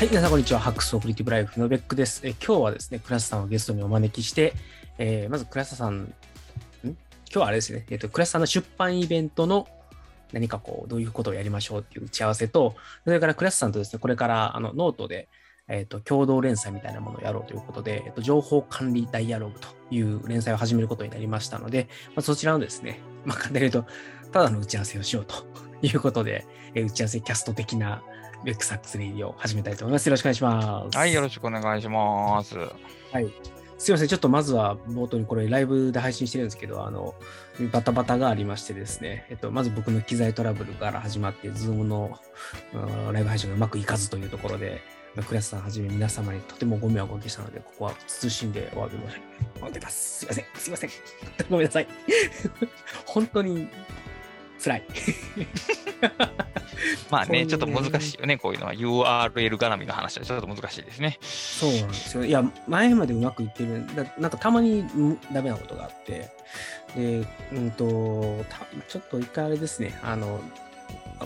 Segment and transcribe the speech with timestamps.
[0.00, 0.60] はい、皆さんこんにちは。
[0.60, 2.22] Hacks for Creative Life のベックです。
[2.26, 4.54] え今日はですね、倉下さんをゲストにお招きして、
[4.96, 6.14] えーまず倉下さん、ん？
[6.84, 6.94] 今
[7.30, 9.68] 日はあれですね、えっ、と、倉下さんの出版イベントの
[10.32, 15.28] 何かこう、どういうことをやりましょうっていう打ち合わせと、それから倉下さんとですね、これからあのノートで、
[15.68, 23.84] えっ、と、共同連載みたいなものをやろうということで、えっ、と、情報管理ダイアログという連載を始めることになりましたので、まあ、そちらのですね、まあ、簡単に言うと、
[24.32, 25.44] ただの打ち合わせをしようと
[25.82, 28.02] いうことで、え打ち合わせキャスト的な
[28.44, 30.06] ベックサックスレディを始めたいと思います。
[30.06, 30.96] よろしくお願いします。
[30.96, 32.56] はい、よろしくお願いします。
[32.56, 33.32] はい。
[33.80, 34.08] すいません。
[34.08, 37.14] ちょっとまずは冒頭にこれライブで配信してるんですけど、あの、
[37.72, 42.18] バタバタがありましてですね、えっと、まず僕の機材トラブルから始まって、ズームの
[42.74, 44.82] うんライブ配信がうまくいかずというところで、
[45.26, 49.20] クラスさんはじめ皆様にとてもご迷惑をおかけしたので、ここは謹んでお詫び申し
[49.64, 50.18] 上げます。
[50.18, 50.44] すいません。
[50.54, 50.90] すいません。
[51.48, 51.88] ごめんなさい。
[53.06, 53.68] 本当に
[54.62, 54.82] 辛い。
[57.10, 58.72] まあね、ちょっと難しいよね、こういうのは。
[58.72, 61.18] URL 絡みの話はちょっと難しいですね。
[61.20, 62.24] そうなんですよ。
[62.24, 66.30] いや、前までうまくいってるだなんかたまにんダメなことがあって、
[66.96, 70.40] で、うんと、たちょっと一回あれですね、あの、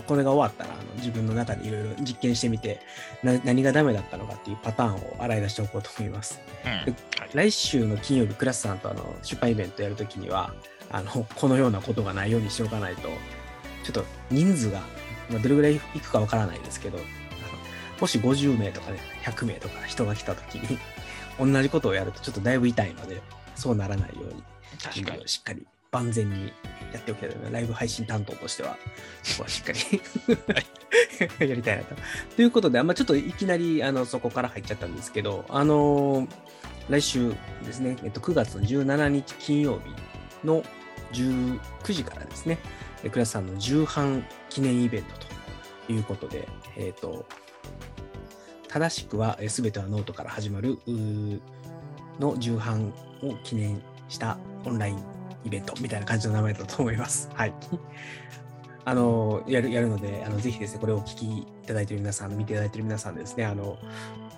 [0.07, 2.81] これが終わったらあの自分の中でいろいろ実験してみて
[3.23, 6.39] な、何がダメだったのかっていうパターンを洗い出しておこうと思います。
[6.65, 6.95] うん。
[7.33, 10.53] 来週の金曜日、クラスさんとあの出版イベントやるときには
[10.91, 13.09] あの、このようなことがないようにしておかないと、
[13.83, 14.79] ちょっと人数が、
[15.29, 16.99] まあ、どれぐらいいくかわからないですけど、
[17.99, 20.79] もし50名とかね、100名とか人が来たときに、
[21.39, 23.21] 同じことをやるとちょっとだいぶ痛いので、
[23.55, 24.43] そうならないように、
[24.81, 25.27] 確かに。
[25.27, 26.53] しっかり万全に
[26.93, 28.77] やっておきたいライブ配信担当としては、
[29.23, 29.79] そこはしっかり
[31.47, 31.95] やりたいなと。
[32.35, 36.27] ということで、あんまちょっといきなりあのそこから入っちゃったんですけど、あのー
[36.89, 39.89] 来週ですね、えっと、9月の17日金曜日
[40.45, 40.63] の
[41.11, 41.59] 19
[41.93, 42.59] 時からですね、
[43.03, 45.15] えクラスさんの重版記念イベント
[45.87, 46.47] ということで、
[46.77, 47.25] えっ、と、
[48.67, 50.79] 正しくはすべてはノートから始まる
[52.19, 52.93] の重版
[53.23, 55.03] を記念したオンライン
[55.45, 57.29] イベントみたいな感じの名前だと思います。
[57.33, 57.53] はい。
[58.87, 63.77] あの、やる、やるので、あの、ぜひですね、これをお聞きいただいている皆さん、見ていただいている皆さんですね、あの、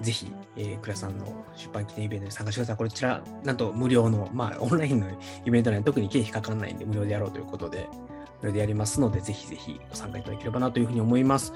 [0.02, 1.26] ぜひ、えー、倉さんの
[1.56, 2.78] 出版記念イベントに参加してください。
[2.78, 5.08] こちら、なんと無料の、まあ、オンラインの
[5.46, 7.90] イベントなんで、特に経費かかんないんで、無料でやろうということで、
[8.40, 11.54] それでやりますので、ぜひぜひご参加いただければなというふうに思います。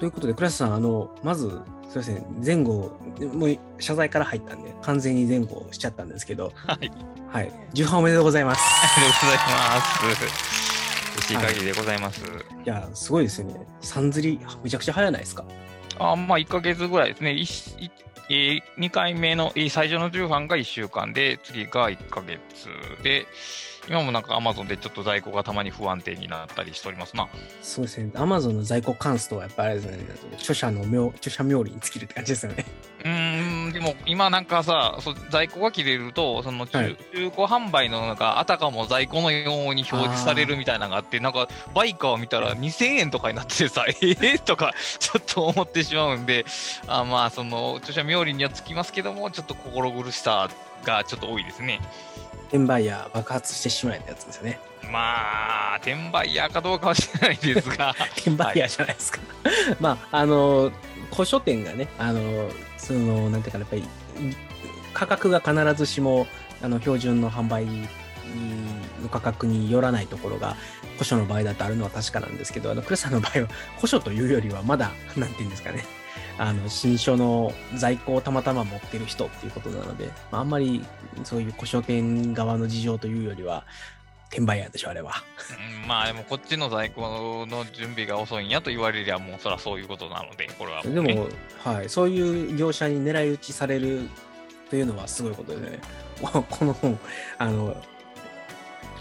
[0.00, 2.98] ということで、倉瀬さん、あの、まず、すみません、前後、
[3.32, 6.90] もう謝罪から入ったんで、完全に前後しちゃったんですけど、はい。
[7.28, 8.60] はい、重版おめでとうございます。
[8.60, 10.34] ありがとうございます。
[11.14, 12.20] 嬉しい限りでございます。
[12.20, 12.24] い
[12.68, 13.64] や、すごいですよね。
[13.80, 15.44] 三釣り、めちゃくちゃ早ないですか？
[15.98, 17.34] あまあ、1ヶ月ぐらいですね。
[17.34, 17.46] いい
[18.30, 22.40] えー、2回目の、えー最初の重版が1週間で、次が1ヶ月
[23.02, 23.26] で、
[23.88, 27.28] 今もなんか Amazon でちょっと在庫がたまに不安定になったりしておりますな。
[27.60, 28.10] そうですね。
[28.14, 30.06] アマゾンの在庫関数とはやっぱりあれですね、
[30.38, 32.64] 著者の名、著者冥利に尽きるって感じですよね。
[33.04, 46.46] うーん、でも今なんかさ、そ在庫が切れると、その中,、はい中古販売のなんか、あたかも在庫のように表示されるみたいなのがあって、なんか、バイカーを見たら2000円とかになっててさ、 えー、とか、ちょっと思ってしまうんで、
[46.86, 50.48] あまあ、その、著者冥利にはつきますけども、ちょっと心苦しさ
[50.84, 51.80] がちょっと多いですね。
[52.48, 54.60] 転売ヤー爆発してしまえたやつですよね。
[54.92, 59.18] まあ、転売ヤーかどうかは知らないですが、 転売ヤーじゃないですか。
[59.80, 60.70] まあ、あの、
[61.12, 62.20] 古書店がね、あの、
[62.78, 63.84] その、なんていうか、やっぱり、
[64.92, 66.26] 価格が必ずしも、
[66.62, 67.66] あの、標準の販売
[69.02, 70.56] の価格によらないところが、
[70.94, 75.84] 古書の場合だとあるのは確かなんですけど、あの、クレさんの場合は、古書というよりは、まだ、なんていうんですかね、
[76.38, 80.84] あの、新書の在庫をたまたま持ってる人っていうことなので、ま、あんまり、
[81.24, 83.64] そういう古書店側の事情というよりは、
[84.28, 85.12] 転売ヤーでしょ、あれは。
[85.80, 91.28] うんまあでもこっちの在庫の準備が遅いんやと言われりゃもうそらそういうことなので、これはもうね、でも、
[91.62, 94.08] はい、そういう業者に狙い撃ちされる
[94.70, 95.80] というのはすごいことでね、
[96.20, 96.98] この本、
[97.38, 97.76] あの、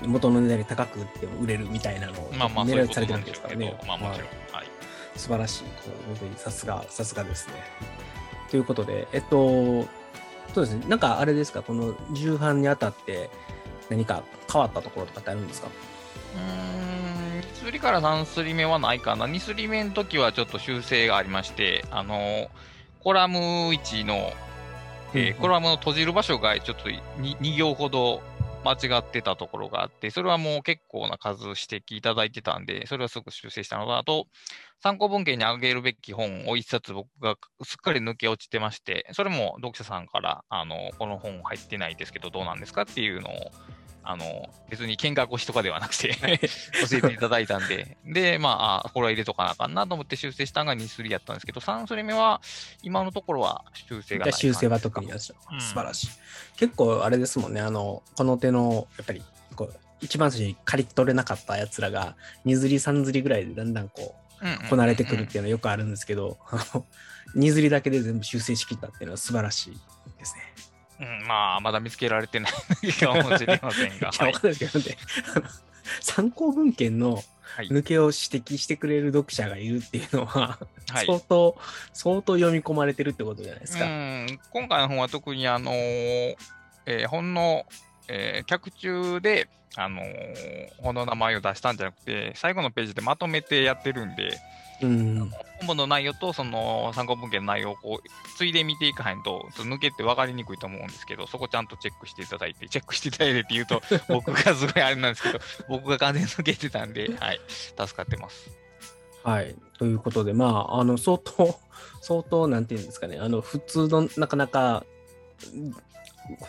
[0.01, 4.29] 元の値段より高く売っても売れるみたいなのを狙い撃ちされてなんですからね。、まあもちろん。
[4.29, 4.67] はいはい。
[5.15, 5.63] 素晴らしい。
[6.07, 7.53] 本当にさすが、さすがですね。
[8.49, 9.87] ということで、えっと、
[10.53, 13.29] そうですね、なんかあれですか、この重版にあたって
[13.89, 14.23] 何か
[14.53, 15.67] 変わったところとかってあるんですか？
[16.35, 19.25] うーん、2すりから3すり目はないかな。
[19.25, 22.49] 2すり目の時はちょっと修正がありまして、あの、
[23.03, 24.31] コラム1の、
[25.13, 27.01] えーうんコラムの閉じる場所がちょっと 2,
[27.37, 28.21] 2行ほど
[28.65, 34.27] 間違ってたところがあって、それはもう結構な数指摘いただいてたんで、それはすぐ修正したのと、あと、
[34.81, 43.51] 参考文献にあげるべき本を一冊僕がすっかり抜け落ちてまして、それも読者さんから、あの、この本入ってないですけどどうなんですかっていうのを
[44.03, 46.15] あの、別に見学越しとかではなくて
[46.89, 52.41] 教えていただいたんで、で、まあ、あこれは入れとかなあかんなと思って修正したのが2スリやったんですけど、3スリ目は、
[52.81, 55.55] 今のところは修正がない修正は特になしう。
[55.55, 55.61] ん。
[55.61, 56.09] 素晴らしい。
[56.57, 59.23] 結構あれですもんね、あの、この手の、やっぱり、
[59.55, 62.15] こう、一番最初に借り取れなかったやつらが、
[62.45, 64.23] 2釣り、3釣りぐらいでだんだんこう
[64.69, 66.85] こなれてくるっていうのはよくあるんですけど、あの、
[67.35, 69.79] 2釣りだけで全部修正しきったっていうのは素晴らしい
[70.17, 70.52] ですね。
[70.99, 72.51] うん、まあ、まだ見つけられてない
[72.93, 73.95] かもしれませんが。
[73.97, 74.97] いや、わかんないですけどね、
[76.01, 77.23] 参考文献の
[77.55, 77.67] はい。
[77.67, 80.57] 抜けを指摘してくれる読者がいるっていうのは、
[80.89, 81.55] はい相当、
[81.93, 83.85] 相当読み込まれてるってことじゃないですか。
[83.85, 86.35] うん、今回の本は特に、あのー
[86.85, 87.65] えー本の、
[88.07, 94.39] えー脚中で、あのー本の名前を出したんじゃなくて、最後のページでまとめてやってるんで、
[94.83, 95.31] うん。
[95.59, 105.39] 本文の内容とその参考文献の内容をこう、ついで見ていかへんと、ちょっと抜けて分かりにくいと思うんですけど、そこちゃんとチェックしていただいて、チェックしていただいてって言うと、僕がすごいあれなんですけど、
[105.69, 108.51] 僕が完全に抜けてたんで、はい、助かってます。
[109.23, 109.55] はい。
[109.77, 111.57] ということで、まあ、あの、相当、
[112.01, 114.85] 相当、なんていうんですかね、あの、普通の、なかなか、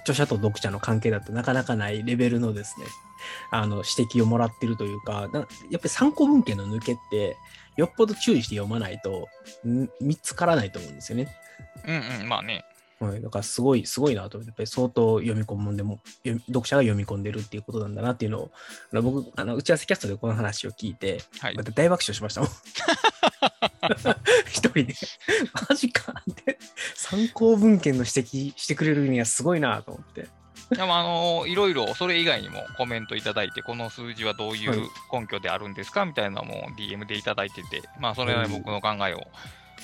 [0.00, 2.86] 著者と読者の関係だとなかなかないレベルのですね、
[3.50, 5.48] あの、指摘をもらってるというか、やっぱ
[5.84, 7.36] り参考文献の抜けって、
[7.76, 9.28] よっぽど注意して読まないと、
[9.66, 11.28] ん見つからないと思うんですよね。
[11.86, 12.64] うんうん、まあね。
[13.00, 15.98] はい、だからすごい、すごいなと思って、やっぱり相当読み込んでも、
[16.46, 18.50] 読者が読み込んでるっていうことなんだなっていうのを、
[18.92, 21.64] あの僕、あの打ち合わせキャストでこの話を聞いて、はいま。
[21.64, 22.50] た大爆笑しましたもん。
[24.48, 24.94] 一人で、
[25.68, 26.58] マジかって、
[26.94, 30.28] 参考文献の指摘してくれるにはすごいなと思って。
[30.72, 36.04] いやまあ、あのいろいろそれ以外にもコメントいただいて、この数字はどういはいう根拠であるんですか？
[36.06, 39.20] みたいなのも DM でいただいてて、まあ、それは僕の考えを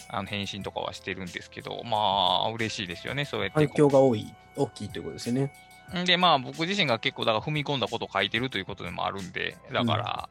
[0.09, 5.53] あの返信とかはしてるんですけど、まあ、嬉しいですよね、そうやって反こ響が多い、大きいということですよね。
[5.94, 6.05] う。
[6.05, 10.29] で、まあ、僕自身が結構、だから踏み込んだことを書いてるということでもあるんで、だから、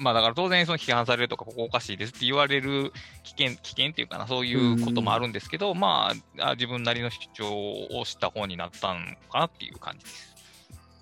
[0.00, 2.92] まあ、だから当然、その批判されるとか、ここおかしいですって言われる
[3.22, 9.00] 危険、危険っていうかな、そういうこともあるんですけど、まああ、自分なりの主張をした方になったの
[9.30, 10.34] かなっていう感じです。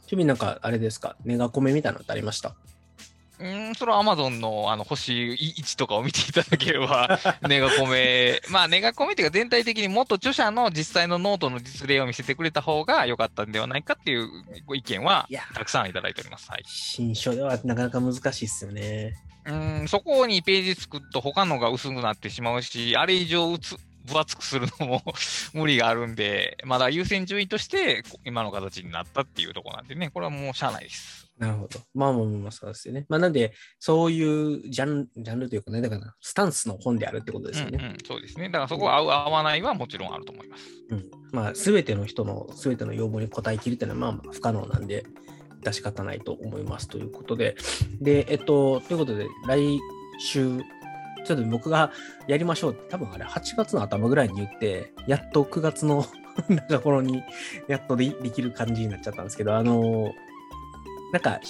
[0.08, 2.56] ちなみになんか、あれですか、ネガコメみたいなのってありました？
[3.40, 7.18] うーん、それは Amazon のあの星1とかを見ていただければ、
[7.48, 14.28] ネガコメ、まあ、ネガコメっていうか、全体的にもっと著者の実際のノートの実例を見せてくれた方が良かったんではないかっていう
[14.66, 16.50] ご意見はたくさんいただいております。
[16.50, 16.64] はい。
[16.66, 19.14] 新書ではなかなか難しいっすよね。
[19.46, 25.02] うーん、そこにページ作ると他のが薄くなってしまうし、あれ以上うつ分厚くするのも
[25.54, 31.27] 無理があるんで、まだ優先順位として今の形になったっていうところなんでね、これはもうしゃあないです。
[31.38, 31.80] なるほど。
[31.94, 33.06] まあまあまあまあ、そうですよね。
[33.08, 37.78] まあなんで、そういうジャンジャンルというかね、だからスタンスの本であるってことですよね。
[37.80, 38.46] うんうん、そうですね。
[38.46, 40.64] だからそこは合う合わないはもちろんあると思います。
[40.90, 41.04] うん。
[41.32, 45.04] まあ、すべての人の、すべての要望に応えきるっていうのは、まあまあ不可能なんで、
[45.62, 47.56] 致し方ないと思いますということで。
[48.00, 49.80] で、えっと、ということで、来
[50.18, 50.60] 週、
[51.24, 51.92] ちょっと僕が
[52.26, 56.04] やりましょうって、多分あれ8月の頭ぐらいに言って、やっと9月の
[56.48, 57.22] 中頃に
[57.66, 60.12] やっとでできる感じになっちゃったんですけど、あの、
[61.12, 61.40] なんか、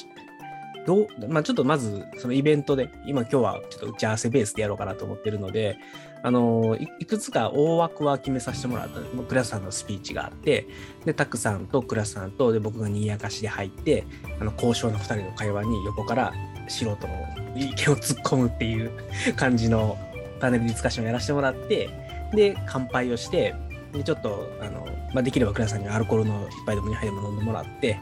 [0.86, 5.76] どう、まあちょっとまず、そのイベントで、今今日はちょっと打ち合わせベースでやろうかなと思ってるので、
[6.22, 9.24] あのい、いくつか大枠は決めさせてもらったんで。
[9.24, 10.66] クラスさんのスピーチがあって、
[11.04, 14.04] で、タクさんとクラスさんと、で、僕がにやかしで入って、
[14.40, 16.32] あの、交渉の2人の会話に横から
[16.68, 17.08] 素人の
[17.54, 18.90] 意見を突っ込むっていう
[19.36, 19.98] 感じの
[20.40, 21.90] パネルディスカッションをやらせてもらって、
[22.32, 23.54] で、乾杯をして、
[23.92, 28.00] で、ちょっと、あの、まあ、できればクラスさんにアルコールの一杯でも2杯でも飲んでもらって、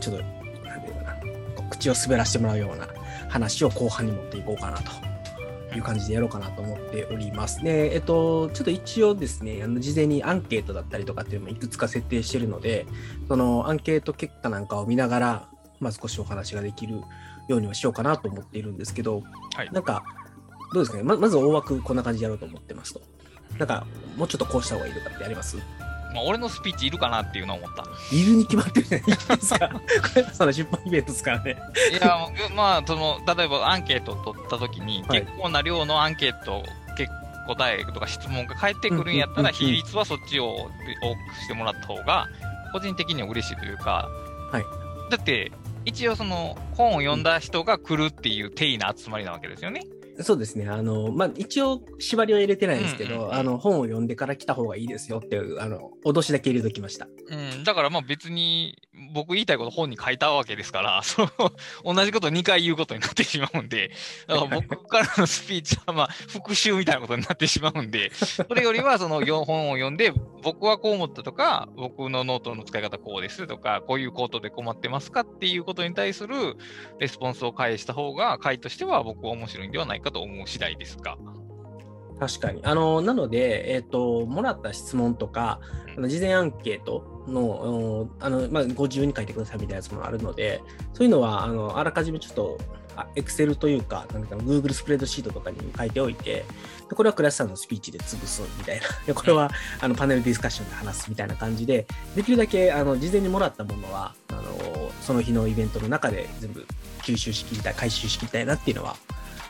[0.00, 0.22] ちょっと、
[1.70, 2.88] 口を滑らせてもらうような
[3.28, 4.90] 話を後半に持っていこうかなと。
[5.76, 7.62] いう感じでやろうかなと思っております。
[7.62, 12.86] で、えっと、ちょっと一応ですね、あの事前にアンケートだったりとかっていうのもいくつか設定してるので、
[13.28, 15.48] そのアンケート結果なんかを見ながら、
[15.78, 17.02] まあ、少しお話ができる
[17.48, 19.22] ようにはしようかなと思っているんですけど、
[19.54, 20.02] はいなんか、
[20.72, 21.02] どうですかね？
[21.02, 23.02] ま、まず大枠こんな感じでやろうと思ってますと。
[23.58, 25.58] なんか、もうちょっとこうした方がいいとかってあります？
[26.14, 27.84] まあ、俺のスピーチいるかなっていうのは思った。
[28.14, 29.68] いるに決まってるじゃないですか。
[29.68, 29.80] こ
[30.16, 31.56] れ、その出版イベントですからね。
[31.92, 32.18] いや、
[32.54, 36.62] まあ、その、例えばアンケートを取ったときに、はい結構な量のアンケート、
[36.96, 37.10] 結
[37.48, 40.70] 答えとか質問が返ってくるんやったら、比率はそっちを多く
[41.42, 42.28] してもらった方が、
[42.72, 44.08] 個人的には嬉しいというか、
[44.52, 44.64] はい
[45.10, 45.50] だって、
[45.86, 49.86] 一応その、本を読んだ人が来るっていう定義な集まりなわけですよね。
[50.20, 50.68] そうですね。
[50.68, 57.06] あの、まあ、一応、縛りは入れてないんですけど、うんうんうんあの、本を読んでから来た方がいいですよっていう、あの、脅しだけ入れときました。
[57.28, 58.78] うん、だからまあ別に
[59.12, 61.22] 僕言いたいこと本に書いたわけですから、 そ
[61.84, 63.90] の同じこと2回言うことになってしまうんで、
[64.26, 76.56] だから僕からのスピーチはまあ復習みたいなことになってしまうんで、 それよりはその4本を読んで、僕はこう思ったとか、僕のノートの使い方こうですとか、こういうことで困ってますかっていうことに対する
[76.98, 81.16] レスポンスを返した方が、会としては僕は面白いんではないかと思う次第ですが。
[82.18, 82.60] 確かに。
[82.64, 85.60] あの、なので、えっ、と、もらった質問とか、
[85.96, 90.60] あの事前アンケートの、おあの、まあ、ご自由に書いてくださいみたいなやつもあるので、
[90.94, 92.58] そういうのは、あの、あらかじめちょっと、
[93.14, 96.44] エクセルというか、なんか Google スプレッドシートとかに書いておいて、
[96.88, 99.50] でこれはクラスさんのスピーチで潰すみたいな、でこれは
[99.80, 101.86] あのパネルディスカッションで話すみたいな感じで、
[102.16, 104.42] できるだけあの事前にもらったものはあの、
[105.02, 106.66] その日のイベントの中で全部
[107.02, 108.96] 吸収しきりたい、回収しきりたいなっていうのは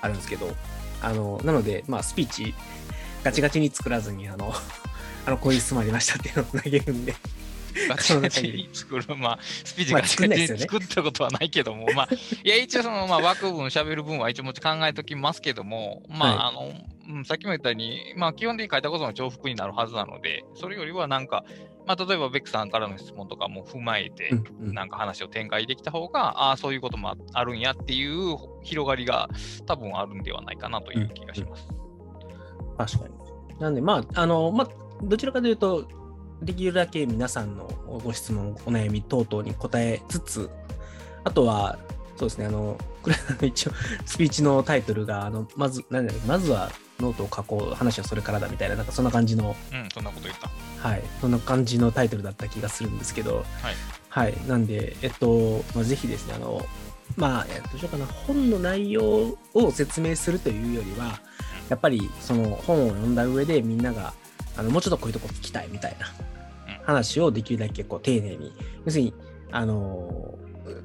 [0.00, 0.54] あるんですけど、
[1.02, 2.54] あのなので、まあ、スピーチ、
[3.24, 4.52] ガチガチに作らずに、あの、
[5.26, 7.14] あのこういう質問ありましたっていうのを投げるんで。
[7.88, 12.08] ガチガチに作る、まあ、スピーチガチガチに作ったことはないけども、まあ、
[12.42, 16.72] いや、一応その、まあ、枠分、喋る分は一応もち考えときますけども、まあ、あの、
[17.08, 21.44] うん、さっきも言ったように、まあ、基本的に書いたことの重複になるはずなので、それよりはなんか、
[21.88, 24.30] まあ、例えばベックさんからの質問とかも踏まえて、
[24.60, 29.30] なんか話を展開できた方が、ああ、そういうこともあるんやっていう広がりが
[29.64, 31.66] 多分あるんではないかなという気がします。
[32.76, 33.58] 確かに。
[33.58, 34.68] なんで、まあ、あの、まあ、
[35.02, 35.88] どちらかというと、
[36.42, 37.64] できるだけ皆さんの
[38.04, 40.50] ご質問、お悩み等々に答えつつ、
[41.24, 41.78] あとは、
[42.18, 43.72] そうですね、あの、これ、一応、
[44.04, 50.67] スピーチのタイトルが、あの、まず、なんだまずはノートを書こう、話はそれからだみたいな、なんかそんな感じの、うん、そんなこと言った。
[50.82, 53.74] はい、そんな感じのタイトルだった気がするんですけど、はい、
[54.08, 56.64] はい、なんで、えっと、まあ、ぜひですね、あの、
[57.16, 61.20] まあ、えっと、どうしようかな、本の内容を説明するというよりは、
[61.68, 64.14] やっぱりその本を読んだ上でみんなが
[64.56, 66.06] あのもうちょっとこういうとこ聞きたいみたいな
[66.84, 68.52] 話をできるだけこう丁寧に。
[68.84, 69.14] 要するに
[69.50, 70.34] あの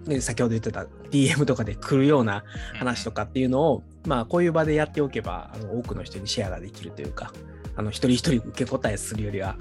[0.05, 2.43] ね、先ほど言ってた DM とかで来るような
[2.77, 7.31] 話とかっていうのを、まあ、こういう場でやっておけばあの多くの人にシェアができるというか
[7.75, 9.55] あの一人一人受け答えするよりは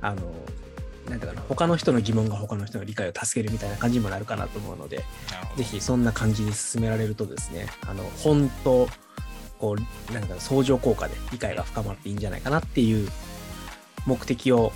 [0.00, 0.22] あの
[1.08, 5.04] なんうかな他の人の疑問が他の人の理解を助けるみたいな感じにもなるかなと思うので
[5.56, 8.88] ぜひそんな感じに進められるとですねあの本当
[9.58, 9.74] こ
[10.10, 13.08] う、なんか相乗効果で理解が深まっていいんじゃないかなっていう
[14.04, 14.72] 目的を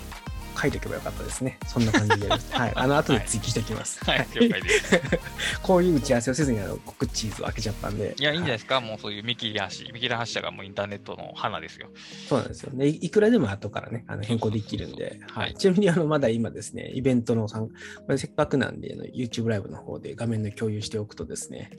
[0.56, 1.58] 書いておけばよかったですね。
[1.66, 2.28] そんな感じで。
[2.28, 2.40] はい。
[2.76, 4.04] あの、後で追記しておきます。
[4.04, 4.26] はい。
[4.34, 5.00] 了解です。
[5.62, 8.14] こういう打ち合わせをせずに、あの、コクチーズを開けちゃったんで。
[8.18, 8.76] いや、いいんじゃないですか。
[8.76, 11.90] はい、もうそういう見切り発見切り発車がもうインターネットの花ですよ。
[12.28, 12.86] そうなんですよね。
[12.86, 15.20] いくらでも後からね、あの変更できるんで。
[15.30, 15.54] はい。
[15.54, 17.68] ちなみに、あの、まだ今ですね、イベントの参
[18.08, 21.70] 加、せっかくなんで、YouTube ライブの方で画面の共有しておくとですね、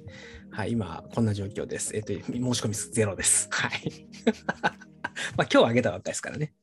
[0.51, 1.95] はい、今、こんな状況です。
[1.95, 3.47] えっ、と、申し込みゼロです。
[3.51, 4.07] はい。
[5.37, 6.53] まあ、今日上げたばっかりですからね。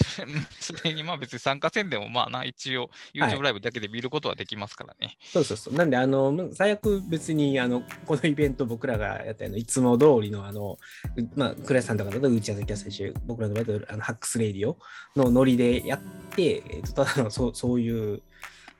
[0.60, 5.06] それにまあ別に参加せんでもまあな、一応 YouTube ライブだけで見ることはできますからね。
[5.06, 5.74] はい、そうそうそう。
[5.74, 10.78] なんで、あの、最悪別に、あの、このイベント僕らがやったの、いつも通りの、あの、
[11.34, 14.76] まあ、倉石さんとかだと打ち合わせキャス最初、僕らの場合あのハックスレディオ
[15.16, 16.00] のノリでやっ
[16.34, 18.22] て、えっと、ただのそうそういう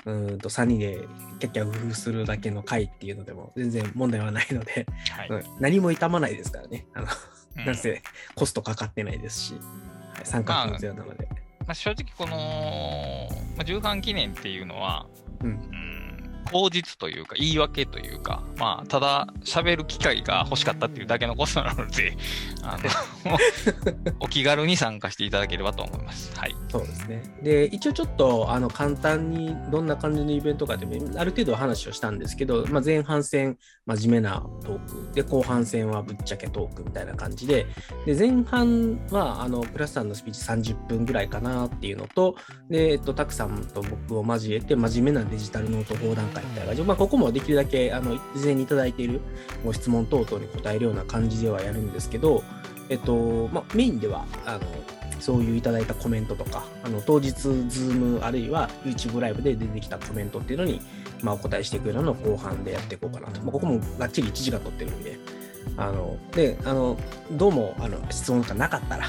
[0.07, 1.07] うんと3人で
[1.39, 6.87] キャッキャウフするだけの会っていうのでも全然問題はないので、はいうん、何も傷まないですからね。
[6.95, 7.07] あの、
[7.59, 8.03] うん、なんせ
[8.35, 9.55] コストかかってないですし。
[10.25, 11.29] 参加費もゼロなので。
[11.31, 15.07] まあ、まあ、正直この、まあ、重版記念っていうのは、
[15.43, 16.01] うん、うん
[16.51, 22.17] 口実というか、言い訳というか、まあ、ただ喋る機会が欲しかったっていうだけのことなので、
[22.63, 22.77] あ
[23.25, 23.39] の
[24.19, 26.37] お気軽に参加していただければと思います。
[26.37, 26.55] はい。
[26.69, 27.23] そうですね。
[27.43, 33.57] で、一応ちょっと、あの、簡単にどんな感じのイベントかでも、ある程度話をしたんですけど、まあ、前半戦、
[33.97, 37.67] 真面目なトーク、で、後半戦はぶっちゃけトークみたいな感じで、
[38.07, 42.37] で、前半は、あの、プラスさんのスピーチ30分ぐらいかなっていうのと、
[42.69, 46.83] で、えっと、たくさんと僕を交えて、真面目なデジタルノート講談会みたいな感じ。
[46.83, 49.21] で、まあ、ここもできるだけ、あの、事前にいただいている
[49.65, 52.43] ご質問等々に答えるような感じではやるんですけど、
[52.89, 54.61] えっと、まあ、メインでは、あの、
[55.21, 60.81] そういういただいたコメントとか、あの当日、ズームあるいは YouTube ライブで出てきたコメントっていうのに、
[61.23, 63.41] まあ、お答えしていくようなのを後半でやっていこうかなと。
[63.43, 65.19] まあ、ここもがっちり1時間取ってるんで、
[65.77, 66.97] あの、で、あの、
[67.33, 69.07] どうも、あの、質問がなかったら、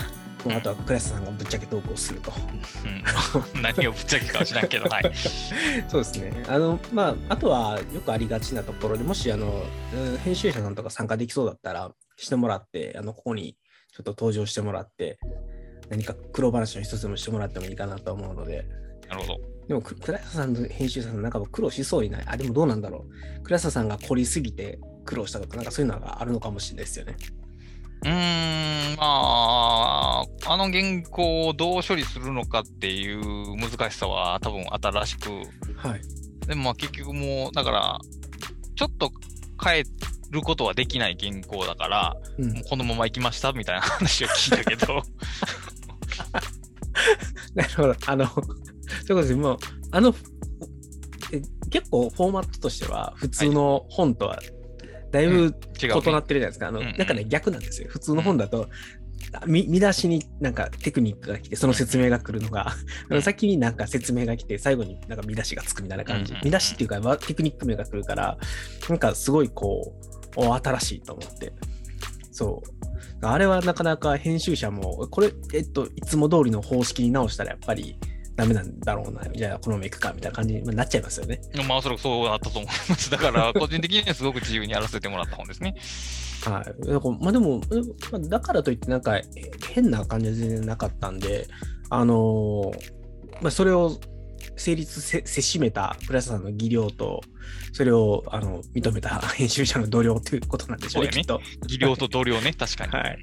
[0.49, 2.31] あとはクラスさんがぶっちゃけ投稿すると。
[3.55, 5.11] うん、何をぶっちゃけかは知らんけど、はい。
[5.87, 6.43] そうですね。
[6.47, 9.63] あの、まあ、あとはよくありがちなところでもし、あの、
[10.23, 13.57] 編集者さんとか参加できそうだったら、してもらって、あの、ここに
[13.93, 15.19] ちょっと登場してもらって、
[15.89, 18.65] 何か苦労話の一つでもしてもらってもいいかなと思うので。
[19.09, 19.50] なるほど。
[19.71, 22.23] でも、倉田さんの編集者さんなんか苦労しそうにない？
[22.25, 23.05] あ、でもどうなんだろ
[23.39, 23.43] う？
[23.43, 27.15] 倉田さんが凝りすぎて苦労したとか、なんかそういうのがあるのかもしれないですよね。
[28.03, 35.29] うーん、まあ、あの原稿をどう処理するのかっていう難しさは多分新しく。
[35.77, 36.01] はい。
[36.47, 37.97] でもまあ結局もう、だから、
[38.75, 39.09] ちょっと
[39.63, 39.83] 変え
[40.31, 45.01] ることはできない原稿だから、うん、このまま行きましたみたいな話を聞いたけど
[47.55, 47.95] なるほど。
[48.05, 48.27] あの、
[48.91, 49.36] そういうことです。
[49.36, 49.57] もう、
[49.91, 50.15] あの、
[51.33, 54.39] え結構フォーマットとしては、普通の本とは、
[55.12, 56.67] だいぶ違う、異なってるじゃないですか。
[56.67, 57.88] あの、うんうんなんかね、逆なんですよ。
[57.89, 58.69] 普通の本だと、
[59.45, 62.75] み見出しになんかテクニックが来て、その説明が来るのが、あ
[63.13, 66.41] の 先になんか説明が来て、最後になんか見出しがつくみたいな感じうんうんう。
[66.41, 68.38] ん見出しっていうか、わテクニック名が来るから、
[68.89, 69.93] なんかすごいこ
[70.38, 71.53] う、お新しいと思って。
[72.31, 72.62] そ
[73.21, 73.25] う。
[73.25, 77.98] あれはなかなか編集者も、これ、えっと、いつも通りの方式に直したらやっぱり
[78.41, 79.21] ダメなんだろうな。
[79.31, 81.39] じゃあ、このままいくかみたいな感じになっちゃいますよね。
[81.67, 83.12] まあ、おそらくそうなったと思います。
[83.12, 85.75] だから、個人的にはすごく自由にやらせてもらった本ですね。
[86.43, 87.24] はい。
[87.24, 87.62] まあでも、
[88.27, 89.24] だからといってなんかえ
[89.69, 91.48] 変な感じは全然なかったんで、
[91.91, 92.71] あのー
[93.41, 94.00] まあそれを
[94.55, 97.21] 成立せせしめたプラスさんの技量と、
[97.74, 101.67] それをあの認めた編集者の度量ということなんでしょうね、そうだきっと。
[101.67, 102.91] 技量と同僚ね、 確かに。
[102.91, 103.19] はい。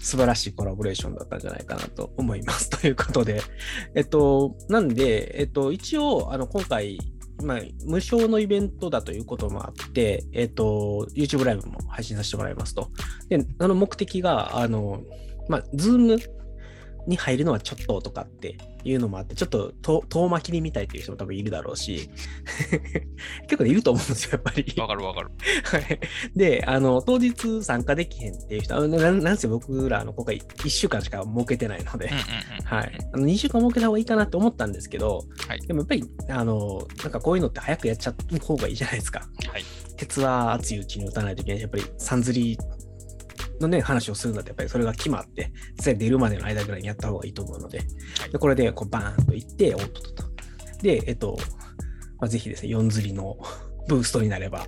[0.00, 2.70] 素晴らしいコラボレーションだったんじゃないかなと思います。
[2.70, 3.42] ということで、
[3.94, 6.98] えっと、なんで、えっと、一応、あの、今回、
[7.42, 12.90] まあ、無償のイベントだということもあって、えっと、YouTube ライブも配信させてもらいますと。
[13.28, 15.02] で、あの目的が、あの、
[15.48, 16.18] まあ、ズーム
[17.08, 22.10] に入るのはちょっととかっていうのもあって、ちょっと遠遠巻きに見たいという人も多分いるだろうし、
[23.48, 24.74] 結構ねいると思うんですよ、やっぱり。
[24.76, 25.30] わかるわかる。
[25.64, 26.00] はい。
[26.36, 32.08] で、あの、当日参加できへんっていう人、なんなんせ僕ら、あの、今回1週間しか設けてないので。
[32.64, 32.98] はい。
[33.12, 39.20] あの2週間設けた方がいいかなって思ったんですけど、はいでもやっぱり、あの、なんかこういうのって早くやっちゃった方がいいじゃないですか。
[39.50, 39.64] はい。
[39.96, 42.58] 鉄は熱いうちに打たないといけないし、やっぱり三釣り
[43.60, 47.80] のね、話をするんだって、やっぱりそれが決まって、実際出るまでの間ぐらいにやった方がいいと思うので、
[48.32, 50.82] でこれでこうバーンといって、おっとっとっと。
[50.82, 51.36] で、えっと、
[52.18, 53.36] まあ、ぜひですね、4釣りの
[53.88, 54.66] ブーストになれば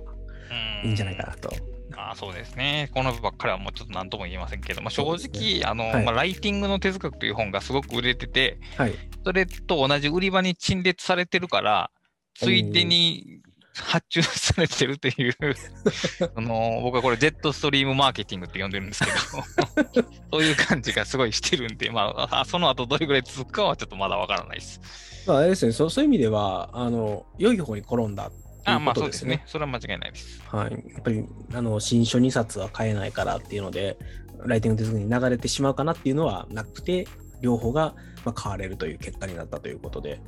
[0.83, 1.51] いいんじゃないかなと。
[1.95, 2.89] あそうですね。
[2.93, 8.93] このばっかりはもうちょっと何とも言えませんけど、まあ、正直、ねあの、はいまあ、ライティングの哲学という本がすごく売れてて、はい。
[9.25, 11.91] それと同じ売り場に陳列されてるから、
[12.33, 13.41] ついでに
[13.73, 15.35] 発注されてるっていう、
[16.35, 24.81] あの僕はこれ、ジェットストリームマーケティングって呼んでるんですけど、 そういう感じがすごいしてるんで、まあ、あその後どれぐらい続くかはちょっとまだわからないです。
[25.25, 29.43] まあ、あれですねそう、そういう意味では、あの、良い方に転んだっていうあまあそうですすね。。
[29.45, 30.41] それは間違いないです。
[30.47, 30.71] はい。
[30.71, 33.97] やっぱり、あの、新書2冊は買えないからっていうので、
[34.45, 37.07] ライティング手続きに流れてしまうかなっていうのはなくて、
[37.41, 40.21] 両方が、まあ、買われるという結果になったということで、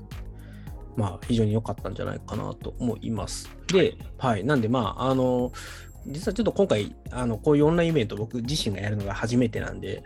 [0.96, 3.50] まあ、非常に良かったんじゃないかなと思います。
[3.68, 4.44] で、はい。
[4.44, 5.52] なんで、まあ、あの、
[6.08, 10.04] 実はちょっと今回、あの、こういうオンラインイベント僕自身がやるのが初めてなんで、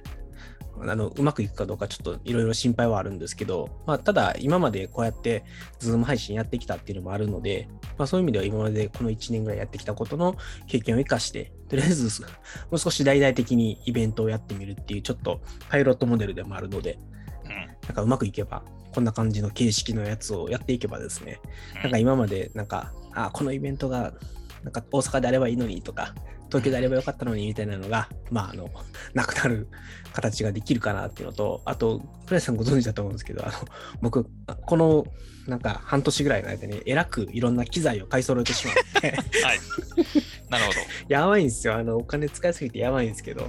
[0.82, 5.44] あのうまくいくかどうかちょっといろいろ心配はあるんですけど、まあ、ただ今までこうやって
[5.80, 10.36] ズーム配信やってきたっていうのもあるので、まあ、そういう意味では今までこの1年ぐらいやってきたことの
[10.68, 12.22] 経験を生かして、とりあえず
[12.70, 17.00] もう少し大々的にイベントをやってみるっていうちょっとパイロットモデルでもあるので、
[17.44, 17.50] うん。
[17.50, 18.64] なんかうまくいけば、
[18.98, 21.40] こんな感じの形式のやつをやっていけばですね、
[21.84, 24.12] なんか今までなんか、あ、このイベントが
[24.64, 26.16] なんか大阪であればいいのにとか、
[26.48, 28.72] 東京であればよかったのにみたいなのが、まあ、あの、
[29.14, 29.68] なくなる
[30.14, 33.54] 形ができるかなっていうのと、あと、倉石さんご存知だと思うんですけど、あの、
[34.02, 34.26] 僕、
[34.66, 35.06] この、
[35.46, 39.60] なんか半年ぐらいの間に、えらくいろんな機材を買い揃えてしまって、はい。
[40.50, 40.80] なるほど。
[41.08, 41.76] やばいんですよ。
[41.76, 43.48] あの、お金使いすぎてやばいんですけど。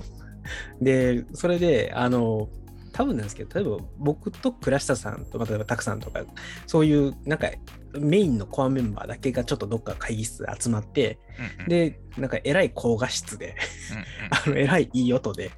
[0.82, 2.50] で、それで、あの、
[2.98, 6.24] 多分なんですけど、例えば僕と倉下さんと、例えばたくさんとか、
[6.66, 7.48] そういう、なんか、
[7.96, 11.20] メインのコアメンバーだけがちょっとどっか会議室で集まって、
[11.58, 11.68] うんうん。
[11.68, 13.54] で、なんか、えらい高画質で、
[14.44, 15.52] あの、えらいいい音で、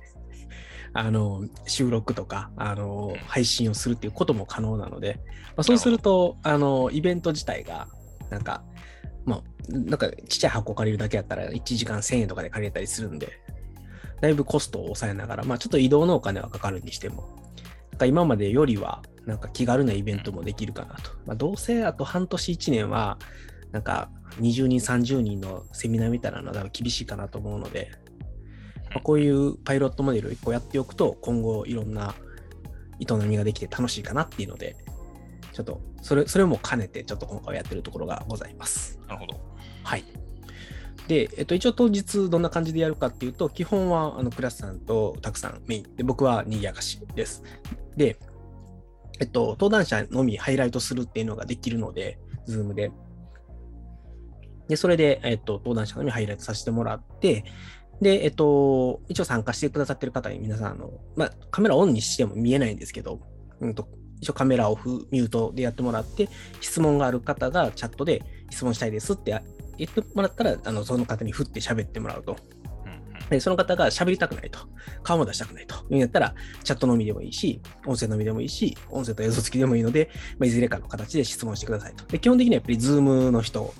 [0.93, 5.19] あの、収録とか、あの、配信をするっていうことも可能なので、
[5.57, 7.89] まあ、そうすると、あの、イベント自体が、
[8.29, 8.63] なんか、
[9.25, 13.33] まあ、なんか、ちっちゃい箱借りるだけやったら、1時間1000円とかで借りれたりするんで、
[14.21, 17.37] だいぶコストを抑えながら、まあ、ちょっと移動のお金はかかるにしても、
[17.93, 21.13] なんか今までよりは、なんか気軽なイベントもできるかなと。
[21.27, 23.19] まあ、どうせあと半年1年は、
[23.73, 27.91] なんか20人、30人のセミナーみたいなのは厳しいかなと思うので、
[28.91, 32.15] まあこういうパイロットモデルを1個やっておくと、今後いろんな
[32.99, 34.77] 営みができて楽しいかなっていうので、
[35.53, 38.99] ちょっとそれそれも兼ねて、ちょっと今回はやってるところがございます。
[39.07, 39.41] なるほど。
[39.85, 40.05] はい。
[41.11, 47.43] で、えっと、一応当日どんな感じでやるかっていうと、基本はあの倉下さんとタックさんメインで、僕はにぎやかしです。
[47.97, 48.17] で、
[49.19, 52.93] えっと、登壇者のみハイライトするっていうのができるので、ズームで。
[54.69, 57.45] で、それで、えっと、登壇者のみハイライトさせてもらって、
[58.01, 63.19] で、えっと、一応参加してくださってる方に皆さん、あの、まあ、カメラオンにしても見えないんですけど、
[63.59, 63.89] うんと、
[64.21, 66.29] 一応カメラオフ、ミュートでやってもらって、
[66.61, 69.35] 質問がある方がチャットで質問したいですって
[69.81, 72.37] 言ってもらったら、あのその方に振って喋ってもらうと。
[73.29, 74.59] でその方が喋りたくないと、
[75.05, 82.05] 顔も出したくないというんやったら、チャットのみでもいいし、音声のみでもいいし、音声と映像付きでもいいので、まあ、いずれかの形で質問してくださいと。
[82.07, 83.73] で基本的にはやっぱり Zoom の人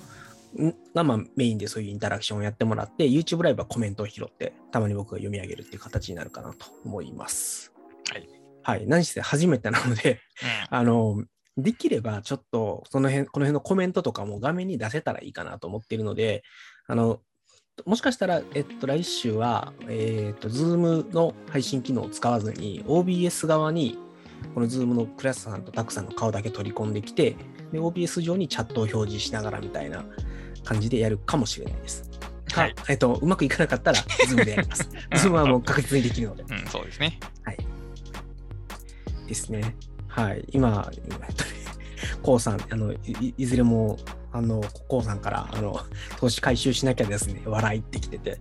[0.95, 7.73] がまあメインでそういうインタラクションをやってもらって、YouTube ライブはコメントを拾って、たまに僕が読み上げるっていう形になるかなと思います。
[8.09, 8.29] はい。
[8.63, 8.87] はい。
[8.87, 10.19] 何せ初めてなので、
[10.69, 11.23] あの、
[11.61, 16.43] できればちょっとその辺、この辺のコメントとかも画面に出せたらいいかなと思っているので、
[16.87, 17.21] あの、
[17.85, 23.97] もしかしたら、えっと、来週は、えっと、Zoom の配信機能を使わずに、OBS 側に、
[24.53, 27.35] この Zoom のクラスさんとタクさんの顔だけ取り込んできて、
[27.71, 30.05] で、OBS 上にチャットを表示しながらみたいな
[30.63, 32.09] 感じでやるかもしれないです。
[32.51, 32.75] かはい。
[32.89, 34.89] えっと、うまくいかなかったら、Zoom でやります。
[35.11, 36.43] Zoom はもう確実にできるので。
[36.43, 37.19] うん、そうですね。
[39.31, 39.75] ですね。
[40.11, 40.45] はい。
[40.51, 41.49] 今、今えっとね、
[42.21, 42.93] コウさん、あの、
[43.37, 43.97] いずれも、
[44.33, 45.79] あの、コウさんから、あの、
[46.19, 48.37] 投資回収しなきゃですね、笑いってきてて、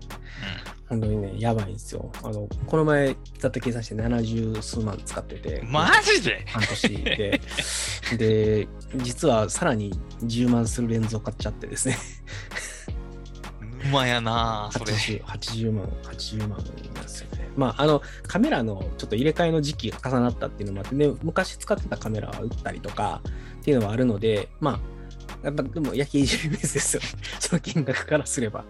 [0.88, 2.11] 本当にね、やばいんですよ。
[2.24, 5.70] あの、この前、ざっと計算して70数万使ってて、うん。
[5.70, 6.44] マジで？
[6.46, 7.40] 半年で、
[8.18, 9.92] で、実はさらに
[10.24, 11.96] 10万するレンズを買っちゃってですね、
[13.84, 14.92] 沼やなそれ。
[14.92, 17.48] 80, 80万、80万なんですよね。
[17.56, 23.22] まあ、あの、カメラのちょっと入れ替えの時期が重なったっていうのもあって、ね、昔使ってたカメラは売ったりとか
[23.60, 24.80] っていうのはあるので、まあ、
[25.42, 27.02] やっぱでも焼きいじりベースですよ。
[27.40, 28.64] その金額からすれば。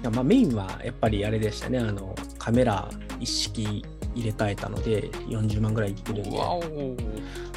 [0.00, 7.10] いやまあ、メインはやっぱりあれでしたね、あの、カメラ一式入れ替えたので、40万ぐらいいってるんで。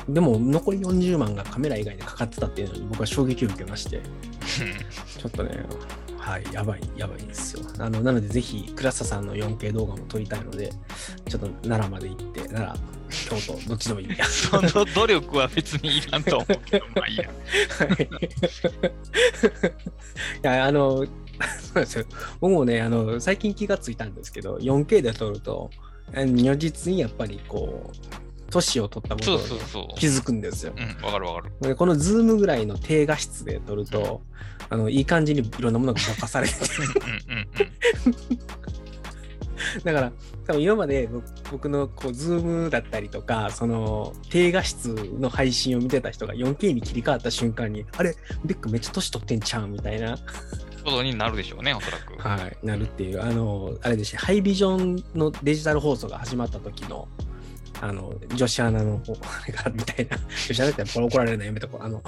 [0.09, 4.01] でも残り40万がカメラ以外でかかってたっていうのに僕は衝撃を受けまして、
[5.17, 5.65] ちょっとね、
[6.23, 7.63] はい、やばい、やばいんですよ。
[7.79, 10.71] あのなので、ぜひ、クラッサさんの 4K 動画も撮りたいので、
[11.27, 12.79] ちょっと奈良まで行って、奈
[13.29, 14.23] 良、京都、どっちでもいいや。
[14.25, 17.27] その努力は別にいらんと思うけど、 まあいいや。
[17.27, 18.07] はい い
[20.43, 21.07] や、あの、そ
[21.73, 22.05] うですよ。
[22.39, 25.71] 僕もね、あの、最近気がついたんですけど、4K で撮ると、
[26.13, 27.97] 如実にやっぱりこう、
[28.53, 29.99] 年を取ったことそうにそうそう。
[29.99, 30.73] 気づくんですよ。
[30.77, 31.53] うん、わかるわかる。
[31.61, 34.21] でこのズームぐらいの低画質で撮ると、
[34.69, 36.53] あのいい感じにいろんなものがぼかされて。
[39.83, 40.11] だから
[40.45, 48.15] 多分今まで僕僕のこうズームだったりとかその低画質の配信を見てた人が 4K に切り替わった瞬間にあれ？
[48.43, 50.17] ベックめっちゃ年取ってんちゃうみたいな、
[50.83, 52.17] ことになるでしょうね、おそらく。
[52.17, 57.07] はい、なるっていうあのあれでしたハイビジョンのデジタル放送が始まった時の
[57.83, 60.17] あの女子アナの方 あれがみたいな
[60.47, 62.01] 女子アナってこれ怒られるのやめとこうあの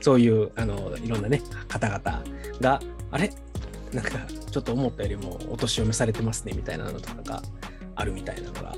[0.00, 2.24] そういうあのいろんなね方々
[2.60, 3.32] があれ？
[3.92, 4.18] なんか
[4.50, 7.42] ちょっと思ったよりもお年を召されてますねみたいなのとかが
[7.94, 8.74] あるみたいなのが、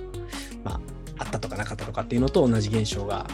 [0.64, 0.80] まあ、
[1.18, 3.26] あったとかなかったとかっていうのと同じ現象が、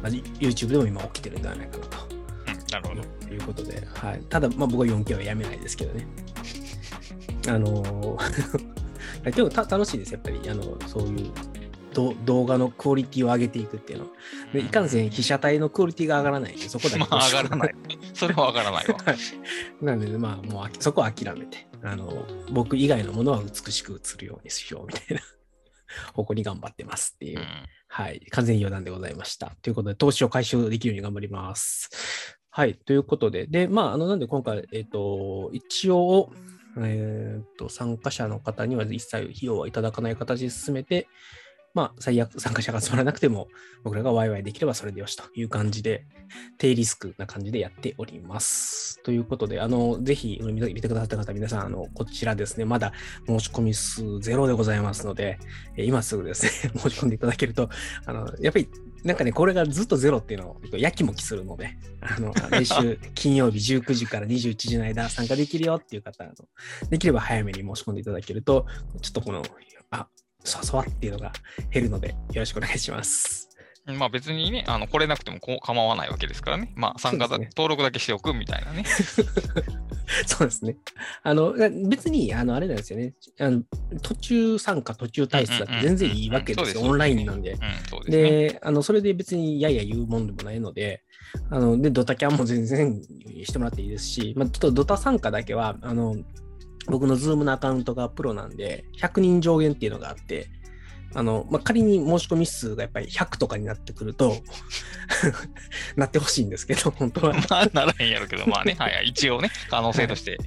[0.00, 1.98] まあ、YouTube でも今起きてるんではないかなと。
[2.08, 3.26] うん、なるほど。
[3.26, 6.06] ということで、はい、ただ、まあ、僕は 4K はやめないですけどね。
[7.48, 8.74] あのー
[9.34, 11.32] でもた楽しいです、やっぱり、あのそういうど
[11.94, 14.10] 動画のクオリティを上げていくっていうのは。
[14.52, 17.74] でいかんせん被写体のクオリティが上がらないんで、そこだけまあ上がらない。
[18.12, 18.96] それは上がらないわ。
[19.80, 25.22] なので、まあ、もうあそこは諦めて、あの僕以外のものは美しく映るようにしようみたいな
[26.14, 27.42] 方向に頑張ってますっていうう。
[27.42, 27.46] ん
[27.88, 28.26] はい。
[28.30, 29.54] 完全に余談でございました。
[29.62, 32.40] ということで、投資を回収できるように頑張ります。
[32.50, 32.74] はい。
[32.74, 36.32] ということで、で、まあ、あの、なんで今回、えっ、と、一応、
[36.78, 41.06] えっ、と、参加者の方には一切費用はいただかない形で進めて、
[41.74, 43.48] まあ、最悪参加者が集まらなくても、
[43.82, 46.06] 僕らがワイワイできればそれでよしという感じで、
[46.56, 49.02] 低リスクな感じでやっております。
[49.02, 52.92] ということで、あの、ぜひ、入れてくださった方、皆さん、あの、こちらですね、まだ
[53.26, 55.38] 申し込み数ゼロでございますので、
[55.76, 57.68] 今すぐですね、申し込んでいただけると、
[58.06, 58.68] あの、やっぱり、
[59.02, 66.34] なんかね、これがずっとゼロっていうのを、やきもきするので、あの、来週金曜日19時から21時の間参加できるよっていう方、あの
[66.88, 68.64] できれば早めに申し込んでいただけると、
[69.02, 69.42] ちょっとこの、
[69.90, 70.08] あ、
[70.44, 71.32] そわそわっていうのが
[71.70, 73.48] 減るので、よろしくお願いします。
[73.86, 76.72] まあ別にね、あの来れなくてもこう構わないわけですからね。
[76.74, 78.84] まあ参加だ、ね登録だけしておくみたいなね。
[80.26, 80.76] そうですね。
[81.22, 81.54] あの、
[81.88, 83.14] 別に、あの、あれなんですよね。
[83.38, 83.62] あの
[84.02, 86.82] 途中参加、途中退出だって全然いいわけですよ。
[86.82, 87.52] オンラインなんで。
[87.52, 88.10] うん、ですね。
[88.10, 91.02] で、あの、それで別にやや言うもんでもないので、
[91.50, 93.02] あの、で、ドタキャンも全然
[93.44, 96.16] してもらっていいですし、まあ、ちょっとドタ参加だけは、あの、
[96.86, 100.48] 僕のズームのアカウントがプロなんで、100人上限っていうのがあって、
[101.14, 104.36] あの、まあ、仮に申し込み数がやっぱり100とかになってくると、
[105.96, 107.34] なってほしいんですけど、本当は。
[107.48, 110.38] まあならへんやろうけど、まあね、はいはい、一応ね、可能性として。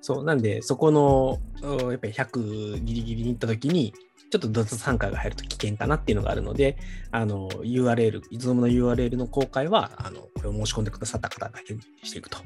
[0.00, 3.92] そう、なんで、そこの、おやっぱり100ギリギリに行った時に、
[4.30, 6.76] ちょっとドタ参加が入ると危険かなっていうのがあるので、
[7.10, 12.38] あの、URL、Zoom の URL の公開は、あの、これを申し込んでくださった方だけにしていくと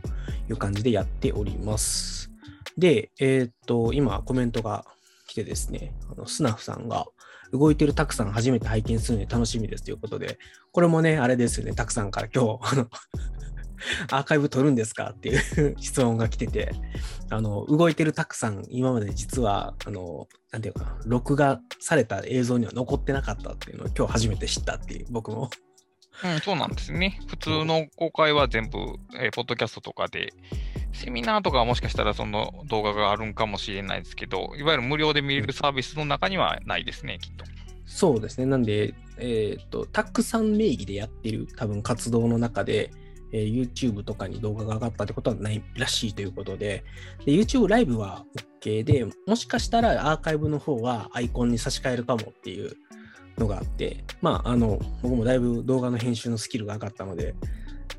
[0.48, 2.31] いう感じでやっております。
[2.78, 4.84] で、えーっと、今コメントが
[5.26, 7.06] 来てですね、あのスナフさんが、
[7.52, 10.38] 動いてるたくさん初めて拝見するので楽しみですということで、
[10.72, 12.88] これもね、あれですよね、たくさんから今日、あの、
[14.10, 16.72] アーカイブ撮るんですかっていう 質問が来てて、
[17.30, 25.50] あの、動いてるたくさん、今まで実は、あの、なんていうかな、録画された映像には残ってなかったっていうのを今日初めて知ったっていう、僕も。
[26.24, 27.20] うん、そうなんですね。
[27.26, 28.78] 普通の公開は全部、
[29.16, 30.32] えーポッドキャストとかで、
[30.92, 37.44] セミナーとかはもしかしたらその動画があるんかもしれないですけど、いわゆる無料で見れるサービスの中にはないですね、きっと。
[37.86, 38.46] そうですね。
[38.46, 42.90] なんで、えっ、と、たくさん名義でやってる多分活動の中で、
[43.32, 46.84] えー YouTube とかに動画が上がったってことはないらしいということで、
[47.24, 48.24] で YouTube ライブは
[48.60, 52.76] OK で、もしかしたらアーカイブの方はアイコンに差し替えるかもっていう
[53.38, 57.34] のがあって、まあ、あの、僕もだいぶ動画の編集のスキルが上がったので、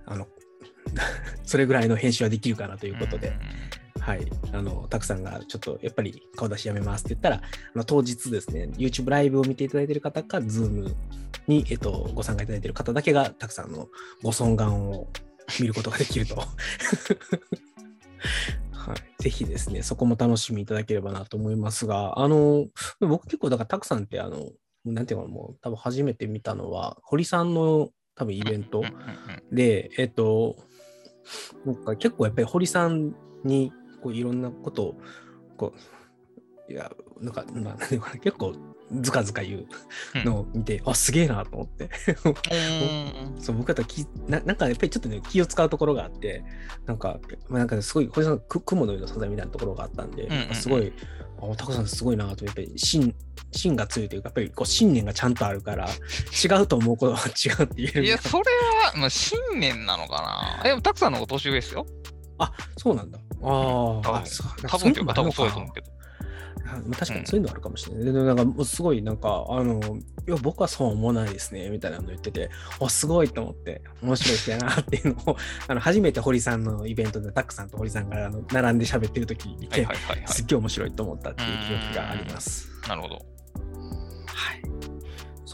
[0.06, 0.28] あの、
[1.44, 3.34] それぐらいの編集はできるかなということで、
[4.00, 7.42] はい、あの、たくさんがちょっとやっぱり顔出しやめますって言ったら、あ
[7.78, 10.94] の当日ですね、YouTube ライブを見ていただいている方か、Zoom
[11.48, 13.88] に、えっと、ご参加いただいている方だけが、たくさんの
[14.22, 15.08] ご尊願を
[15.60, 16.36] 見ることができると。
[18.72, 22.68] はい、ぜひですね、そこも楽しみいただければなと思いますが、あの、
[23.00, 24.50] 僕結構、だからたくさんって、あの、
[24.86, 28.84] なんていうかな、もう多分初めて見たのは、堀さんの多分イベント。
[29.52, 30.56] で、えっと、
[31.66, 34.98] なんか結構やっぱり堀さんにこういろんなことを、
[35.58, 35.74] こ
[36.70, 38.54] う、いや、なんか、まあ、なんていうかな結構
[38.92, 41.90] ずかずか言うのを見て、あ、すげえなと思って。
[42.26, 46.44] うんそう僕だったら気な、なんかやっぱりちょっとね、気を使うところがあって、
[46.86, 47.20] なんか、
[47.50, 50.94] まあ、なんかすごい、堀さん、く雲のような素材みたいなところがあったんで、んうんうんすごい、
[51.52, 53.14] あ、タコさんすごいなと、やっぱり芯、
[53.52, 58.44] 芯が強いというか、やっぱりこう信念がちゃんとあるから、違うと思うことは違うって言えるいや、それ
[58.94, 60.64] は、まあ、信念なのかな。
[60.64, 61.86] でも、たくさんの方が年上ですよ。
[62.38, 63.20] あ、そうなんだ。
[63.42, 64.24] あ多あ、
[64.68, 65.93] 多分というか、多分そうだとう思うけど。
[66.64, 68.06] 確かにそういうのあるかもしれない。
[68.06, 69.80] でなんかもうすごいなんか、あの、
[70.28, 72.50] いや、僕はそうは思わないですね、みたいなの言ってて、
[72.80, 80.28] あ、すごいと思って、面白い人やなっていうのを、 あの、初めて堀さんのイベントで、タックさんと堀さんがあの並んで喋ってる時に見て、はいはいはいはい。
[80.28, 82.70] すっげえ面白いと思ったっていう記憶があります。
[82.88, 83.16] なるほど。
[83.16, 84.73] はい。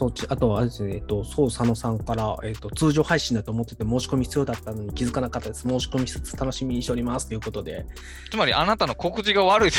[0.00, 5.68] そうちあとはですね、えっと、そう佐野さんから、えっと、通常配信だと思ってて申し込み必要だったのに気づかなかったです。
[5.68, 7.84] 申し込みしつつ楽しみにしておりますということで、
[8.30, 9.70] つまり、あなたの告知が悪い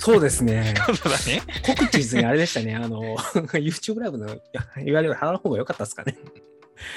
[0.00, 0.74] そうですね。
[0.84, 1.42] ことだね。
[1.64, 3.16] 告知図にあれでしたね、あの、
[3.54, 6.18] YouTube ライブの、いわゆる払う方が良かったですかね。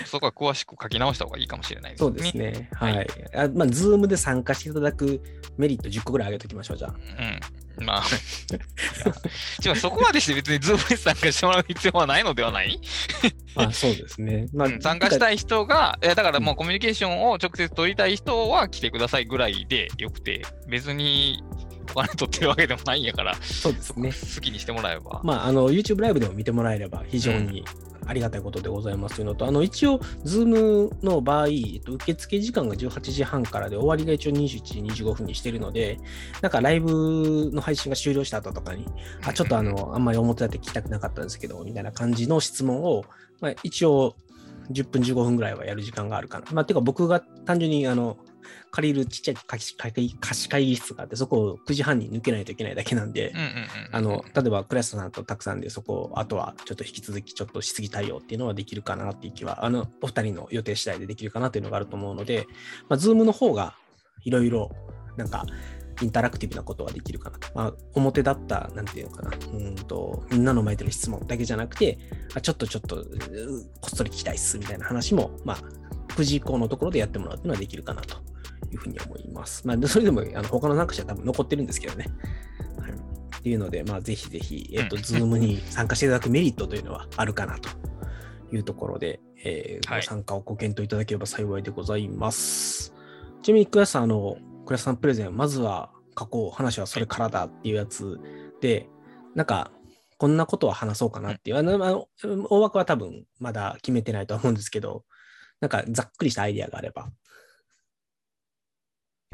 [0.05, 2.07] そこは詳しく書き直した方がいいかもしれないですね。
[2.07, 2.69] そうですね。
[2.73, 2.85] は。
[2.85, 5.21] はいあまあ、ズームで参加していただく
[5.57, 6.93] メリット10個ぐらい上げときましょう、じゃあ。
[6.93, 7.85] うん。
[7.85, 8.03] まあ、
[8.55, 12.79] いや違うそこまでして別にズームに参加してもらう必要はないのではない、
[13.55, 14.47] まあ、そうですね。
[14.55, 21.43] まあうん、参加したい人が、いやだからもうコミュニケーションを直接取りたい人は来てくださいぐらいでよくて、別に
[21.91, 24.11] お金取ってるわけでもないんやから、そうですね。
[24.35, 25.21] 好きにしてもらえば。
[25.23, 27.63] まあ、あの、YouTube ライブでも見てもらえれば非常に
[28.05, 35.99] ありがたいことでございますというのと、あの、一応、Zoom の場合、えっと受付時間が18時半からで、終わりが一応21時25分にしてるので、
[36.41, 38.85] なんかライブの配信が終了した後とかに、
[39.25, 43.05] あ、ちょっとあの、あんまり表立って聞きたくなかったんですけど、みたいな感じの質問を、
[43.41, 44.15] まあ、一応、
[44.71, 46.45] 10分15分ぐらいはやる時間があるかな。
[46.51, 48.17] まあ、てか僕が単純に、あの、
[48.71, 49.77] 借りるちっちゃい貸し
[50.49, 53.33] 会議室があって、そこを9時半に抜けないといけないだけなんで、
[53.91, 62.47] あの、例えば倉下さんとタックさんでそこ、あとはちょっと引き続きちょっと質疑対応っていうのはできるかなっていう気は、あの、お二人の予定次第でできるかなというのがあると思うので、
[62.89, 63.75] まあ、ズームの方が
[64.23, 64.71] いろいろ、
[65.17, 65.45] なんか、
[66.01, 67.47] インタラクティブなことはできるかなと。
[67.55, 71.97] まあ、表だった、なんていうのかな、うーんと、みんなの前での質問だけじゃなくて、
[72.33, 73.05] あちょっとちょっと、う
[73.81, 75.57] こっそり聞きたいっすみたいな話も、まあ、
[76.13, 78.17] 9時以降のところでやってもらうっていうのはできるかなと
[78.71, 79.65] いうふうに思います。
[79.65, 82.07] まあ、でそれでも、あの他の参加者は多分残ってるんですけどね。
[82.79, 82.91] はい
[83.37, 87.69] っていうので、まあ、ぜひぜひ、えっ、と、うんズームに参加していただくメリットというのはあるかなと
[88.51, 92.91] いうところで、えーはいご参加をご検討いただければ幸いでございます。
[93.43, 98.19] ちなみに、倉下さん、あの、倉下さんプレゼン、まずは書こう、話はそれからだっていうやつ
[98.61, 98.89] で、
[99.35, 99.71] なんか、
[100.17, 102.07] こんなことは話そうかなっていう、あの、
[102.49, 105.03] 大枠は多分まだ決めてないとは思うんですけど、
[105.59, 107.09] なんかざっくりしたアイディアがあれば。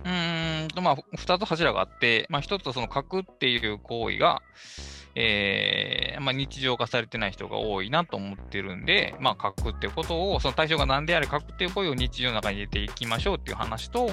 [0.03, 4.41] うーんと、まあ、二つ柱があって、まあ、一つはその書くっていう行為が、
[5.13, 14.09] えーまあ、日常化されてない人が多いなと思ってるんで、まあ、書くっていうことを、その対象が何であれ書くっていう行為を日常の中に入れていきましょうっていう話と、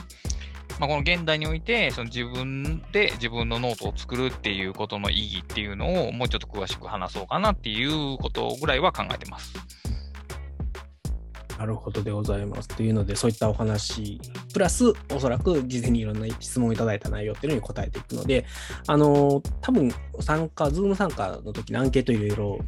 [0.78, 9.54] まあ、この現代において、その自分で自分のノートを作るっていうことの意義っていうのをもうちょっと詳しく話そうかなっていうことぐらいは考えてます。
[11.58, 12.68] なるほどでございます。
[12.68, 14.20] というので、そういったお話、
[14.52, 18.46] プラス、おそらく事前にいろんな質問をいただいた内容っていうのに答えていくので、
[18.86, 22.58] あの、多分参加、ズーム参加の時のアンケートいろいろ、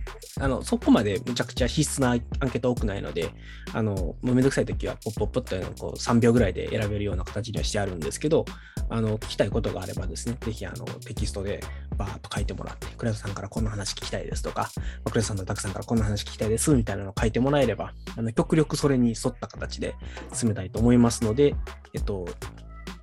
[0.40, 3.30] あの、そこまでむちゃくちゃ必須なアンケート多くないので、
[3.72, 8.44] あの、もうめんどくさい時は、ポッポッポッというのこう3秒ぐらいで選べるような形にはしてあるんですけど、
[8.88, 11.60] あの、聞きたいことがあればですね、ぜひ、あの、テキストで
[11.96, 14.68] バーっと書いてもらって、倉下さんからこんな話聞きたいですとか、
[15.04, 19.94] クレアさんのたくさんからこんな話聞きたいですみたいなのを書いてもらえれば、あの極力それに沿った形で
[20.32, 21.54] 進めたいと思いますので、
[21.92, 22.24] えっと、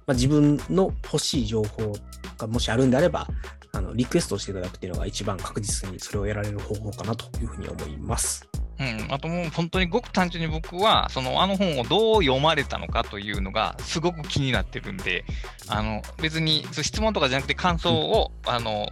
[0.07, 1.93] まあ、自分の欲しい情報
[2.37, 3.27] がもしあるんであれば、
[3.73, 8.47] あのリクエストしていただくっていうのが一番確実にそれを得られる方法かなというふうに思います。
[8.79, 15.25] うん、あともう本当にごく単純に僕はそのあの本をどう読まれたのかというのがすごく気になってるんで
[15.67, 18.87] あの別に質問とかじゃなくて感想を、うん、あの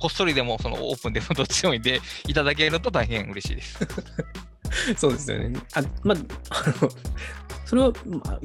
[0.00, 3.78] こっそりでもそのオープンでもどっちでもいいんでいただけると大変嬉しいです。
[4.96, 5.58] そうですよね。
[5.74, 6.18] あまあ、
[6.50, 6.90] あ の
[7.64, 7.92] それは、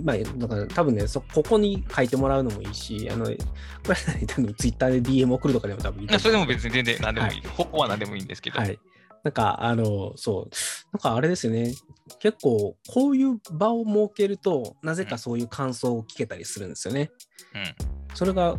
[0.04, 6.20] まあ、だから多分ねそ、ここに書いてもらうのもいいし、あの、これ多分ツイッターで DM 送るとかでも多分いい。
[6.20, 7.34] それでも別に全然何でもいい。
[7.34, 8.60] はい、ここは何でもいいんですけど。
[8.60, 8.78] はい。
[9.24, 10.56] なんか、あの、そう、
[10.92, 11.74] なんかあれですよね。
[12.20, 17.10] 結構、こういう場を設けると、なぜかそういう感想を聞けたりするんですよね。
[17.56, 18.16] うん。
[18.16, 18.58] それが、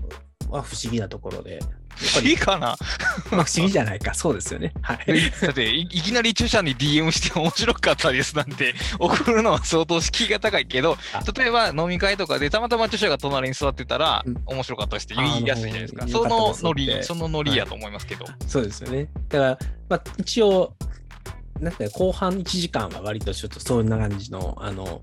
[0.49, 1.61] は不思議なところで。
[1.97, 2.77] 不思議かな
[3.31, 4.15] まあ不思議じゃないか。
[4.15, 4.73] そうですよね。
[4.83, 5.31] はい。
[5.41, 10.97] だってい、いきなり著者に DM して面白かったですなんて 送るのは相当敷居が高いけど、
[11.37, 16.09] 例えば飲み会とかでたまたま著者が隣に座ってたら、うん、面白かったですって言いやすいじゃないですか。
[16.09, 18.25] そのノリ、そのノリやと思いますけど。
[18.25, 19.09] はい、そうですよね。
[19.29, 20.75] だから、まあ一応、
[21.61, 25.03] なんか後半1時間は割とちょっとそんな感じの、あの、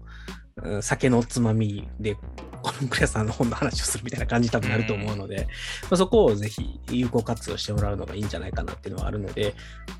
[0.81, 5.47] 酒のつまみで、このクレアさんの本の話をするみたいな感じ多分なると思うので、
[5.83, 9.55] まあ、そこをぜひ有効活用してもらうのがいいんじゃないかなっていうのはあるので、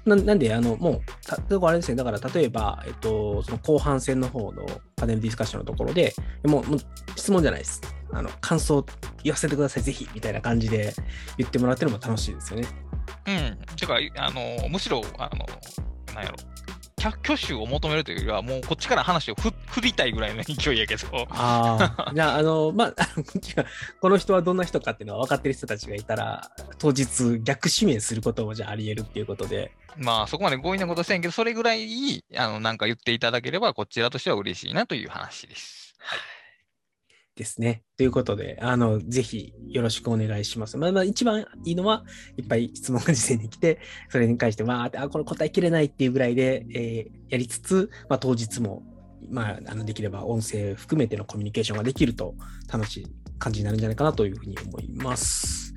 [0.06, 6.80] ななんで、あの、もう、たあれですね、だから例えば、えっと、その後半戦の方のパネルディスカッションのところで、もう、もう
[7.16, 7.82] 質問じゃないです。
[8.14, 8.86] あの、感想
[9.24, 10.94] 言わせてください、ぜひ、みたいな感じで
[11.38, 12.68] 言ってもらってるのも楽しいですよね。
[13.28, 13.76] うん。
[13.76, 15.46] てか、あの、むしろ、あの、
[16.14, 16.38] なんやろ、
[17.10, 21.28] 挙手を求めるというよりは、もうこっちから話を振り たいぐらいの勢いやけど。
[21.30, 22.94] ああ、じゃあ、あの、まあ、
[24.00, 29.72] この人はどんな人かっていうのは分かってる人たちがいたら、当日逆指名することもじゃああり得るっていうことで。
[29.98, 35.96] まあ、そこまで強引なことせんけど、それぐらい、あの、なんか言っていただければ、こちらとしては嬉しいなという話です。
[36.00, 36.41] はい。
[37.36, 37.84] ですね。
[37.98, 40.78] ということで、あの、ぜひよろしくお願いします。
[40.78, 42.04] まあ、まあ、一番いいのは、
[42.38, 48.84] いっぱい質問が事前に来て、それに関して、まあ、あ、これ答えきれないっていうぐらいで、えー、やりつつ、まあ、当日も、
[49.30, 52.36] まあ、あのできれば音声含めてのコミュニケーションができると
[52.72, 53.08] 楽しい
[53.40, 55.74] 感じになるんじゃないかなというふうに思います。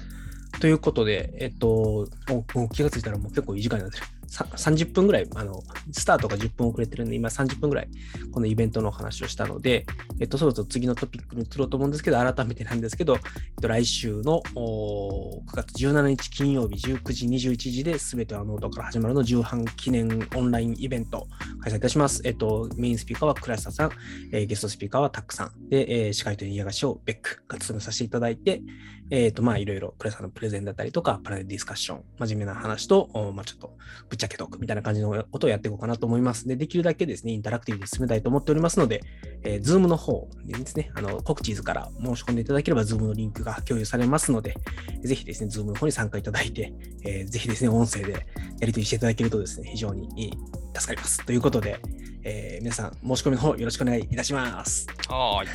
[0.61, 4.07] ということで、えっと、もう気がついたらもう結構いい時間になってる。
[4.35, 7.89] 30分ぐらい、あの、スタートが10分遅れてるんで、今30分ぐらい、
[8.33, 9.87] このイベントのお話をしたので、
[10.21, 13.21] えっと、そろそろ次のトピックに移ろうと思うんですけど、改めてなんですけど、えっ
[13.61, 21.29] と、来週の9月17日金曜日19時21時で、すべてはノートから始まるの重版記念オンラインイベント
[21.61, 22.21] 開催いたします。
[22.25, 23.91] えっと、メインスピーカーは倉下さん、
[24.33, 28.63] えー、ゲストスピーカーはタックさん、で、えー、司会というがしをベックが務めさせていただいて、
[29.11, 33.77] えっ、と、まあ、いろいろ、倉下さんのプレゼンだったりとか、パネルディスカッション、真面目な話と、まあ、ちょっと、
[34.09, 36.49] ぶっちゃけトークみたいな感じのことをやっていこうかなと思います。
[36.49, 39.03] で、できるだけですね、インタラクティブで進めたいと思っておりますので、
[39.43, 44.55] えー、 Zoomの方でですね、あの、コクチーズから申し込んでいただければ、 Zoomのリンクが共有されますので、
[45.03, 46.73] ぜひですね、 Zoomの方に参加いただいて、
[47.05, 48.19] えー、ぜひですね、音声でや
[48.63, 50.33] り取りしていただけるとですね、非常に
[50.75, 51.25] 助かります。
[51.25, 51.79] ということで、
[52.25, 54.87] えー、皆さん、申し込みの方よろしくお願いいたします。
[55.09, 55.47] はい。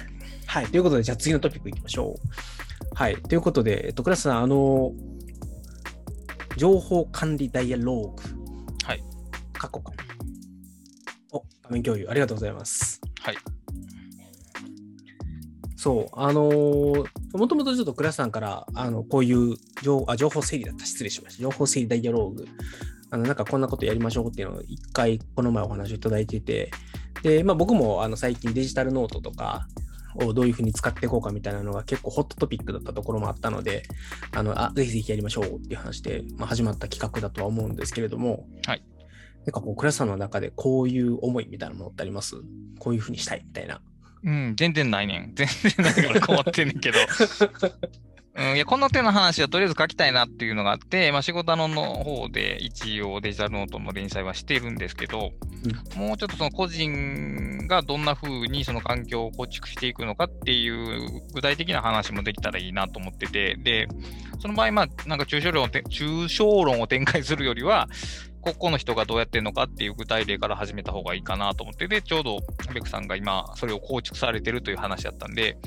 [0.46, 0.68] はい。
[0.68, 2.69] ということで、じゃあ次のトピックいきましょう。
[2.96, 3.16] はい。
[3.22, 4.92] ということで、えっと、クラスさん、あの、
[6.58, 8.24] 情報管理ダイアローグ。
[8.86, 9.04] はい。
[9.54, 9.94] 過去か。
[11.32, 13.00] お、画面共有、ありがとうございます。
[13.22, 13.38] はい。
[15.78, 17.06] そう、あのー、
[17.38, 21.44] もともとちょっと倉さんから、あの、こういう情あ情報整理だった、失礼しました。
[21.44, 22.46] 情報整理ダイアローグ。
[23.12, 26.72] あの、なんかこんなことやりましょうっていうのを一回この前お話をいただいてて、
[27.24, 29.68] で、まあ僕もあの最近デジタルノートとか、
[30.16, 33.84] をどういうふうに使っていこうかみたいなのが結構ホットトピックだったところもあったので、
[34.36, 38.84] あのあぜひぜひやりましょうっていう話で、まあ、始まった企画だとは思うんですけれども、はい。
[39.46, 42.36] なんかこう、倉さんの中でこういう思いみたいなものってあります？
[42.80, 43.82] こういうふうにしたいみたいな。
[44.22, 45.34] うん、全然ないねん。
[45.34, 46.98] 全然ないから困ってんねんけど。
[48.36, 55.32] うん、いやこの手の話はとりあえず書きたいなっていうのがあって、まあ、仕事の方で一応デジタルノートの連載はしているんですけど、
[55.98, 63.88] うん、もうちょっとその個人がどんな風にその環境を構築していくのかっていう具体的な話もできたらいいなと思ってて、で、
[64.40, 67.88] その場合、まあ、なんか抽象論を抽象論を展開するよりは、
[68.42, 72.40] ここの人がどうやってるのかっていう具体例から始めた方がいいかなと思って、で、ちょうど
[72.74, 75.58] ベクさんが今、それを構築されてるという話だったんで、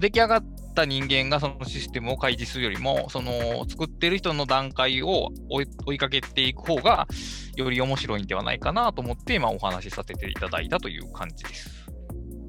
[0.00, 0.44] 出来上がっ
[0.74, 5.30] た人間がそのシステムを開示するよりも、その作ってる人の段階を
[5.86, 7.06] 追いかけていく方が、
[7.56, 11.84] より面白いんではないかなと思って、今お話しさせていただいたという感じです。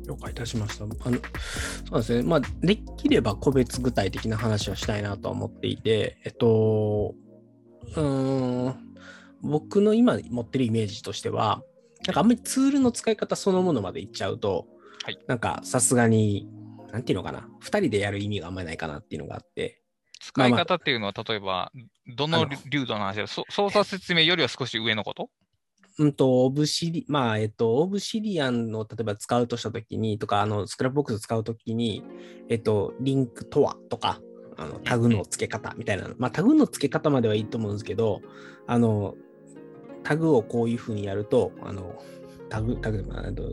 [0.08, 0.86] 了解いたしました。
[0.86, 0.96] あの
[1.90, 2.24] そうですね。
[2.24, 7.16] まあ、できれば個別具体的な話はしたいなと思っていて、えっと、
[7.96, 8.76] うん、
[9.46, 11.64] 僕の今持ってるイメージとしては、
[12.06, 14.68] なんかあんまりツールの使い方そのものまでいっちゃうと、
[15.04, 16.48] はい、なんかさすがに、
[16.91, 19.82] なんていうのかな、2人でやる意味があんまりないかなっていうのがあって、
[20.20, 21.72] 使い方っていうのは、例えば、
[22.16, 25.30] どの粒度の話で、操作説明よりは少し上のこと？
[25.98, 32.04] うんと、オブシリ、まあ、えっと、 Obsidian の例えば使うとしたときに、とか、あの、 Scrapbox 使うときに、
[32.50, 34.20] えっと、リンクとはとか、
[34.58, 38.22] あのタグの付け方みたいな、まあ、タグの付け方まではいいと思うんですけど、
[38.68, 39.16] あの、
[40.06, 42.01] タグをこういうふうにやると、あの、
[42.47, 43.03] タグ、タグ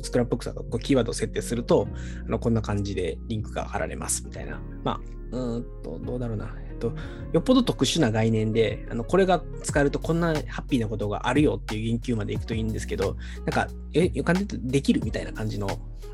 [0.03, 1.88] スクラップボックスだとこうキーワードを設定すると、
[2.26, 4.61] あのこんな感じでリンクが貼られますみたいな。
[4.84, 5.00] ま
[5.32, 6.55] あ、うんと、どうだろうな。
[6.70, 6.92] えっと、
[7.32, 15.68] よっぽど特殊な概念で、あのこれが使えるとこんなハッピーなことがあるよっていう言及までいくといいんですけど、なんか、え、よかんでできるみたいな感じの、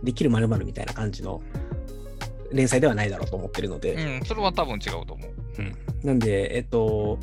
[0.04, 1.42] できるまるみたいな感じの
[2.52, 3.94] 連載ではないだろうと思ってるので。
[3.94, 5.30] うん、それは多分違うと思う。
[5.58, 7.18] うん、なんで、えっと、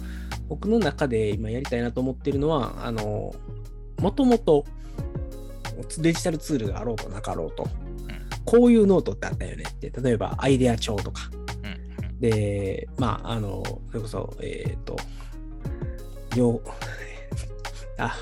[0.48, 3.34] 僕の中で今やりたいなと思ってるのは、あの、
[4.00, 4.66] もともと
[5.98, 7.70] デジタルツールがあろうとなかろうと、うん、
[8.46, 11.30] こういうノートってあったよねって、例えばアイデア帳とか、
[12.02, 14.96] うん、で、まあ、あの、それこそ、えっ、ー、と、
[16.38, 16.62] よ、
[17.98, 18.16] あ、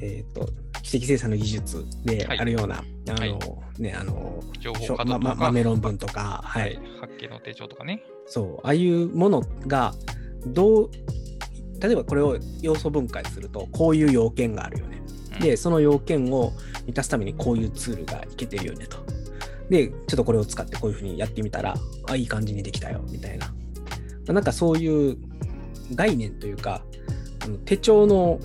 [0.00, 0.48] えっ、ー、と、
[0.88, 3.46] 知的生産の技術であるような、はい、あの、は
[3.78, 6.80] い、ね、あの、情報化とか、ま、豆論文とか、はい。
[7.00, 8.02] 発見の手帳とかね。
[8.26, 9.94] そう、ああいうものが、
[10.46, 10.90] どう、
[11.80, 15.02] 例えばこれを要素分解すると、こういう要件があるよね。
[15.40, 16.52] で、その要件を
[16.86, 18.98] 満たすためにこういうツールがいけてるよねと。
[19.68, 21.74] で、ちょっとこれを使ってこういうふうにやってみたら、
[22.08, 23.52] あ、いい感じにできたよ、みたいな。
[24.32, 25.16] なんかそういう
[25.94, 26.82] 概念というか、
[27.40, 28.40] あの手帳の、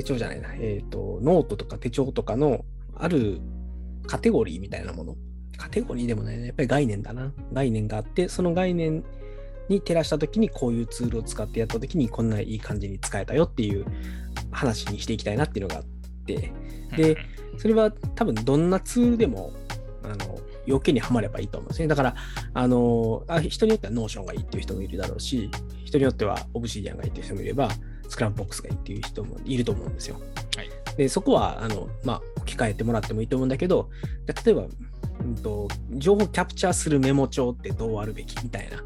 [0.00, 2.64] 手帳じゃないな、えっ、ー、と、ノートとか手帳とかの
[2.96, 3.40] ある
[4.06, 5.16] カテゴリーみたいなもの。
[5.56, 7.32] カテゴリーでもないね、やっぱり概念だな。
[7.52, 9.04] 概念があって、その概念
[9.68, 13.84] に照らしたときにこういうツールを使ってやったときにこんないい感じに使えたよっていう
[14.50, 15.84] 話にしていきたいなっていうのがあっ
[16.24, 16.52] て、
[16.96, 17.16] で、
[17.58, 19.52] それは多分どんなツールでも、
[20.02, 21.88] あの、要件にはまればいいと思うんですね。
[21.88, 22.14] だから、
[22.54, 25.50] あの、あ人によっては Notion がいいっていう人もいるだろうし、
[25.84, 27.68] 人によっては Obsidian がいいっていう人もいれば、
[28.10, 30.20] Scrapbox がいいっていう人もいると思うんですよ。
[30.56, 33.88] はい、でそこは、あの、まあ、置き換えてもらってもいいと思うんだけど、
[34.44, 34.66] 例えば、
[35.20, 38.82] うんと、情報キャプチャーするメモ帳ってどうあるべきみたいな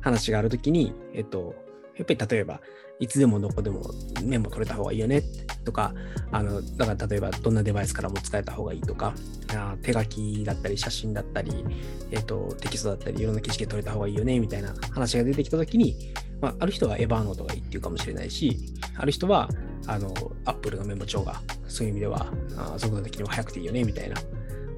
[0.00, 1.54] 話があるときに、えっと、
[1.96, 2.60] やっぱり例えば、
[2.98, 3.82] いつでもどこでも
[4.22, 5.22] メモ取れた方がいいよね
[5.64, 5.92] とか、
[6.32, 9.12] あのだから例えばどんなデバイスからも使えた方がいいとか、
[9.54, 11.64] あ手書きだったり写真だったり、
[12.10, 18.56] えっと、テキストだったりいろんな景色で撮れた方がいいよねみたいな話が出てきたときに、まあ、ある人はエヴァーノートがいいっていうかもしれないし、
[18.96, 19.48] ある人は
[19.86, 20.12] あの
[20.44, 24.16] Apple のメモ帳がそういう意味ではあ速度的にも速くていいよねみたいな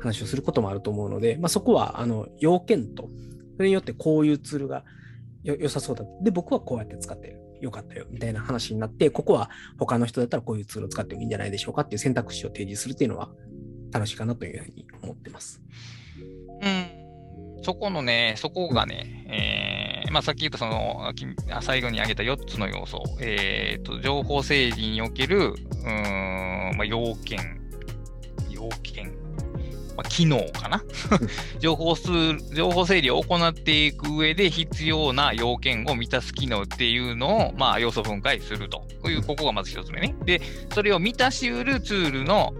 [0.01, 3.09] 話をすることもあると思うので、まあ、そこはあの要件と、
[3.57, 4.85] それによってこういうツールが
[5.43, 6.05] 良さそうだ。
[6.23, 7.41] で、僕はこうやって使ってる。
[7.61, 8.07] よかったよ。
[8.11, 13.31] みたいな話になって、ここは他の人だったらこういうツールを使ってもいいんじゃないでしょうかっていう選択肢を提示するっていうのは
[13.91, 15.61] 楽しいかなというふうに思ってます。
[16.63, 17.63] うん。
[17.63, 21.13] そこのね、そこがね、えー、まあ、さっき言ったその、
[21.61, 27.61] 最後に挙げた4つの要素、えっ、ー、と、情報整理における、うん、まあ、要件、
[28.51, 29.13] 要件、
[29.97, 30.85] まあ、機能かな。
[31.59, 32.11] 情報数、
[32.55, 38.79] 情報整理を行っていく上で必要な要件を満たす機能っていうのを、まあ、要素分解すると。
[39.03, 40.15] こういう、ここがまず一つ目ね。
[40.25, 40.41] で、
[40.73, 42.55] それを満たしうるツールの、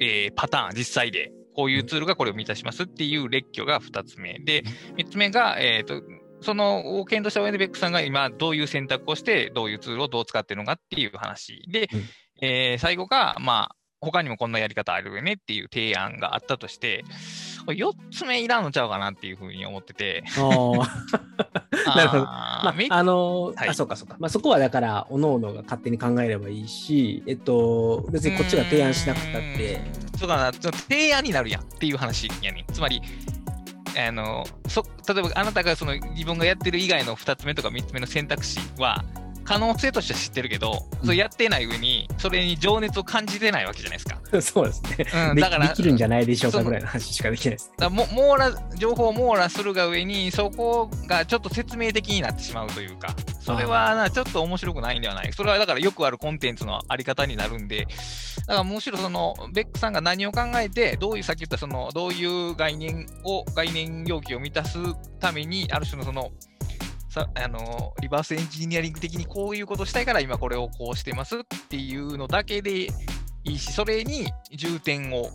[0.00, 4.38] えー、パターン、実際で、こういうツールがこれを満たしますっていう列挙が二つ目。
[4.38, 4.62] で、
[4.96, 6.02] 三つ目が、えっ、ー、と、
[6.42, 17.04] そのを検討した上でベックさんが今どういう選択をして、どういうツールをどう使ってるのかっていう話で、うん、えー、最後が、まあ、他にもこんなやり方あるよねっていう提案があったとして、
[17.66, 20.24] 4つ目いらんのちゃうかなっていうふうに思ってて。
[21.86, 22.24] なるほど。
[22.24, 24.16] まあ、あのーはい、あ、そうかそうか。
[24.18, 29.80] まあ、そこはだから、おのおのが勝手に考えればいいし、えっと、別にこっちが提案しなくたって。
[30.18, 33.02] そうだな、提案になるやんっていう話やねつまり、
[33.96, 39.04] あのそ例えばあなたがその自分がやってる以外の2つ目とか3つ目の選択肢は
[39.50, 44.20] 可能性としては知ってるけど、それやってない上に、それに情熱を感じてないわけじゃないですか。
[44.40, 45.30] そうですね。
[45.30, 47.72] うん、でだから、できるんじゃないでしょうかぐらいの話しかできないです。
[47.76, 55.32] だからも網羅情報を網羅するが上に、そこがちょっと説明的になってしまうというか、それはなちょっと面白くないんではない。
[55.32, 57.88] それはだからよくあるコンテンツのあり方になるんで、
[58.46, 64.78] だからむしろそのベックさんが何を考えて、どういうさっき言ったそのどういう概念を概念要求を満たす
[65.18, 66.30] ために、ある種のその
[67.10, 72.88] さあのリバースエンジニアリング的にこういうことしたいから今これをこうしてますっていうのだけでい
[73.44, 75.28] いし、それに重点を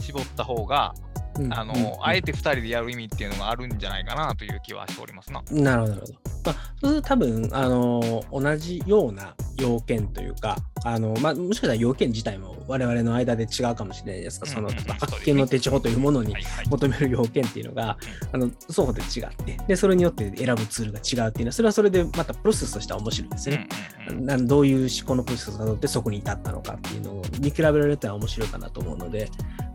[0.00, 0.94] 絞った方が、
[1.38, 5.42] うんあの、うんあえて2人でやる意味っていうのがあるんじゃないかなという気はしておりますな。
[5.50, 6.14] なるほど、なるほど。
[6.44, 16.34] まあ、そうすると多分、あの同じような要件というか、あのまあ、もしかしたら要件自体も我々の間で違うかもしれないですが、そのうんうんうん発見の手帳というものに。
[16.68, 17.96] 求める要件っていうのが、
[18.32, 23.68] あの双方で違ってで、それによって選ぶツールが違うっていうのは、それはそれでまたプロセスとしては面白いですよね。
[24.10, 29.30] うんうんどういう思考のプロセスをたどってそこに至ったのかっていうのを見比べられるってのは面白いかなと思うので、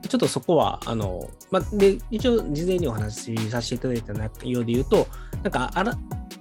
[0.08, 5.08] ちょっとそこは、あの、まあ、で、一応事前にお話しさせていただいた内容で言うと、
[5.44, 5.94] なんかあら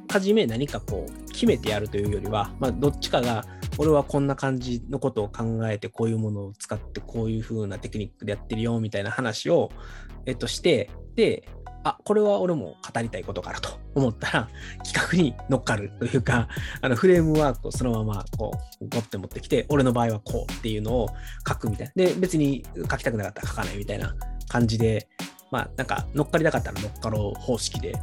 [0.09, 3.45] かじめ何かこう決めてやるというよりは、まあ、どっちかが、
[3.79, 9.71] 俺はこんな感じのことを考えて、こういうものを使って、こういう風なテクニックでやってるよ、みたいな話を、
[10.27, 11.49] えっと、して、で、
[11.83, 14.49] あ、これは俺も語りたいことかなと思ったら、
[14.85, 16.49] 企画に乗っかるというか、
[16.83, 21.09] あのフレームワークをそのままこう、ゴッて持ってきて、俺の場合はこうっていうのを
[21.49, 21.93] 書くみたいな。
[22.05, 24.15] で、別に書きたくなかったら書かないみたいな
[24.49, 25.09] 感じで、
[25.51, 27.95] まあ、なんか乗っかりたかったら乗っかろう方式で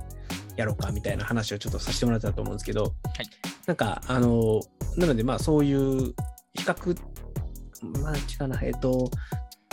[0.55, 2.95] やろうかみたいな話をちょっとさせてもらったと思うんですけど、
[3.67, 4.61] なんか、あの、
[4.97, 6.13] なので、まあ、そういう
[6.55, 6.97] 比較、
[8.01, 9.09] まあ、違うな、えっと、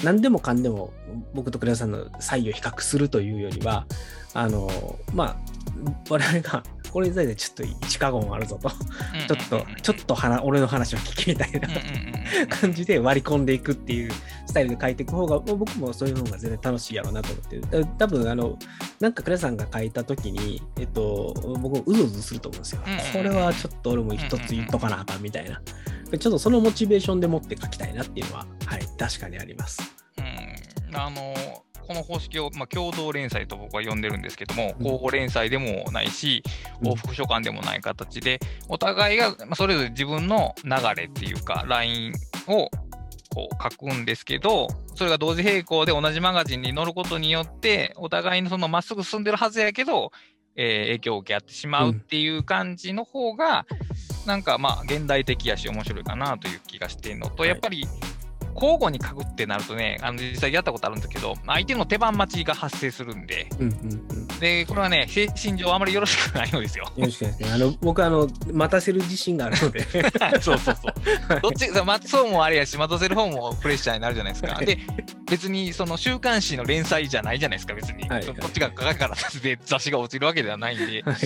[0.05, 0.93] 何でもかんでも
[1.35, 3.87] 僕と倉田さんの差異を比較するというよりは、
[4.35, 4.69] あの、
[5.13, 5.37] まあ、
[6.09, 8.77] 我々が、これについてちょっと一過言あるぞと、ちょ
[9.35, 11.69] っと、ちょっと話俺の話を聞きみたいな
[12.49, 14.13] 感じで割り込んでいくっていう
[14.47, 18.57] スタイルで書いていく方が、僕もそういう方が全然楽しいやろうなと思って多分あの、
[19.01, 22.83] なんか倉田さんが書いたときに、えっと、僕もうずうずすると思うんですよ。
[23.13, 25.61] これはちょっと俺も一つ言っとかなあかんみたいな。
[26.11, 29.81] でちょっとそのモチベーションでもって書きたいなっていうのは、はい、確かにあります。
[30.19, 30.21] う
[30.93, 30.97] ん。
[30.97, 31.35] あの
[31.87, 34.87] この方式を、まあ、共同連載と僕は呼んでるんですけども、うん。
[34.87, 36.43] 交互連載でもないし、
[36.83, 36.89] うん。
[36.93, 42.13] 往復書簡でもない形で、お互いがまあそれぞれ自分の流れっていうか、ライン
[42.49, 42.71] を
[43.35, 50.13] こう書くんですけど、それが同時並行で同じマガジンに載ることによって、お互いのそのまっすぐ進んでるはずやけど、
[50.57, 53.67] えー影響を受け合ってしまうっていう感じの方が、
[54.27, 57.49] なんかまあ現代的やし面白いかなという気がしてるのと、はい。
[57.51, 57.87] やっぱり
[58.55, 64.29] 交互に書くってなるとね、あの実際やったことあるんですけど、相手の手番待ちが発生するんで、うんうんうん。
[64.41, 66.85] で、これはね、精神上あまりよろしくないのですよ。
[66.97, 67.55] よろしくお願いします。
[67.55, 69.81] あの、僕はあの、待たせる自信があるので。
[70.41, 71.41] そうそうそう。
[71.41, 74.61] どっち、待つ方もあれやし、待たせる方もプレッシャーになるじゃないですか。
[74.61, 74.79] で、
[75.31, 78.09] 別にその週刊誌の連載じゃないじゃないですか、別に。
[78.09, 81.03] はいこっちが書かからで雑誌が落ちるわけではないんで。
[81.03, 81.17] はい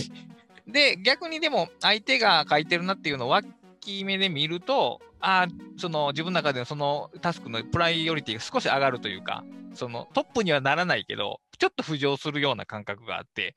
[0.69, 9.45] で、逆にでも、相手が書いてるなっていうのを脇目で見ると、あーその自分の中でのそのタスクのプライオリティが少し上がるというか、
[9.75, 13.55] そのトップにはならないけど、ちょっと浮上するような感覚があって、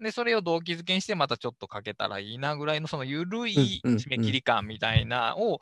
[0.00, 5.60] で、それを動機づけにしてまたちょっとかけたらいいなぐらいのその緩い締め切り感みたいなを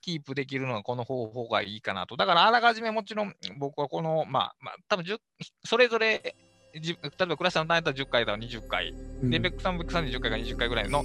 [0.00, 2.16] キープできるのがこの方法がいいかなと。
[2.16, 5.18] だからあらかじめもちろん僕はこの、まあ、まあ、多分10
[5.64, 11.04] それぞれ、じ例えばクラスの単位だったら10回だから20回、で、ベックさん、ベックさんで10回か20回ぐらいの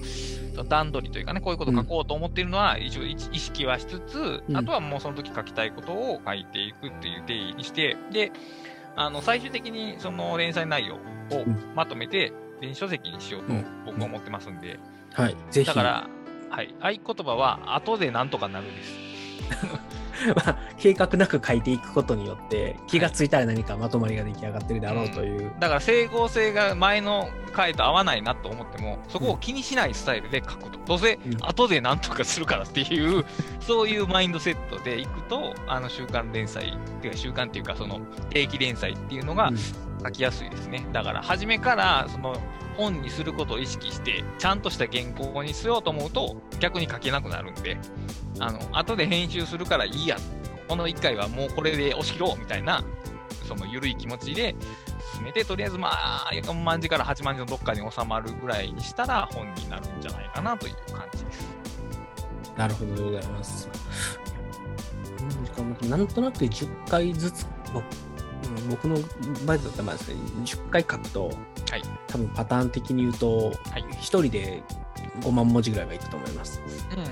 [0.67, 4.57] 段取りというかね、こういうことを書こうと思っているのは、一応意意識はしつつ、うん。
[4.57, 8.31] あとはもうその時書きたいことを書いていくっていう定義にして、で、
[8.95, 11.73] あの最終的にその連載内容をん。
[11.75, 13.65] まとめて、電子書籍にしようとうん。
[13.85, 14.79] 僕は思ってますんで、
[15.13, 15.35] はい。
[15.49, 15.67] ぜひ。
[15.67, 16.09] だから、
[16.49, 18.93] はい、合言葉は、後でなんとかなるです。
[20.35, 30.79] まあ、計画なく書いていくことによって気がついたら何かまとまりが出来上がってるであろうという、だから整合性が前の回と合わないなと思っても、そこを気にしないスタイルで書くと。
[30.85, 31.37] どうせうん。
[31.41, 33.25] 後でなんとかするからっていう、
[33.59, 39.57] そういうマインドセットでいくと、あの週刊連載、っていうか週刊っていうかその定期連載っていうのがうん
[40.05, 40.85] 書きやすいですね。
[40.93, 42.37] だから初めからその
[42.77, 47.77] 本にすることを意識して、ちゃんとした原稿にしようと思うと逆に書けなくなるんで、
[48.39, 50.17] あの、後で編集するからいいや。
[50.67, 52.83] この1回はもうこれで押し切ろうみたいな、
[53.47, 54.55] その緩い気持ちで
[55.13, 61.47] 進めて、とりあえずまあ、4万字から8万字のどっかに収まるぐらいにしたら本になるんじゃないかなという感じです。
[62.57, 63.69] なるほどでございます。
[65.87, 67.45] なんとなく10回ずつ
[68.69, 68.97] 僕の
[69.45, 74.63] 場合だったらまあですね10回書くと、はい多分パターン的に言うと、はい一人で
[75.21, 76.61] 5万文字ぐらいはいくと思います。
[76.95, 77.05] うん。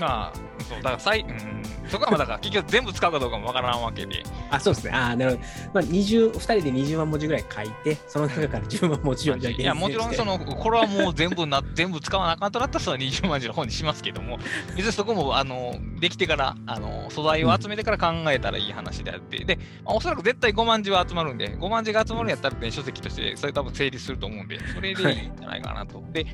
[0.00, 4.22] まあ、そう、だから最、うん、そこはまあだから結局全部使うかどうかもわからんわけで。
[4.50, 4.92] あ、そうですね。
[4.94, 5.42] あーなるほど。
[5.74, 14.38] まあ、20、2人で20万文字ぐらい書いて、その中から10万文字をじゃあいや、もちろんその、これはもう全部な、全部使わなあかんとなったら、その20万字の方にしますけども、
[14.76, 26.02] 別にそこも、あの、できてから、あの、素材を集めてから考えたらいい話であって、で、まあおそらく絶対5万字は集まるんで、5万字が集まるんやったら電子書籍として、それ多分成立すると思うんで、それでいいんじゃないかなと。
[26.12, 26.26] で、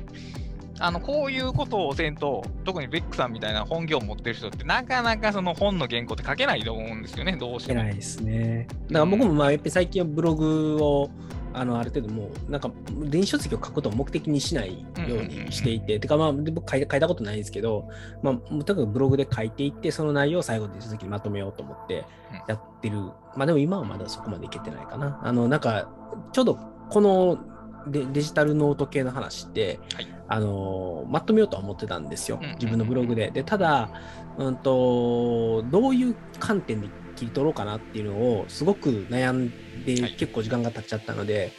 [0.79, 7.79] あの、こういうことをせんと、特にベックさんみたいな本業を持ってる人って、なかなかその本の原稿って書けないと思うんですよね、どうしても。
[7.79, 8.67] 書けないですね。
[8.87, 11.09] だから僕もまあやっぱり最近はブログを
[11.53, 12.69] あのある程度もうなんか
[13.05, 14.73] 電子書籍を書くことを目的にしない
[15.07, 17.89] ようにしていて、てかまあで僕書い書いたことないんですけど、
[18.21, 22.05] まあとにかくブログで書いていってその内容を最後電子書籍にまとめようと思って
[22.47, 22.97] やってる。
[23.35, 25.19] まあでも今はまだそこまでいけてないかな。
[25.23, 25.89] あのなんか
[26.33, 26.59] ちょうど
[26.89, 27.39] この
[27.87, 32.39] デデジタルノート系の話って、はいあのまとめようとは思ってたんですよ。
[32.55, 33.31] 自分のブログで。
[33.31, 33.89] でただ
[34.37, 39.49] うんと、どういう観点で切り取ろうかなっていうのをすごく悩ん
[39.83, 41.51] ではい結構時間が経っちゃったので、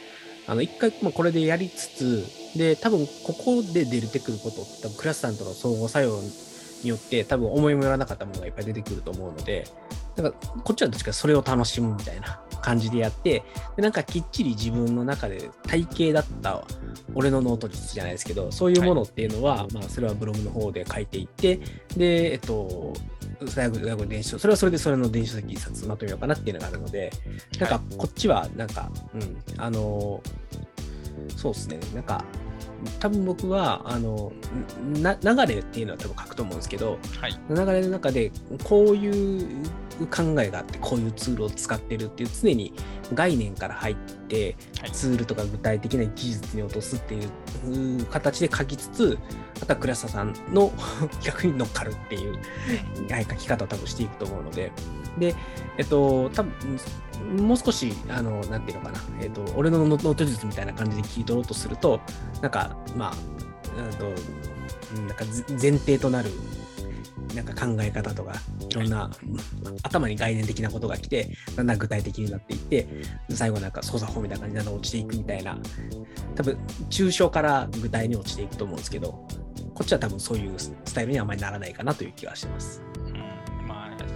[0.47, 6.21] あの一回まあこれでやりつつで多分ここで出てくることって多分クラスさんとの相互作用
[6.83, 9.67] によって多分思いもよらなかったものがいっぱい出てくると思うので
[10.15, 13.43] だからこっちはどっちかそれを楽しむみたいな感じでやって
[13.75, 16.63] でなんかきっちり自分の中で体系だった
[17.15, 21.59] 俺のノート術じゃないですけどそういうものっていうのは、まあ、それはブログの方で書いていって
[21.95, 22.93] でえっと
[23.47, 27.11] 最後最後に電子書それはそれでそれの電子書籍一冊まとめようかなっていうのがあるので
[27.59, 30.21] なんかこっちはなんか、うん、あの
[31.35, 31.79] そうですね。
[31.93, 32.23] なんか
[32.99, 34.31] 多分僕はあの
[35.01, 37.39] な流れっていうのは多分書くと思うんですけどはい。
[37.49, 38.31] 流れの中で
[38.63, 39.63] こういう
[40.07, 42.73] 考えがあってこういうツールを使ってるっていう常に
[43.13, 44.91] 概念から入ってはい。
[44.91, 49.17] ツールとか具体的な技術に落とすっていうう形で書きつつ
[49.61, 50.71] あとは倉下さんの
[51.23, 52.33] 逆に乗っかるっていう
[53.11, 53.25] はい。
[53.25, 54.71] 書き方を多分していくと思うので。
[55.17, 55.35] で
[55.77, 56.53] えっと多分
[57.45, 58.99] もう少しあのなんていうのかな。
[59.21, 61.99] えっと俺のノート術みたいな感じで切り取ろうとすると
[62.41, 63.13] なんかまあ
[63.81, 64.05] うんと
[64.95, 66.31] うんなんかぜ前提となる
[67.35, 68.33] なんか考え方とか
[68.69, 69.09] いろんな
[69.83, 72.87] 頭に概念的なことが来てだんだん具体的になっていって
[73.29, 75.57] 最後なんか操作法みたいな感じでだんだん落ちていくみたいな
[76.35, 76.57] 多分
[76.89, 79.27] 抽象から具体に落ちていくと思うんですけど
[79.73, 82.88] こっちは多分そういうスタイルにはあまりならないかなという気がしてます。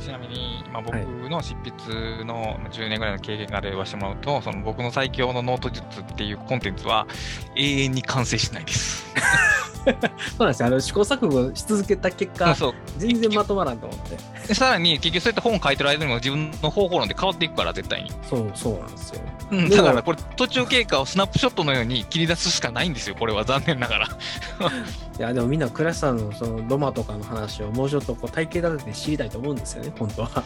[0.04, 1.06] ちなみに、まあ、僕はい。
[1.06, 7.08] の執筆のまあ10年ぐらいの経験から言わせてもらうと、その僕の最強のノート術っていうコンテンツは
[7.56, 9.04] 永遠に完成しないです。
[9.84, 9.96] そう
[10.40, 10.68] なんですよ。
[10.68, 14.18] あの試行錯誤し続けた結果そう全然まとまらんと思って。
[14.48, 19.22] でさらに結局そうやって本書いてる間にも自分の方法論で変わっていくから絶対に、そうそうなんですよ。
[19.52, 24.08] うん、だからこれ途中経過をスナップショットのように切り出すしかないんですよこれは残念ながら。
[25.20, 30.44] いやでもみんなクラスさんのそのロマとかの話をもうちょっとこう体系立てて知りたいと思うんですよね本当は。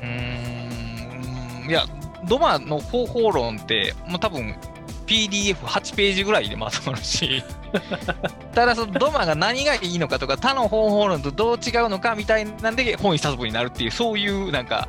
[0.00, 1.70] うーん。
[1.70, 1.84] いや
[2.28, 4.54] ドマの方法論ってもう多分
[5.06, 7.42] PDF8 ページぐらいでまとまるし。
[8.54, 14.88] ただそのドマが何がいいのかとか他の方法論とどう違うのかみたいなんで本一冊分になるっていうそういうなんか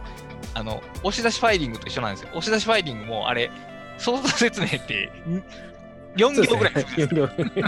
[0.54, 2.30] あの押し出しファイリングと一緒なんですよ。
[2.30, 3.52] 押し出しファイリングもあれ
[3.98, 5.12] 操作説明って
[6.16, 6.84] 4行ぐらいね。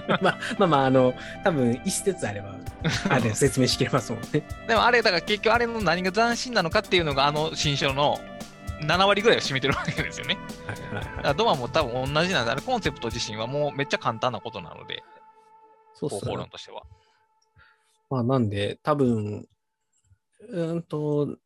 [0.22, 1.14] まあまあまああの
[1.44, 2.56] 多分一節あれば
[3.10, 4.44] あれ説明しきれますもんね。
[4.68, 8.18] でもあれだから結局あれの何が斬新なのかっていうのがあの新書の
[8.82, 10.38] 7割ぐらいを占めてるわけですよね。
[10.66, 15.04] はいはいはいだからドアも多分同じなんで、あれコンセプト自身はもうめっちゃ簡単なことなので、
[15.94, 16.84] そうっすね方法論としては。
[18.10, 19.46] まあ、なんで、多分、
[20.50, 21.38] うーんと、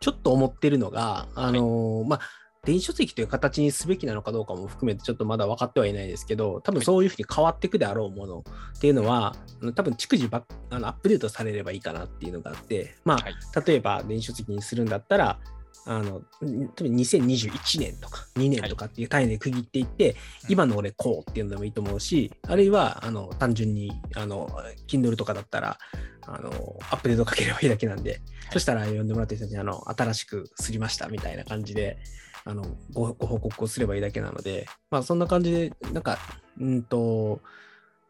[0.00, 2.20] ちょっと思ってるのが、あのーまあ、
[2.64, 8.44] 電子書籍という形にすべきなのかどうかも含めて、ちょっとまだ分かってはいないですけど、多分そういうふうに変わっていくであろうもの
[8.76, 9.36] っていうのは、
[9.74, 13.34] 多分逐次バあのアップデートされればいいかなっていうのがあって、まあ、はい。
[13.66, 15.38] 例えば電子書籍にするんだったら、
[15.86, 20.16] あの、ん多分2021年とか2年とかっていう単位で区切っていって、うん
[20.48, 24.48] 今の俺こうっていうのでもいいと思うし、あるいは、あの、単純に、あの、
[24.86, 25.78] Kindle とかだったら、
[26.26, 26.50] あの、
[26.90, 28.20] アップデートかければいいだけなんで、
[28.52, 31.98] そしたら読んでもらってる人に、あの、新しくすりましたみたいな感じで、
[32.44, 36.18] あのご、ご報告をすればいいだけなので、まあ、そんな感じで、なんか、
[36.60, 37.40] うんと、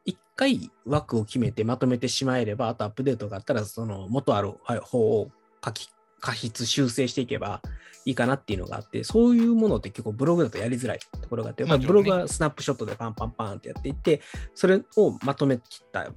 [0.04, 5.30] 一回枠を決めてまとめてしまえれば、あとアップデートがあったら、その元ある方を
[5.64, 5.88] 書き、
[6.20, 7.60] 過筆修正していけば
[8.06, 14.20] いいかなっていうのがあって、そういうものって結構ブログだとやりづらいところがあって、まあ、ブログはスナップショットでパンパンパンってやっていって、
[14.54, 16.10] それをまとめきった、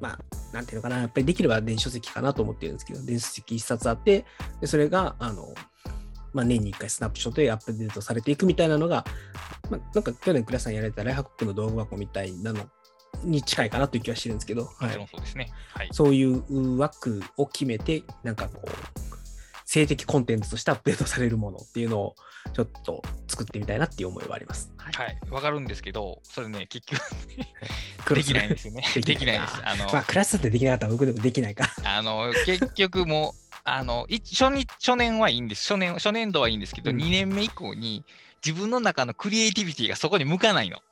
[0.00, 0.18] まあ、
[0.52, 4.24] なんていうのかな、やっぱりできれば電子書籍かなと思ってるんですけど、電子書籍一冊あって、
[4.60, 5.54] でそれが、あの、
[6.32, 9.04] まあ、年に1回スナップショットでアップデートされていくみたいなのが、
[9.70, 12.68] まあ、なんか去年倉さんやられたライハックの道具箱みたいなの
[13.24, 15.50] に近いかなという気はしてるんですけど、はもちろんい、そうですね。
[15.74, 15.88] はい。
[15.92, 18.68] そういう枠を決めて、なんかこう、
[19.70, 22.14] 性的コンテンツとしてアップデートされるものっていうのを
[22.54, 24.72] ちょっと作ってみたいなっていう思いはあります。
[24.76, 25.18] はいはい。
[25.30, 27.00] わかるんですけど、それね、結局
[28.16, 28.82] できないんですよね。
[28.94, 29.62] でできないきないです。
[29.64, 31.72] あの、まあ、クラスってできなかったら僕でもできないか。
[31.84, 35.72] あの、結局もう、あの、い初日、初年はいいんです。
[35.72, 38.04] 初年、初年度はいいんですけど、うん2年目以降に
[38.44, 40.78] 自分の中のクリエイティビティがそこに向かないの。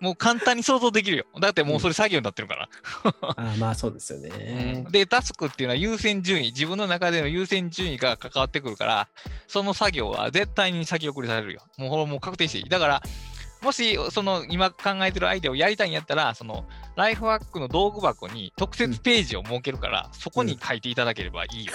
[0.00, 1.26] もう簡単に想像できるよ。
[1.40, 2.68] だってもうそれ作業になってるから。
[3.04, 4.86] ああまあそうですよね。
[4.90, 9.08] で、タスクっていうのは優先順位、自分の中での優先順位が関わってくるから、
[9.46, 11.60] その作業は絶対に先送りされるよ。
[11.76, 12.68] もうもう確定していい。
[12.70, 13.02] だから、
[13.62, 21.72] もし、その今考えてるアイデアをやりたいんやったら、そのライフワークの道具箱に特設ページを設けるから、そこに書いていただければいいよ。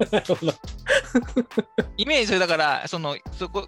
[1.96, 3.66] イメージだから、その、そこ、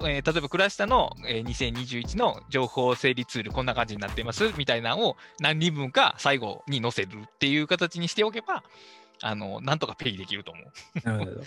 [0.00, 8.62] えー例えばクラスタの、えー2021の情報整理ツールこんな感じになっていますみたいなのを何人分か最後に載せるっていう形にしておけば、
[9.22, 10.66] あの、なんとかペイできると思う。
[11.04, 11.44] なるほど。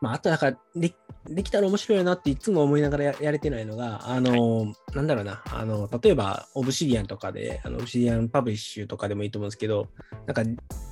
[0.00, 0.94] まあ、あと、なんかで、
[1.28, 9.88] できたら面白いなっていつも思いながらややれてないのが、あの、なんだろうな、あの、例えば、 Obsidianとかで、あの Obsidian Publish とかでもいいと思うんですけど、
[10.26, 10.42] なんか、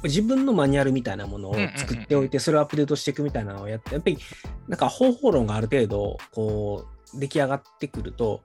[0.03, 4.19] 自分のマニュアルみたいなものを作っておいて、それをアップデートしていくみたいなのをやって、やっぱり、
[4.69, 6.85] なんか方法論がある程度、こ
[7.15, 8.43] う、出来上がってくると、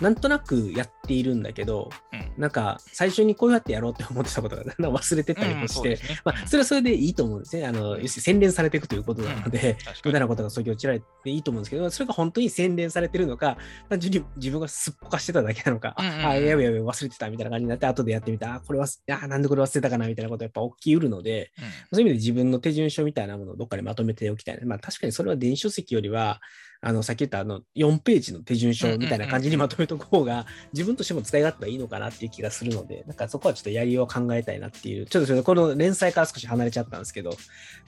[0.00, 2.22] なんとなくやっているんだけど、うん。
[2.36, 6.20] なんか最初にこうやってやろうって思ってたことがだんだん忘れてたりもして、そうですね。
[6.24, 7.66] まあ、それはそれでいいと思うんですね。
[7.66, 13.56] あの、要するに洗練されていくということなので、確か無駄なことがそぎ落ちられていいと思うんですけど、それが本当に洗練されてるのか、
[13.88, 16.26] 単純に自分がすっぽかしてただけなのか、うんうんうん。
[16.26, 21.52] あ、やべやべ忘れてたみたいな感じになって、後でやってみた、あ、これは、あ、なんでこれ忘れたかなみたいなことがやっぱ起きうるので、
[21.92, 24.58] そういう意味で自分の手順書みたいなものをどっかにまとめておきたい。
[24.58, 24.66] な。
[24.66, 26.40] まあ確かにそれは電子書籍よりは、
[26.84, 37.30] あの、さっき言ったあの、4ページの手順書みたいな感じにまとめとく方が、自分としても使い勝手はいいのかなっていう気がするので、なんかそこはちょっとやりようを考えたいなっていう、ちょっとそれこの連載から少し離れちゃったんですけど、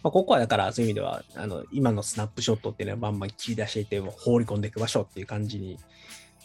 [0.05, 5.77] まあ、ここはだからそういう意味では、あの、今のスナップショットっていうのはバンバン切り出していって、放り込んでいく場所っていう感じに、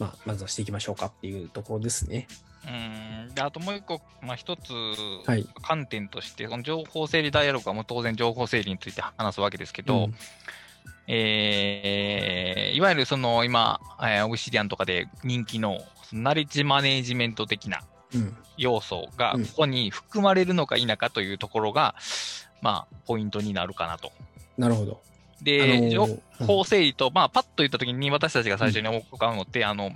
[0.00, 2.26] まあ、まずはしていきましょうかっていうところですね。
[2.66, 3.32] うん。
[3.32, 4.72] であともう一個、まあ、一つ
[5.24, 5.46] はい。
[5.62, 10.14] 観点として、この情報整理ダイアログはもう当然情報整理について話すわけですけど、うん
[11.06, 15.78] えーいわゆるその今、えーオブシディアンとかで人気の
[16.12, 17.80] ナレッジマネージメント的な
[18.14, 18.36] うん。
[18.56, 21.94] 要素がうんここに含まれるのか否かというところが、
[22.62, 24.12] まあ、ポイントになるかなと。
[24.58, 25.00] なるほど。
[25.42, 29.92] で、あのー情報整理と、まあ、パッと言ったときに私たちが最初に思うのって、あの、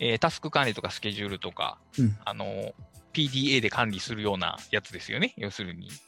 [0.00, 2.72] えータスク管理とかスケジュールとか、うんあの、
[3.12, 5.34] PDA で管理するようなやつですよね。
[5.36, 5.98] 要するに、うんうん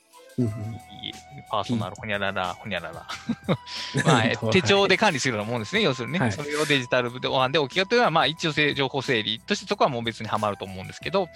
[1.50, 3.06] パーソナル、ほにゃらら、ほにゃらら。
[4.04, 6.18] まあ、え手帳で管理するようなもんですね、要するにね。
[6.18, 11.28] はいそれをデジタルでワンで置き換えというのは、まあ、一応せ情報整理としてそこはもう別にはまると思うんですけど、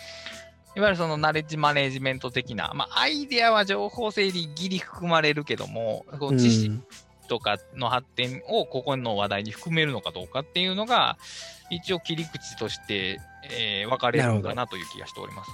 [0.76, 6.84] いわゆるそのナレッジマネージメント的な、まあ、アイデアは情報整理ギリ含まれるけども、こう知識うん
[7.28, 11.18] とかの発展をここの話題に含めるのかどうかっていうのが、
[11.70, 13.20] 一応切り口として、
[13.50, 15.50] えー分かれるのかなという気がしております。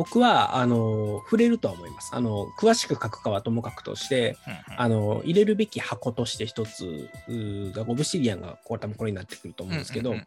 [0.00, 2.12] 僕は、あの、触れるとは思います。
[2.14, 4.80] あの、詳しく書くかはともかくとして、うんうん。
[4.80, 10.24] あの、入れるべき箱として一つ、うーオブシディアンがこれ多分これになってくると思うんですけど、うん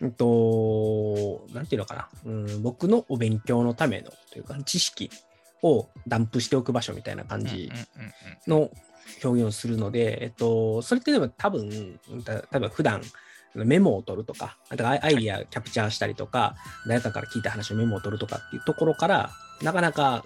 [0.00, 5.08] うんと、なんていうのかな、うん、僕のお勉強のためのというか、知識
[5.62, 7.70] をダンプしておく場所みたいな感じ
[8.48, 8.72] の
[9.22, 13.00] 表現をするので、えっと、それってでも多分、た例えば普段
[13.54, 16.54] メモを取るとか、あとアイディアキャプチャーしたりとか、
[16.86, 19.30] 誰かから聞いた話をメモを取るとかっていうところから、
[19.62, 20.24] なかなか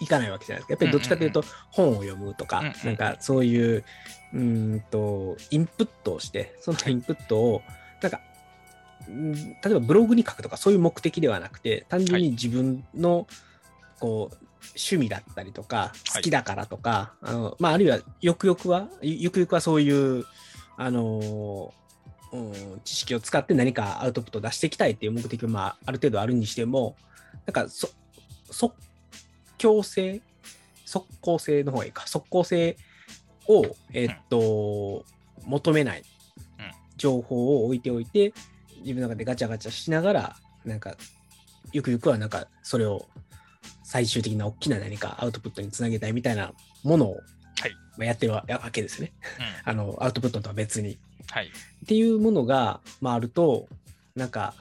[0.00, 0.72] いかないわけじゃないですか。
[0.72, 2.72] やっぱりどっちかというと、本を読むとか、うんうん。
[2.84, 3.84] なんかそういう、
[4.32, 7.62] うーんと、インプットをして、そのインプットを、
[8.02, 8.20] なんか、
[9.08, 13.26] うん例えばブログに書くとかそういう目的ではなくて、単純に自分の、
[13.98, 14.36] こう、
[14.68, 16.16] 趣味だったりとか、はい。
[16.16, 20.24] 好きだからとか、あの、まあ、あるいは、よくよくは、ゆゆくゆくはそういう、
[20.76, 21.79] あのうん、
[22.84, 26.96] 知識を使って何かアウトプットを出していきたいっていう目的が、まあ、ある程度あるにしても、
[27.46, 27.90] なんか、そ、
[28.50, 28.74] 即
[29.58, 30.20] 興性
[30.90, 32.76] 即効性の方がいいか、即効性
[33.46, 35.04] を、えっと、
[35.44, 36.02] 求めない
[36.96, 38.32] 情報を置いておいて、
[38.80, 40.96] 自分の中でガチャガチャしながら、なんか、
[41.72, 43.06] ゆくゆくはなんか、それを
[43.84, 46.52] 最終的な大きな何かアウトプットにつなげたいみたいな
[46.82, 47.20] ものを、
[47.60, 49.12] はいまあやってるわわけですね。
[49.38, 50.98] うん あの、アウトプットとは別に。
[51.28, 51.46] はい。
[51.46, 53.68] っていうものが、まあ、あると、
[54.14, 54.54] なんか、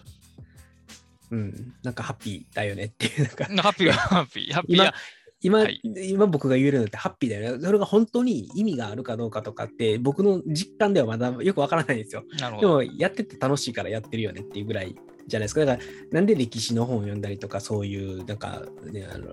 [1.32, 4.54] うん、なんかハッピーだよねっていう、 なんか、ハッピーはハッピー。
[4.54, 4.94] ハッピー今は、
[5.42, 7.66] 今、はい今僕が言えるのってハッピーだよね。
[7.66, 12.24] それが本当に意味があるかどうかとかって、僕の実感ではまだよくわからないんですよ。
[12.60, 14.96] でも、やってて楽しいからやってるよねっていうぐらい
[15.28, 15.64] じゃないですか。
[15.64, 19.28] だから、なんで歴史の本を読んだりとか、そういう、なんか、ね、あの、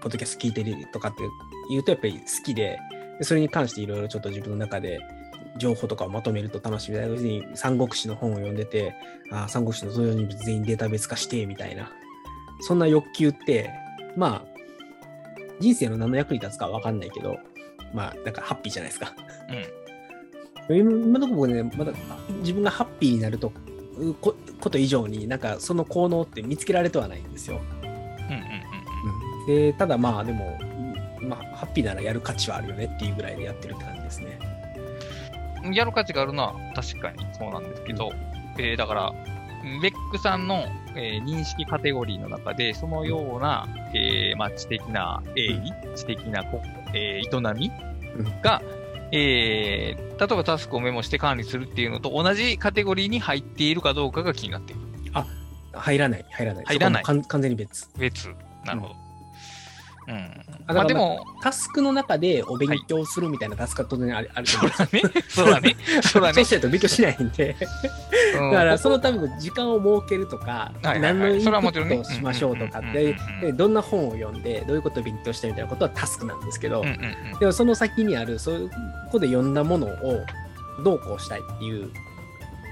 [0.00, 1.22] ポッドキャスト聞いてるとかって
[1.68, 2.78] 言うと、やっぱり好きで、
[3.18, 5.00] でそれに関していろいろちょっと自分の中で
[5.58, 7.04] 情報とかをまとめると楽しみだ。
[7.04, 8.94] 要するに、三国志の本を読んでて、
[9.30, 11.90] ああ、三国志の登場人物全員データベース化して、みたいな。
[12.60, 13.70] そんな欲求って、
[14.16, 14.60] まあ、
[15.60, 17.36] 人生の何の役に立つかは分かんないけど、
[17.92, 19.14] まあ、なんかハッピーじゃないですか。
[20.68, 21.92] 今今のところね、まだ
[22.40, 23.52] 自分がハッピーになると
[23.98, 27.60] うここと以上に、なんかその効能って見つけられてはないんですよ。
[27.82, 27.86] うん。
[27.86, 28.50] うんうん
[29.46, 30.58] でただまあ、でも、
[31.20, 34.38] まあ、ハッピーならやる価値はあるよねっていうぐらいでやってるって感じですね。
[35.64, 35.74] うん。
[35.74, 38.10] やる価値があるのは確かにそうなんですけど、
[38.58, 39.12] えーだから、
[39.82, 40.64] ベックさんの、
[40.96, 46.60] えー認識カテゴリーの中で、そのような、えーまあ、知的な営利、知的なこ、
[46.94, 47.70] えー営み
[48.16, 48.62] うんが、
[49.12, 54.82] えー例えばタスクをメモして管理するっていうのと同じカテゴリーに入っているかどうかが気になっている。
[55.72, 56.64] 入らない、入らない。
[56.66, 57.88] 入らない完完全に別。
[57.96, 58.28] 別。
[58.64, 58.96] なるほど。
[60.08, 60.14] うん。
[60.16, 65.08] あまあでも、タスクの中でお勉強するみたいなタスクは当然ある, あると思う。
[65.08, 65.76] んですそうだね。
[66.02, 66.34] そうだね。
[66.34, 67.56] そうしないと勉強しないんで。
[68.38, 68.50] うん。
[68.52, 73.40] だからそのための時間を設けるとか、何のインプットをしましょうとかうんうんでうんうんうん。
[73.42, 76.84] でどんな本を読んでどういうことを勉強したみたいなことはタスクなんですけど、
[77.38, 78.74] でもその先にあるそういうこ
[79.12, 80.24] こで読んだものを
[80.84, 81.90] どうこうしたいっていう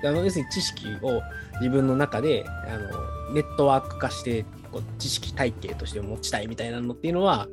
[0.05, 1.22] あの要するに知識を
[1.61, 7.49] 自分の中であのネットワーク化してこう知識体系として持ちたいみたいなのっていうのは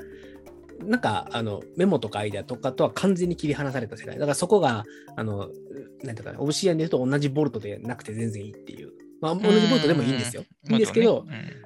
[0.86, 5.50] なんかあのメモとかアイデアとかとは完全に切り離された世界だからそこがあの
[6.04, 11.26] なんていうかなオブシアンで言うと同じボルトでなくて全然いいっていう、まあ、同じボルトでもいいんですよいいんですけど、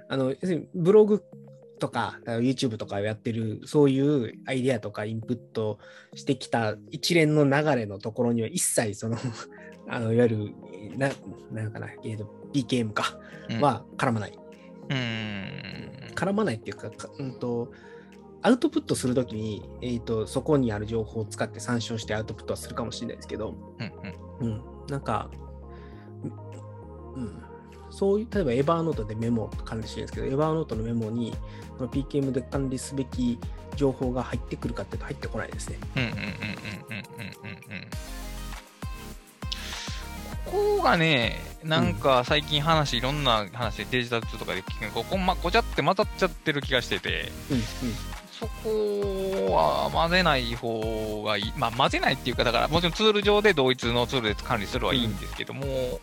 [0.10, 1.24] あの、要するにブログ
[1.80, 5.80] とか、YouTube とかをやってる、そういうアイデアとかインプット
[6.14, 9.18] してきた一連の流れのところには一切その、
[9.88, 10.38] あの、いわゆる、
[10.98, 11.10] な、
[11.52, 13.18] なんのかな、えっ、と、PKM か、
[13.50, 14.40] うんは絡まない。
[14.90, 14.98] うん。
[14.98, 15.00] う
[16.12, 16.14] ん。
[16.14, 17.72] 絡まないっていうか、かうんと、
[18.42, 23.92] アウトプットするときに、えーと、そこにある情報を使って参照してアウトプットはするかもしれないですけど、うん、
[24.42, 24.52] うん。
[24.52, 25.30] うん、なんか、
[27.16, 27.44] うん、
[27.90, 31.36] そういう、例えばエヴァーノートでメモと管理してるんですけど、エヴァーノートのメモに、
[31.80, 33.40] の PKM で管理すべき
[33.76, 35.78] 情報が入ってくるかっていうと入ってこないですね。
[40.46, 47.64] ここがね、なんか最近話、いろんな話、デジタルとかで聞く、ここ、ま、ごちゃって混ざっちゃってる気がしてて、うんうん、
[48.40, 51.54] そこは混ぜない方がいい。
[51.58, 56.00] まあ混ぜないっていうか、だからもちろんツール上で同一のツールで管理するはいいんですけども、え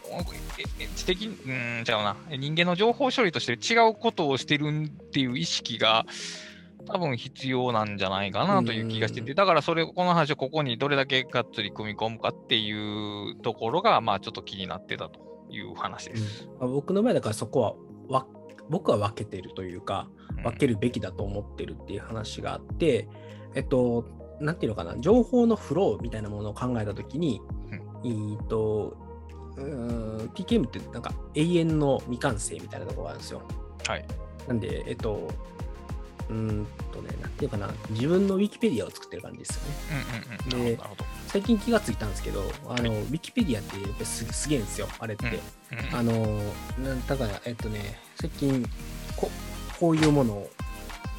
[0.78, 2.16] え知的、うん、ちゃうな。
[2.36, 6.04] 人間の情報処理として違うことをしてるっていう意識が、
[6.86, 15.20] 多分必要なんじゃないかなという気がしてて、だからそれ、この話をここにどれだけがっつり組み込むかっていうところが、まあちょっと気になってたと
[15.50, 16.48] いう話です。
[16.60, 17.74] まあ僕の場合だからそこは
[18.08, 18.26] わ
[18.70, 20.08] 僕は分けてるというか
[20.38, 23.08] うん分けるべきだと思ってるっていう話があって、
[23.54, 24.04] えっと
[24.40, 27.40] なんていうのかな情報のフローみたいなものを考えたときに、
[28.04, 28.96] えーと
[29.56, 33.42] うーん PKM ってなんか永遠の未完成みたいなところがあるんですよ。
[33.86, 34.04] はい。
[34.46, 35.28] なんで、えっと、
[36.28, 39.74] うーんとね、なんていうかな、自分のウィキペディアを作ってる感じですよね。
[40.52, 40.64] うんうんうん。
[40.64, 40.84] なるで。
[41.28, 45.26] 最近気がついたんですけど、あの、ウィキペディアってやっぱりすすげえんですよ、あれって。
[45.26, 46.40] うんあの、
[46.82, 48.64] なんただ、えっとね、最近
[49.16, 49.30] こ、
[49.78, 50.50] こういうものを、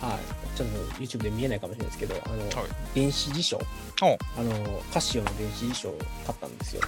[0.02, 0.18] あ、
[0.56, 3.60] ちょっと YouTube で見えないかもしれないですけど、あの、はい電子辞書、
[4.02, 6.82] あの、カシオの電子辞書を買ったんですよ。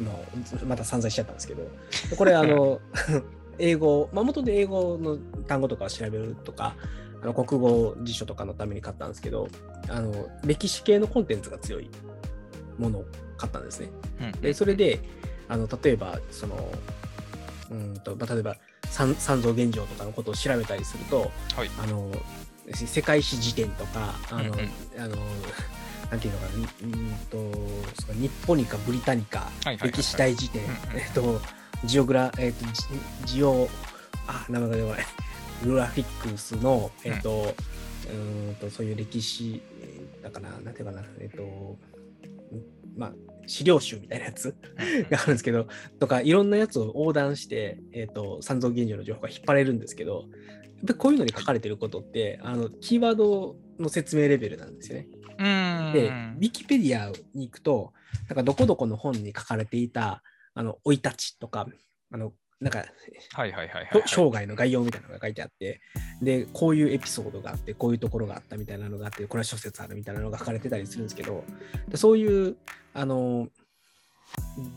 [0.00, 0.24] も
[0.62, 1.62] うまた散財しちゃったんですけど、
[2.16, 2.80] これ、あの、
[3.58, 6.74] 英語、まあ、元で英語の単語とかを調べるとか、
[7.20, 9.48] 国語辞書とかのために買ったんですけど、
[9.88, 11.90] あの歴史系のコンテンツが強い
[12.78, 13.04] ものを
[13.36, 13.90] 買ったんですね。
[14.40, 15.00] で、それで、
[15.48, 16.72] あの例えば、その、
[17.70, 18.56] うんとまあ、例えば
[18.88, 21.70] 三、三蔵玄奘とかのことを調べたりすると、はい。
[21.82, 22.10] あの
[22.72, 24.70] 世界史辞典とか、あの、うんうん。
[24.98, 25.16] あの
[26.10, 26.52] なんていうのかな、
[26.82, 27.58] うんと、
[28.04, 29.48] そ日本ニカ、ブリタニカ、
[29.80, 30.62] 歴史大辞典、
[30.92, 31.40] えっと、
[31.84, 32.64] ジオグラ、えっと、
[33.26, 33.68] ジジオ、
[34.26, 35.06] あ、名前が出ない。
[35.64, 37.54] グラフィックスの、えっと、
[38.08, 41.78] うーんと、そういう歴史、えーだから、なんていうかな、えっと、ん
[42.96, 43.12] まあ、
[43.46, 44.54] 資料集みたいなやつ
[45.10, 45.66] があるんですけど、
[45.98, 50.30] とか、いろんなやつを横断して、えっと、三蔵玄奘の情報が引っ張れるんですけど、やっ
[50.86, 55.08] ぱりこういうのに書かれてることって、あの、キーワードの説明レベルなんですよね。
[55.38, 55.92] うん。
[55.92, 57.92] で、ウィキペディアに行くと、
[58.28, 60.22] なんかどこどこの本に書かれていた、
[60.54, 61.66] あの、生い立ちとか、
[62.12, 62.84] あの、なんか、
[63.32, 65.80] はいはいはいはいと生涯の概要みたいなのが書いてあって、
[66.20, 71.42] で、こういうエピソードがあって、こういうところがあったみたいなのがあって、これは諸説あるみたいなのが書かれてたりするんですけど、
[71.88, 72.56] でそういう、
[72.92, 73.48] あの、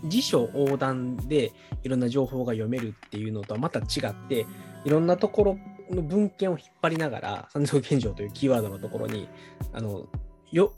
[0.06, 1.52] 辞書横断で
[1.84, 4.46] いろんな情報が読めるっていうのとはまた違って、
[4.86, 5.60] いろんなところ
[5.92, 9.28] の文献を引っ張りながら、三蔵現状というキーワードのところに、
[9.74, 10.08] あの、
[10.52, 10.74] よ、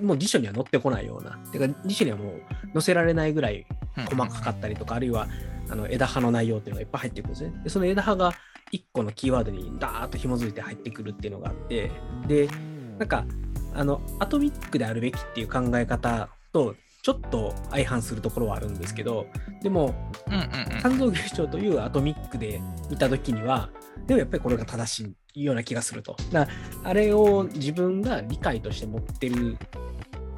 [0.00, 2.42] もう辞書には載ってこないような、てか辞書にはもう
[2.74, 3.66] 載せられないぐらい
[4.08, 5.26] 細かかったりとか、あるいは
[5.68, 7.52] あの枝葉の内容っていうのがいっぱい入ってくるんですね。
[7.64, 8.32] で、その枝葉が
[8.72, 11.90] 1個のキーワードにダーッと紐づいて入ってくるっていうのがあって、
[12.26, 12.48] で、
[12.98, 13.24] なんか、
[13.74, 19.26] あの、アトミックであるべきっていう考え方と、ちょっと相反するところはあるんですけど、
[19.62, 19.94] でも、
[20.28, 20.40] うんうん
[20.74, 20.80] うん。
[20.80, 22.60] 三蔵現象というアトミックで
[22.90, 23.70] 見たときには、
[24.06, 26.16] でもやっぱりこれが正しいような気がすると。
[26.32, 26.52] だか
[26.84, 29.56] らあれを自分が理解として持ってる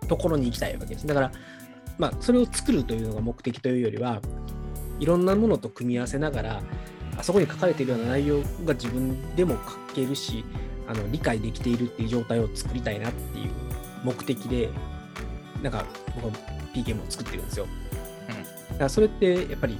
[0.08, 1.06] ところに行きたいわけです。
[1.06, 1.32] だから、
[1.98, 4.20] まあ、それを作るというのが目的というよりは、
[5.00, 6.62] いろんなものと組み合わせながら、
[7.16, 9.54] あそこに書かれているような内容が自分でも
[9.88, 10.44] 書けるし、
[10.86, 13.50] あの理解できているっていう状態を作りたいなっていう
[14.04, 14.68] 目的で、
[15.62, 15.84] なんか
[16.14, 16.32] 僕は
[16.74, 17.66] PK も作ってるんですよ。
[18.72, 19.78] だからそれってやっぱり、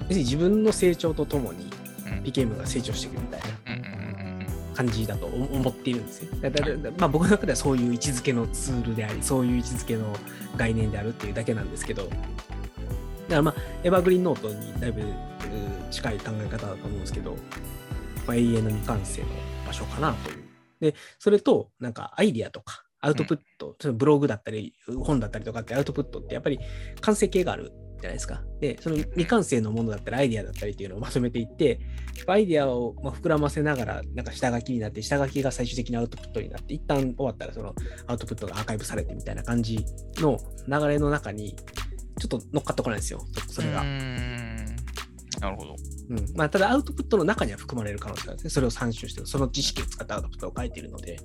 [0.00, 1.70] 要するに自分の成長とともにうん
[2.22, 3.74] PKM が成長していくみたいな。
[3.74, 4.74] うんうんうんうん。
[4.74, 6.36] 感じだと思思っているんですよ。
[6.40, 10.04] だだだまあ、僕の中ではそういう位置づけのツールであり、そういう位置づけの
[10.56, 12.16] 概念であるっていうだけなんですけど、だか
[13.28, 13.54] らまあ、
[13.84, 15.02] エバーグリーンノートにだいぶ
[15.90, 17.36] 近い考え方だと思うんですけど、
[18.26, 19.28] まあ、永遠の未完成の
[19.66, 20.44] 場所かなという。
[20.80, 26.58] で、それと、なんかアイディアとか、アウトプット、そのブログだったり、本だったりとかってアウトプットってやっぱり
[27.00, 27.72] 完成形がある
[28.04, 28.42] じゃないですか。
[28.60, 31.80] で、その未完成のものだったり、アイディアだったりっていうのをまとめていって、
[32.26, 37.74] アイディアをまあ膨らませながら、なんか下書きになって、下書きが最終的なアウトプットになって、一旦終わったらその
[38.06, 39.84] アウトプットがアーカイブされてみたいな感じ
[40.16, 40.38] の
[40.68, 41.56] 流れの中に、
[42.18, 43.82] ちょっと乗っかってこないんですよ、それが。
[45.40, 45.76] なるほど。
[46.10, 48.50] うんまあ、ただ、アウトプットの中には含まれる可能性があるんですね。
[48.50, 51.18] それを参照して、その知識を使ってアウトプットを書いているので、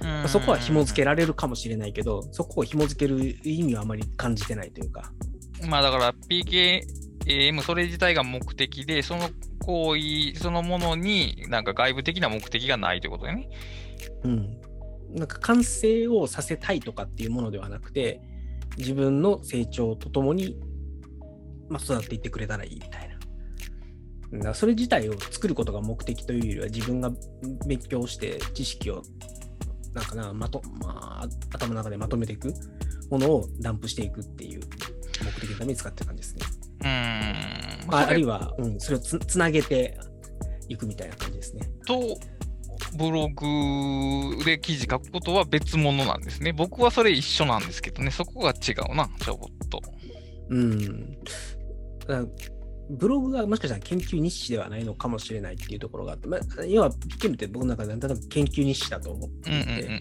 [0.00, 5.12] まあそこは紐付けられるかもしれないけど、そこを紐付ける意味はあまり感じてないというか。
[5.66, 9.30] まあだから PKM それ自体が目的で、その
[9.60, 13.48] 行為そのものになんか外部的な目的がないということだよね。
[14.24, 14.60] うん。
[15.14, 18.20] なんか完成をさせたいとかっていうものではなくて、
[18.76, 20.56] 自分の成長とともに、
[21.68, 23.18] まあ、育っていってくれたらいいみたいな。
[24.38, 27.10] だからそれ自体を作ることが目的というよりは、自分が
[27.66, 29.02] 勉強して知識を、
[29.94, 32.52] なんかな、まと、まあ、頭の中でまとめていく
[33.10, 34.60] ものをダンプしていくっていう
[35.38, 36.46] 目的のために使ってる感じですね。
[36.80, 37.88] うーん。
[37.88, 39.98] まあ、あるいは、うん、それをつつなげて
[40.68, 41.68] いくみたいな感じですね。
[41.86, 42.18] と、
[42.96, 46.52] ブログで記事書くことは別物なんですね。
[46.52, 49.80] 僕はそれ一緒なんですけどね、そこが違うな、ちょぼっと。
[50.50, 51.18] うん。
[52.90, 60.00] ブログがもしかしたら研究日誌ではないのかもしれないっていうところがあって、まあ、要は PKM って僕の中ではただ研究日誌だと思って。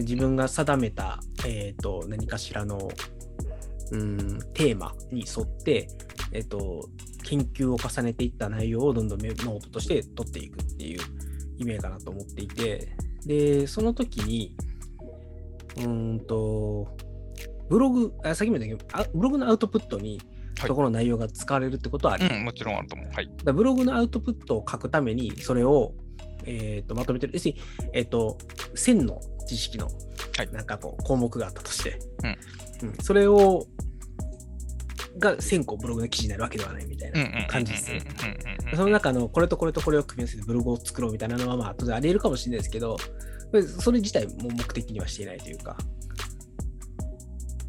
[0.00, 2.90] 自分が定めた、えー、と何かしらの
[3.92, 5.88] うんテーマに沿って、
[6.32, 6.88] えー、と
[7.24, 11.00] 研究を重ねていった内容をどんどんメノートとして取っていくっていう
[11.58, 12.88] 意味かなと思っていて、
[13.24, 14.54] で、その時に、
[15.76, 16.96] うーんと、
[17.68, 20.20] ブログ、あさっきも言ったけど、あブログのアウトプットに、はい
[20.58, 23.10] そこの内容が使われるってことはあり、うん、もちろんあると思う。
[23.12, 23.30] はい。
[23.44, 25.92] だブログのアウトプットを書くために、それを、
[26.46, 27.34] えー、とまとめてる。
[27.34, 27.60] 要するに、
[27.92, 28.38] えっ、と、
[28.74, 32.36] 1000の知識のはいなんかこう項目があったとして、うん
[32.82, 33.66] うんそれを、
[35.18, 38.02] が1000個ブログの記事になるわけではないみたいな感じですね。
[38.74, 42.96] その中のこれとこれとこれを組み合わせてブログを作ろうみたいなのは、まあ、当然あり得るかもしれないですけど、
[43.80, 45.76] それ自体も目的にはしていないというか、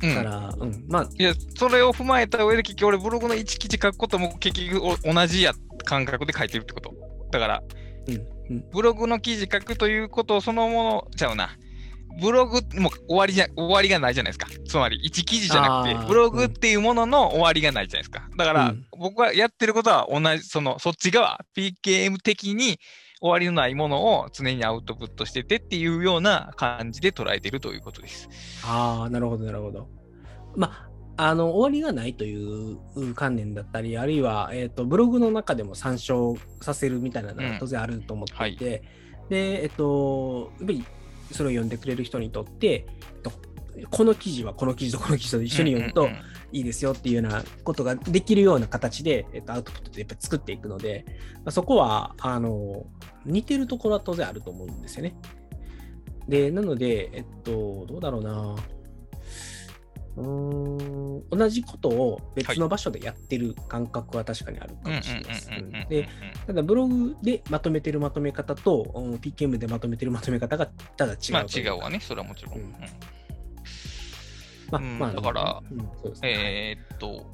[0.02, 5.54] だから、うん、まあ、いや、それを踏まえた上で、結局俺ブログの1記事書くことも結局同じや
[5.86, 6.94] 感覚で書いてるってこと。
[7.32, 7.64] だから、
[8.08, 11.50] うん、うん、ブログの記事書くということそのものちゃうな。
[12.22, 14.48] ブログも終わりじゃ終わりがないじゃないですか。
[14.68, 18.28] つまり1記事じゃなくてブログっていうものの終わりがないじゃないですか。
[18.38, 22.80] だから、うん僕はやってることは同じ、そのそっち側、PKM 的に
[23.20, 28.30] 終わりのないものを常にアウトプットしててっていうような感じで捉えているということです。
[28.66, 29.88] ああ、なるほど、なるほど。
[30.56, 38.84] まあ、あの、終わりがないという観念だったり、あるいは、えっ、と、ブログの中でも参照させるみたいなのが当然あると思っていて、
[39.30, 40.86] で、えっ、と、やっぱり
[41.32, 43.32] それを読んでくれる人にとって、えっと
[43.92, 46.10] この記事はこの記事と この記事と一緒に読むと
[46.52, 51.06] いいですよっていうようなことができるような形で、えっと、アウトプットでやっぱり作っていくので、
[51.36, 52.88] まあ、そこは、あの、
[53.26, 55.16] 似てるところは当然あると思うんですよね。
[56.28, 58.56] で、なので、えっと、どうだろうな。
[60.18, 61.30] うーん。
[61.30, 65.50] 同じことを別の場所でやってる感覚は確かにあるかもしれないです。
[65.52, 66.10] うんで、
[66.46, 72.56] ただブログでまとめてるまとめ方と、うん PKM でまとめてるまとめ方がただ違うとまあ違うわね、それはもちろん。
[72.56, 72.62] うん。
[72.64, 72.72] うん。
[74.70, 75.86] まあ、うんまあ、だから、うんね。
[76.24, 77.26] えーっと、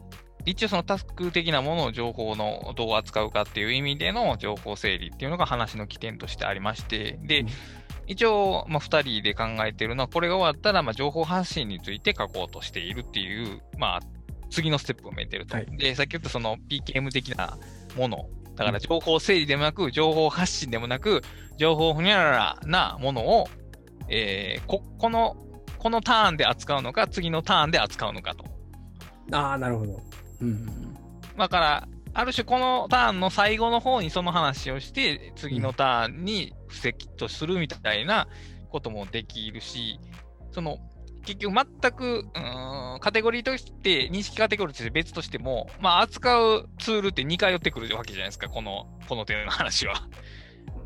[0.45, 7.47] 一応そのタスク的なものを情報のどう扱うかっていう意味での情報整理っていうのが話の起点としてありまして、で、うん
[8.07, 13.99] 一応、まあ、2人で考えているのは、これが終わったら、まあ、情報発信について書こうとしているっていう、まあ、
[14.49, 15.55] 次のステップを埋めてると。
[15.55, 17.57] はいで、さっき言ったその PKM 的な
[17.97, 21.21] もの、だから情報整理でもなく、情報発信でもなく、
[21.57, 23.47] 情報ふにゃららなものを、
[24.09, 25.35] えーこ、この、
[25.79, 28.45] このターンで扱うのか、次のターンで扱うのかと。
[29.31, 30.01] ああ、なるほど。
[30.41, 30.93] うんうん
[31.37, 38.27] だから、ある種このターンの最後の方にその話をして、次のターンに布石とするみたいな
[38.69, 39.99] こともできるし、
[40.51, 40.77] その、
[41.25, 42.39] 結局全く、う
[42.97, 49.95] ん、カテゴリーとして、認識カテゴリーとして別としても、まあ、扱うツールって2回寄ってくるわけじゃないですか、この、この点の話は。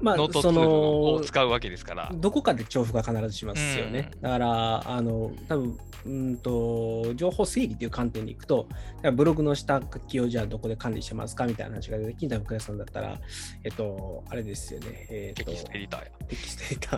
[0.02, 2.12] まあノー、トツそールをの、使うわけですから。
[2.14, 4.12] どこかで重複が必ずしますよね。
[4.16, 5.78] うんだから、あの、多分
[6.08, 8.68] うんと、情報整理という観点でいくと、
[9.14, 13.20] ブログの下書きをじゃあどこで管理してますかみたいな話が出てきた福田さんだったら、
[13.64, 15.08] えっと、あれですよね。
[15.10, 16.12] えっと、テキストエディターや。
[16.28, 16.98] テキストエディタ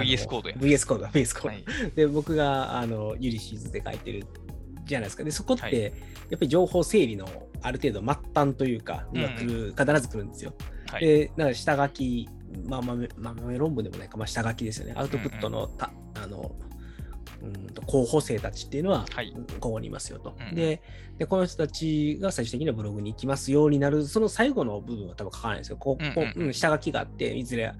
[0.00, 1.48] ー VS Codeや VS Code、VS Code。
[1.48, 1.64] はい。
[1.94, 4.26] で、僕があの Ulysses で書いてる
[4.84, 5.24] じゃないですか。
[5.24, 5.92] で、そこって、はい
[6.32, 7.28] やっぱり情報整理の
[7.60, 10.54] ある程度末端というか、うんが来る必ず来るんですよ。
[10.90, 11.04] はい。
[11.04, 12.28] で、だから下書き、
[12.66, 14.94] まあ、豆、ま論文でもないか、まあ、下書きですよね。
[14.96, 16.52] アウトプットのた、あの、
[17.42, 20.80] うんと候補生たちっていうのは、はいここにいますよと、うんで
[21.18, 25.76] で、この人たちが最終的にはブログに行きますようになる、その最後の部分は多分書かないんですよ。
[25.76, 27.72] ここ、うんうんうんうん下書きがあって、いずれ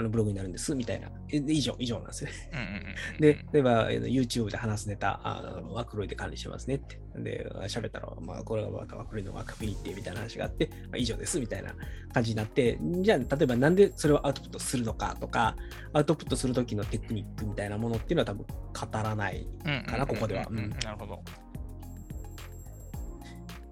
[0.00, 1.08] あのブログになるんです、みたいな。
[1.30, 2.36] え以上、以上なんですよね。
[3.20, 6.98] で、例えば、えー YouTube で話すネタ、あのワークロイで管理してますねって。
[7.16, 11.74] で、喋ったら、まあ、これがワークロイのワークフィリってみたいな話があって、まあ、以上ですみたいな
[12.14, 15.56] 感じになって、じゃあ、例えばなんでそれをアウトプットするのかとか、
[15.92, 19.46] アウトプットするときのテクニックみたいなものっていうのは多分語らない。
[19.86, 21.22] かなここではなるほど。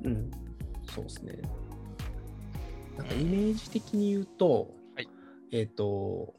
[0.05, 0.31] うん、
[0.95, 1.33] そうですね。
[2.99, 4.78] なんかイメージ的に言うと、はい
[5.53, 6.35] えっ、と、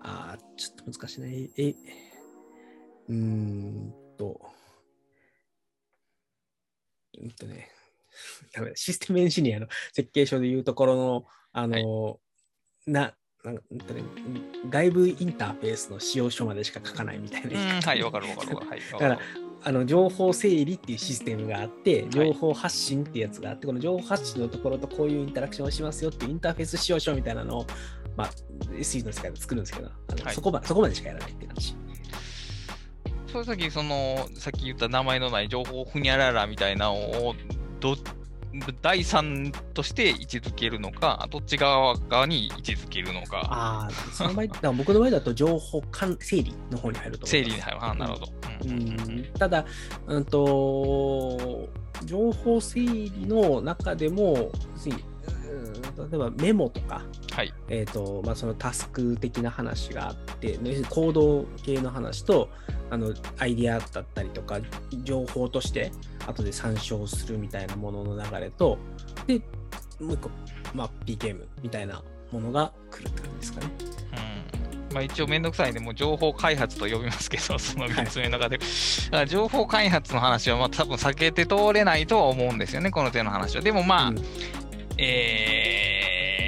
[0.00, 1.50] あーちょっと難しいね。
[1.56, 1.74] え、
[3.08, 4.40] うーんと、
[7.18, 7.70] うんとね、
[8.54, 8.76] ダメだ。
[8.76, 12.20] システムエンジニアの設計書でいうところの、あの、
[12.86, 13.62] な、なんか
[13.94, 14.02] ね、
[14.70, 18.70] 外部インターフェースの使用書までしか書かないみたいなはい、わかるわかるわかる。
[18.70, 27.66] はい、だからあの情報整理っていうシステムがあって、い情報発信っていうやつがあって、この情報発信のところとこういうインタラクションをしますよっていうインターフェース使用書みたいなのを、
[28.16, 28.30] まあ、
[28.74, 31.74] SE の世界で作るんですけど、あのはいそこまそこまでしかやらないっていう感じ。
[33.32, 37.34] その時そのさっき言った名前のない情報ふにゃららみたいなのを
[37.80, 37.96] ど
[38.82, 47.26] 第三として位置づけるのか、どっち側側に位置づけるのか、ああ、その場合、だ僕の場合だと情報管整理の方に入ると。
[47.26, 47.84] 整理に入る。
[47.84, 48.26] あなるほど。
[48.64, 49.64] ううんうんただ、
[50.06, 51.68] うんと、
[52.04, 54.88] 情報整理の中でも、要す
[55.74, 57.02] 例えばメモとか、
[57.32, 57.52] はい。
[57.68, 62.48] えーとまあ、そのタスク的な話があって、要するに行動系の話と
[62.90, 64.60] あのアイディアだったりとか、
[65.04, 65.92] 情報として
[66.26, 68.78] 後で参照するみたいなものの流れと、
[69.26, 69.38] で、
[70.00, 70.30] もう一個、
[70.74, 73.70] まあ、PKM みたいなものが来るって感じですかね。
[74.12, 78.58] うんまあ、一応めんどくさいんで、もう情報開発と呼びますけど、 その3つ目の中で。
[78.58, 78.68] だか
[79.10, 83.62] ら情報開発の話はまあ多分避けて通れないとは思うんですよね、この手の話は。
[83.62, 84.16] でもまあ、うん
[84.98, 86.40] え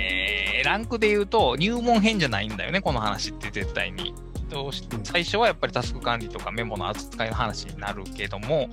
[0.62, 4.14] ー、ランクで言うと入門編じゃないんだよね、この話って絶対に。
[4.48, 8.70] どうしうん最初はやっぱりタスク管理とかメモの扱いの話になるけども、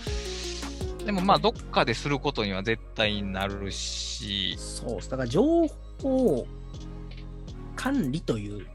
[1.06, 5.02] でもまあどっかですることには絶対になるし、そう。
[5.02, 5.68] だから情
[6.02, 6.48] 報
[7.76, 8.68] 管理という、うん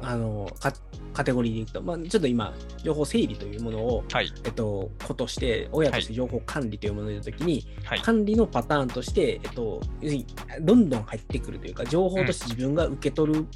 [0.00, 0.72] あのカ
[1.12, 10.26] カテゴリーでいくと、まあ、ちょっと今、情報整理というものを、はい、えっと、ことして、親として情報管理というものを言うときに、はい、管理のパターンとして、えっと、要するに
[10.62, 13.46] どんどん入ってくるというか、情報として自分が受け取る、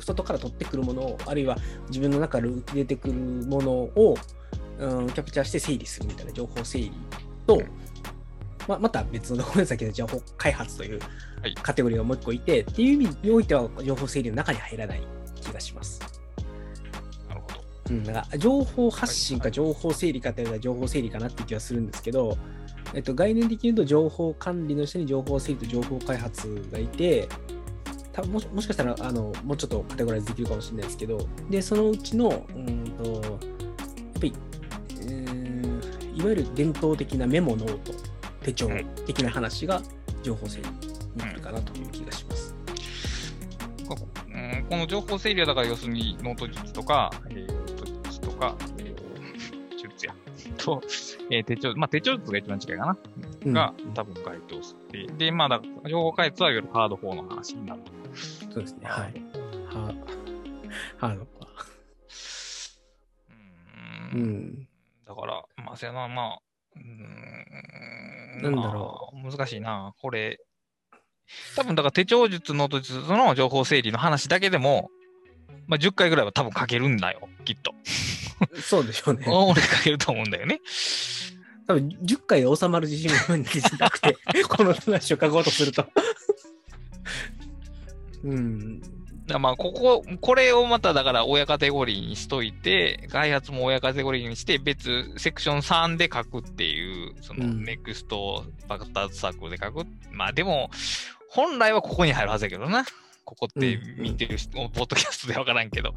[0.00, 4.16] 外から取ってくるものを、あるいは自分の中から受け出てくるものを、
[4.78, 6.92] うん、キャプチャーして整理するみたいな情報整理
[7.46, 7.62] と、
[8.66, 11.00] ままた別のごめんなさいけど、情報開発という
[11.46, 11.54] はい。
[11.54, 15.02] カテゴリーがもう一個いて、っていう意味においては、情報整理の中に入らない
[15.46, 16.00] 気がします。
[17.28, 17.54] なるほど。
[17.90, 22.36] うん、だから情報発信はいか情報整理かって言われたら情報整理かなって気はするんですけど、
[22.94, 27.28] えっと、概念的に言うと情報管理の下に情報整理と情報開発がいて、
[28.12, 37.92] 多分もしもしかしたらあのもうちょっとカテゴライズできるかもしれないですけど、で、そのうちの、うんと、やっぱり、うーんいわゆる伝統的なメモノート、
[38.42, 38.70] 手帳
[39.06, 39.82] 的な話が
[40.22, 42.25] 情報整理になるかなという気がします。
[44.68, 48.96] この情報整理はだから要するにノート術とか、えー、ノート術とか、えー
[50.56, 50.82] と、
[51.30, 52.98] えー手帳、まあ手帳術が一番近いかな。
[53.44, 55.16] うんが、多分該当する。
[55.16, 57.82] で、まあだから、情報開発はいわゆるハード4の話になる。
[58.52, 58.86] そうですね。
[58.88, 59.12] はい。
[59.66, 59.94] は、
[60.98, 61.26] ハードは。
[64.12, 64.16] う。
[64.16, 64.68] うんん。
[65.06, 66.40] だから、まあ、せやな、まあ、
[66.74, 66.82] うー
[68.40, 69.30] ん、なんだろう。
[69.30, 70.40] 難しいな、これ。
[71.56, 74.90] 多分だから手帳術、ノート術の情報整理の話だけでも、
[75.66, 77.74] まあ、10回ぐらいは多分書けるんだよ、きっと。
[78.60, 79.26] そうでしょうね。
[79.30, 80.60] 俺書けると思うんだよね。
[81.66, 83.36] 多分10回で収まる自信が
[83.78, 84.16] なくて、
[84.48, 85.86] この話を書こうとすると。
[88.22, 88.80] うん。
[89.26, 99.84] だまあ、ここ、これをまただから親カテゴリーにしといて、開発も親カテゴリーにして、別、セクション3で書くっていう、その、うんネクストバクターズサークルで書く。
[100.12, 100.70] まあでも、
[101.36, 102.86] 本来はここに入るはずだけどな。
[103.24, 105.94] ここってうん見てる人、ポッドキャストでわからんけど。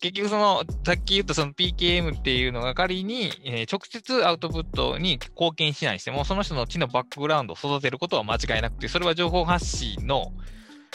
[0.00, 10.32] 結局その、さっき言ったその PKM っていうのが仮に、えー直接アウトプットに貢献しないにしても、その人の知のバックグラウンドを育てることは間違いなくて、それは情報発信の、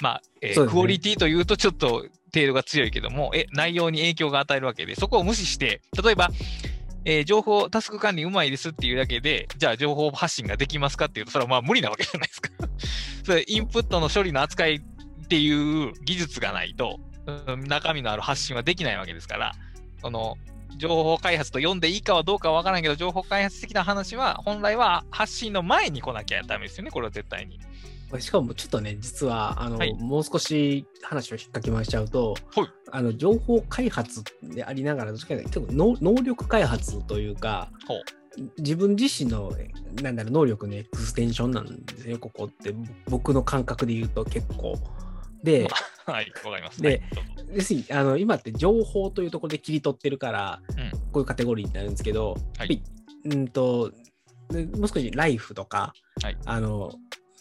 [0.01, 6.29] まあ、えーねクオリティというとちょっと程度が強いけども、え、内容に影響が与えるわけで、そこを無視して、例えば、
[7.05, 12.49] えー情報、タスク管理うまいですっていうだけで、じゃあ情報発信ができますかっていうと、それはまあ無理なわけじゃないですか。
[13.25, 19.53] それ、インプットの処理の扱いっていう技術がないと、うん中身のある発信はできないわけですから、
[20.01, 20.37] その、
[20.77, 27.59] 情報開発と読んでいいかはどうかは分からんけど、情報開発的な話は、本来は発信の前に来なきゃダメですよね、これは絶対に。
[28.19, 29.93] しかもちょっとね、実は、あの、はい。
[29.93, 32.67] もう少し話を引っ掛けましちゃうと、はい。
[32.91, 35.35] あの、情報開発でありながら、どっちか
[35.69, 37.69] 能能力開発というか、
[38.57, 39.51] 自分自身の、
[40.01, 42.73] なんだろう、能力のエクステンションなんですよ、ここって。
[43.07, 44.75] 僕の感覚で言うと結構。
[45.43, 45.67] で、
[46.05, 46.81] はい、わかります。
[46.81, 47.01] で
[47.53, 50.91] 要するにあの今って情報というところで切り取ってるから、うん。
[50.91, 52.81] こういうカテゴリーになるんですけど、はい。
[53.25, 53.91] うんと
[54.49, 56.37] でもう少しライフとか、はい。
[56.45, 56.91] あの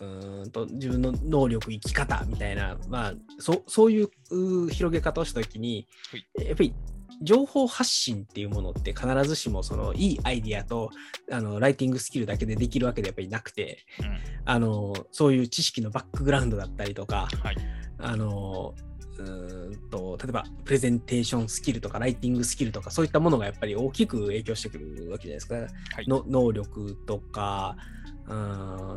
[0.03, 6.47] うーんと自分の能力生き方みたいな、まあ、そそういう広げ方をしたときに、はい。
[6.49, 6.75] やっぱり
[7.23, 10.91] 情報発信っていうものって必ずしもそのいいアイディアと
[11.31, 14.19] あのライティングスキルだけでできるわけでやっぱりなくてうん。
[14.45, 17.57] あのそういう知識のバックグラウンドだったりとか、はい。
[17.99, 18.75] あの
[19.19, 25.63] うーんと例えばプレゼンテーションスキルとかライティングスキルとかそういったものがやっぱり大きく影響してくるわけじゃないですか、は
[26.03, 26.09] い。
[26.09, 27.77] の能力とか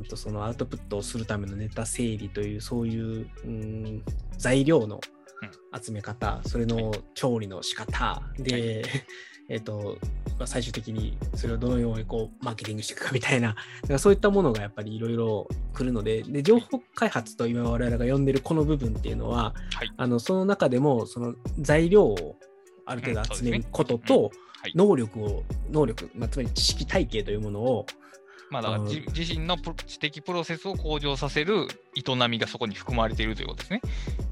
[0.07, 4.03] とそのアウトプットをするためのネタ整理というそういううーん
[4.37, 4.99] 材料の
[5.79, 8.83] 集め方、それの調理の仕方で、
[9.47, 9.97] えっと
[10.39, 19.91] まあ、最終的にそれをどのようにこうマーケティングしていくかみたいな、だからそういったものがやっぱりいろいろ来るのでで、情報開発と今我々が呼んでるこの部分っていうのは、はい。
[19.97, 22.37] あのその中でもその材料を
[22.85, 24.31] ある程度集めることと、
[24.61, 24.73] はい。
[24.73, 27.85] 能力を、能力、まあ、つまり知識体系というものを、
[28.49, 33.81] まあだから自身の知的プロセスを向上させる営みがそこに含まれているということですね。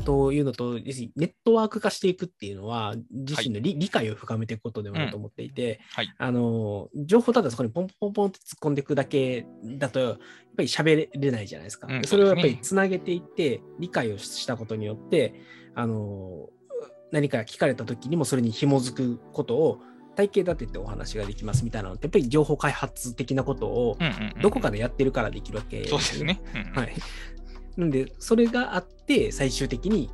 [0.05, 10.17] というのと、ネットワーク化していくっていうのは、自身の理,、理解を深めていくことでもあると思っていて、はいあの情報ただそこにポンポンポンって突っ込んでいくだけだと、やっ
[10.57, 11.87] ぱり喋れないじゃないですか。
[11.89, 15.33] うんそれをやっぱりつなげていって、理解をしたことによって、
[15.75, 16.49] あの
[17.11, 19.79] 何か聞かれた時にもそれに紐づくことを
[20.15, 23.97] 体系立ててお話ができますみたいなのって、やっぱり情報開発的なことを
[24.41, 26.41] どこかでやってるからできるわけですね。
[26.53, 26.93] うんうんはい。
[27.77, 30.09] なんで、それがあって、最終的に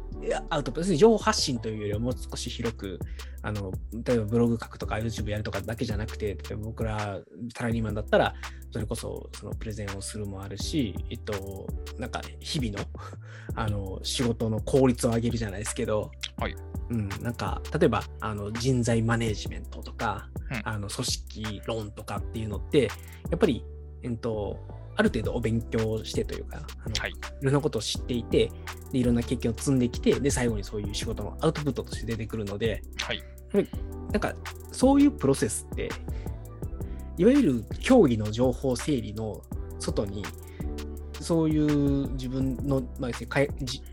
[0.49, 2.99] アウトプット、情報発信というよりはもう少し広く、
[3.41, 3.71] あの
[4.05, 7.19] 例えばブログ書くとか YouTube やるとかだけじゃなくて、僕ら
[7.55, 8.33] サラリーマンだったら、
[8.71, 11.67] それこそそのプレゼンをするもあるし、えっと、
[11.97, 12.85] なんか日々の
[13.55, 16.55] あの仕事の効率を上げるじゃないですけど、はい。
[16.89, 20.61] うん、なんか例えばあの人材マネージメントとか、うん。
[20.63, 22.89] あの組織論とかっていうのって、
[23.29, 23.63] やっぱり、
[24.03, 24.59] えっと、
[24.99, 27.11] ある程度お勉強してというか、あのはい。
[27.11, 27.13] い
[27.45, 28.51] ろんなことを知っていて
[28.91, 33.23] で、いろんな経験を積んできて、で、最後にそういう仕事のアウトプットとして出てくるので、はい。
[34.11, 34.35] なんか、
[34.73, 35.89] そういうプロセスって、
[37.17, 39.41] いわゆる競技の情報整理の
[39.79, 40.25] 外に、
[41.21, 43.11] そういう自分の、まあ、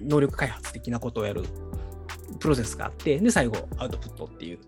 [0.01, 1.45] 能力開発的なことをやる
[2.41, 4.59] プロセスがあって、で、最後、アウトプットっていう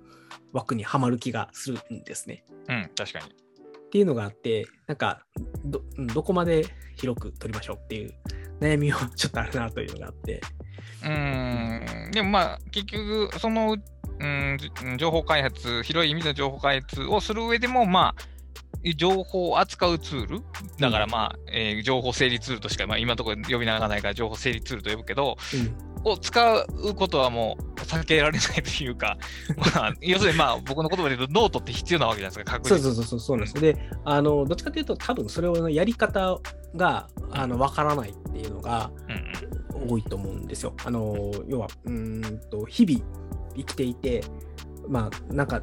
[0.52, 2.44] 枠にはまる気がするんですね。
[2.68, 3.47] うん、確かに。
[3.88, 5.24] っていうのがあって、なんか
[5.64, 6.66] ど、うんどこまで
[6.96, 8.14] 広く取りましょうっていう
[8.60, 10.40] 悩みはちょっとあるなというのがあって、
[11.02, 13.76] うーん、でもまあ、結局、その、
[14.20, 20.40] うん、じ情報開発、広い意味での情報開発をする上でも、まあ、情報を扱うツール、
[20.78, 25.36] だからまあ、えー情報整理ツールとしか、まあ、今のところ呼び名がないから情報整理ツールと呼ぶけど、
[26.04, 29.16] を使うことはもう避けられないというか、
[29.74, 33.60] まあ、要するにまあ僕の言葉で言うとノートって必要なわけじゃないですか、確そうそうそうそうそうなんです。
[33.60, 36.38] で、あの、どっちかというと、多分それをやり方
[36.76, 38.90] が、あの、わからないっていうのが
[39.88, 40.74] 多いと思うんですよ。
[40.84, 43.04] あの、要は、うーんと、日々
[43.56, 44.22] 生きていて、
[44.88, 45.62] まあ、なんか、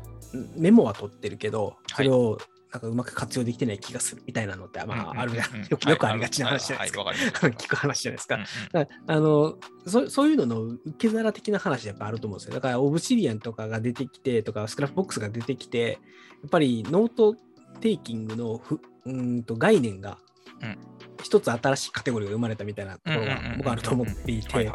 [0.55, 2.37] メモは取ってるけど、それを、
[2.75, 5.65] なんかうまく活用できてない気がするみたいなのって、まあ、あるじゃん。
[5.69, 7.03] よくよくありがちな話じゃないですか。
[7.47, 8.43] 聞く話じゃないですかうん。
[8.73, 9.57] だからあの
[9.87, 12.55] そそういうのの受け皿的な話やっぱあると思うんですよ。
[12.55, 15.99] だから Obsidian とかが出てきてとか Scrapbox が出てきて
[16.41, 17.35] やっぱりノート
[17.79, 20.17] テイキングのふうーんと概念が
[20.61, 20.77] うん
[21.23, 24.71] 一つ新しいカテゴリーが生まれたみたいなところがうんうんうんうん僕はあると思っていて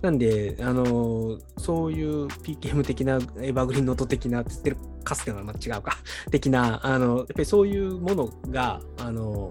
[0.00, 4.76] なんであのそういう PKM 的なエバーグリーンノート的なって言ってる
[5.06, 5.96] かつてのは違うか
[6.30, 9.50] 的なあのやっぱりそういうものがあの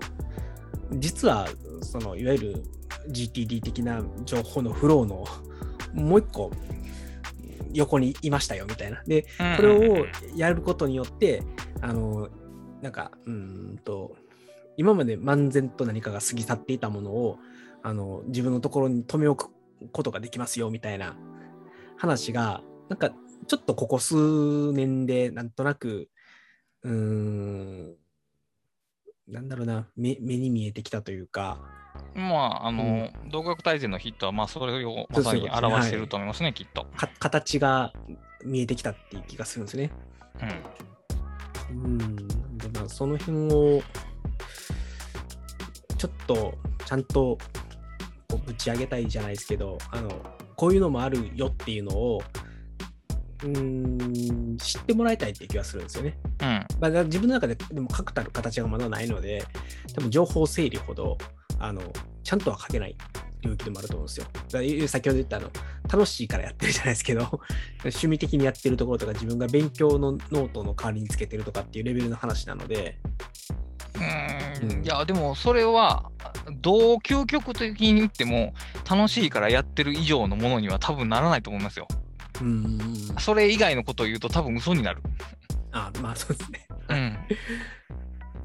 [0.93, 1.47] 実は
[1.81, 2.63] そのいわゆる
[3.09, 5.25] GTD 的な情報のフローの
[5.93, 6.51] もう一個
[7.75, 9.03] 横にいましたよみたいな。
[9.05, 9.25] で、
[9.57, 10.05] これを
[10.35, 11.43] やることによって、
[11.81, 12.29] あの、
[12.81, 14.15] なんか、うーんと、
[14.77, 17.37] 今まで漫然と何かが過ぎ去っていたものを、
[17.83, 19.51] あの、自分のところに留め置く
[19.91, 21.17] ことができますよみたいな
[21.97, 23.11] 話が、なんか、
[23.47, 26.09] ちょっとここ数年で、なんとなく、
[26.83, 27.95] うーん、
[29.27, 31.59] なんだろうな、目目に見えてきたというか、
[32.15, 36.85] まあ、あの、同学大全のヒットは、まあ、それをまさに表してると思いますね、きっと。
[36.95, 37.91] か形が
[38.45, 39.91] 見えてきたっていう気がするんですね。
[41.71, 41.83] うん。
[41.83, 42.27] うん。
[42.57, 43.81] で、まあ、その辺を、
[45.97, 47.37] ちょっと、ちゃんと、
[48.45, 50.09] ぶち上げたいじゃないですけど、あの、
[50.55, 52.21] こういうのもあるよっていうのを、
[53.43, 56.17] うーん、知ってもらいたいっていう気がするんですよね。
[56.41, 56.65] うん。
[56.79, 59.43] まあ、自分の中で、でも確たる形がまだないので、
[59.93, 61.17] 多分情報整理ほど、
[61.59, 61.81] あの、
[62.23, 62.95] ちゃんとは書けない
[63.41, 64.25] 領域でもあると思うんですよ。
[64.51, 65.51] だ先ほど言ったあの、
[65.91, 67.41] 楽しいからやってるじゃないですけど、
[67.83, 72.97] 趣味的にやってるところとか、自分が勉強のノートの代わりにつけてるとかっていうレベルの話なので、
[74.61, 76.11] うんいや、でもそれは、
[76.61, 78.53] どう究極的に言っても、
[78.89, 81.87] 楽しいからやってる以上のものには多分ならないと思いますよ。
[82.41, 85.01] うーん、それ以外のことを言うと多分嘘になる。
[85.71, 86.67] あ、まあそうですね。
[86.89, 87.17] うん。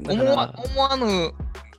[0.09, 1.33] 思わ思わぬ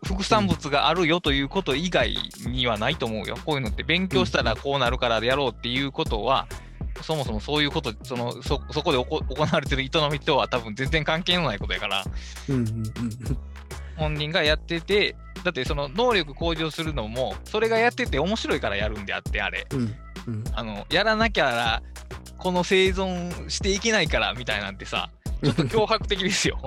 [0.05, 2.15] 副産物があるよということ以外
[2.47, 3.37] にはないと思うよ。
[3.45, 6.47] こういうのって勉強したらこうなるからやろうっていうことは、
[7.01, 12.05] そもそもそういうこと、そのそそこで行われてる営みとは多分全然関係のないことやから、
[12.49, 13.37] うんうんうん
[14.01, 19.67] 本人がやってて、だってその能力向上するのも、それがやってて面白いからやるんであって、あれ。
[19.71, 19.95] うん
[20.27, 21.81] うんあのやらなきゃ
[22.37, 25.09] この生存していけないからみたいなんてさ、
[25.43, 26.59] ちょっと脅迫的ですよ。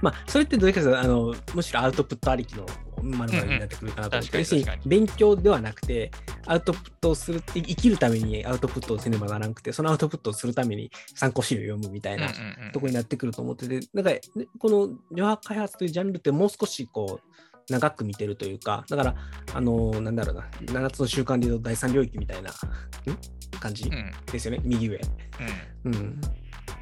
[0.00, 2.66] まあ、それってどういうかというとあの、むしろアウトプットありきの
[3.02, 4.44] まるになってくるかなと思って、うん。
[4.44, 4.82] うんに確かに。
[4.88, 6.10] 勉強ではなくて、
[6.46, 14.20] アウトプットをするって、生きるためにアウトプットをせねばならなくて、そのアウトプットをするために参考資料を読むみたいなうんうんところになってくると思ってて、だから、ね
[14.58, 17.28] この余波開発というジャンルってもう少しこう、
[17.70, 19.14] 長く見てるというか、だから、
[19.52, 20.48] あのなんだろうな、
[20.82, 22.54] 7つの習慣でいうと第三領域みたいな、ん？
[23.60, 24.12] 感じうんうん。
[24.32, 25.00] ですよね、右上。
[25.84, 25.92] うん。
[25.92, 26.20] うん。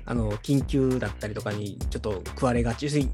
[0.06, 2.84] あの、緊急だったりとかにちょっと食われがち。
[2.84, 3.10] 要するに、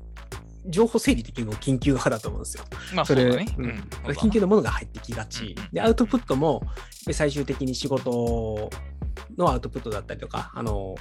[0.67, 2.65] 情報整理的にも緊急派だと思うんですよ。
[2.95, 3.47] まあそれ、ね。
[3.59, 3.75] うんうん
[4.15, 5.57] 緊急のものが入ってきがち。
[5.57, 6.63] うんうんで、アウトプットも、
[7.11, 8.71] 最終的に仕事
[9.37, 10.95] のアウトプットだったりとか、あの、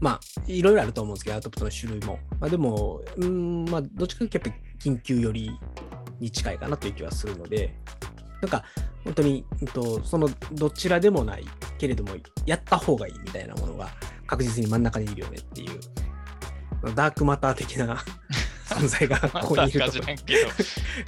[0.00, 2.18] まあ、いろいろあると思うんですけど、アウトプットの種類も。
[2.40, 5.50] まあ、でも、うん、まあ、どっちかというと、やっぱり緊急より
[6.20, 7.74] に近いかなという気はするので、
[8.40, 8.64] なんか、
[9.04, 11.44] 本当に、うんと、そのどちらでもない
[11.78, 12.10] けれども、
[12.46, 13.88] やった方がいいみたいなものが
[14.32, 15.78] 確実に真ん中にいるよねっていう、
[16.94, 18.02] ダークマター的な
[18.74, 19.86] 存在がまあここにいると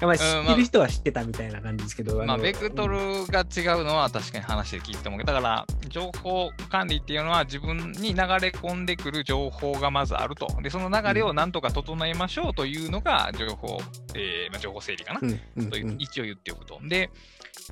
[0.07, 13.81] まあ、知ってる人は知ってたみたいな感じですけど、まあ、のベクトルが違うのは確かに話で聞いてもだから情報管理っていうのは自分に流れ込んでくる情報がまずあるとでその流れをなんとか整えましょうというのが情報、
[14.15, 15.27] えーまあ、情報整理かな、と
[15.77, 16.81] いううん一応言っておくと。
[16.83, 17.11] で、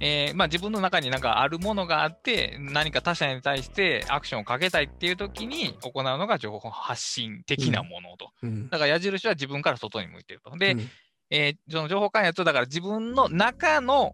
[0.01, 8.31] えーまあ、自分の中になんかあるものがあって、何か他者に対してアクションをかけたいっていう時に行うのが情報発信的なものと。
[8.43, 10.57] うんだから矢印は自分から外に向いてると。
[10.57, 10.81] で、うん
[11.31, 14.13] えーその情報開発をだから自分の中の、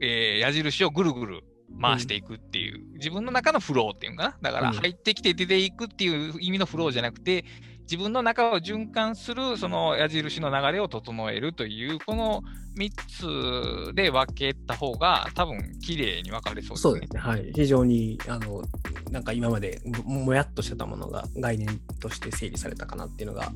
[0.00, 1.40] えー矢印をぐるぐる
[1.80, 4.50] 回していくっていう、自分の中のフローっていうのかな。
[4.50, 7.44] だからうん入ってきて出ていくっていう意味のフローじゃなくて、
[7.84, 12.42] 自分の中を循環するその矢印の流れを整えるという、この
[12.76, 16.78] 3つで分けた方が多分綺麗に分かれそうですね。
[16.78, 17.20] そうですね。
[17.20, 17.52] はい。
[17.54, 18.62] 非常に、あの、
[19.10, 23.52] なんか今までもやっとしてたものが概念として整理されたかなっていうのが。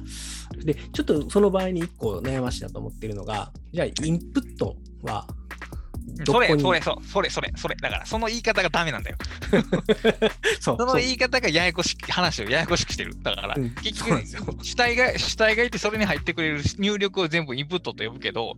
[0.64, 5.26] で、ちょっとその場合に一個悩ましいなと思っているのが、じゃあインプットは
[6.24, 7.76] それ、それ、そうそれ、それ、それ。
[7.76, 9.16] だから、その言い方がダメなんだよ。
[10.60, 13.14] そうその言い方がややこしく、話をややこしくしてる。
[13.22, 14.22] だから、うん結局
[14.62, 18.56] 主体が、主体がいて、それに入ってくれる入力を全部インプットと呼ぶけど、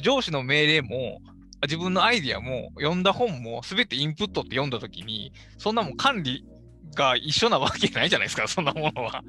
[0.00, 1.20] 上司の命令も、
[1.62, 6.44] 自分のアイディアも、読んだ本も、すべてインプットって読んだときに、そんなもん管理
[6.94, 9.22] が一緒なわけないじゃないですか、 そんなものは。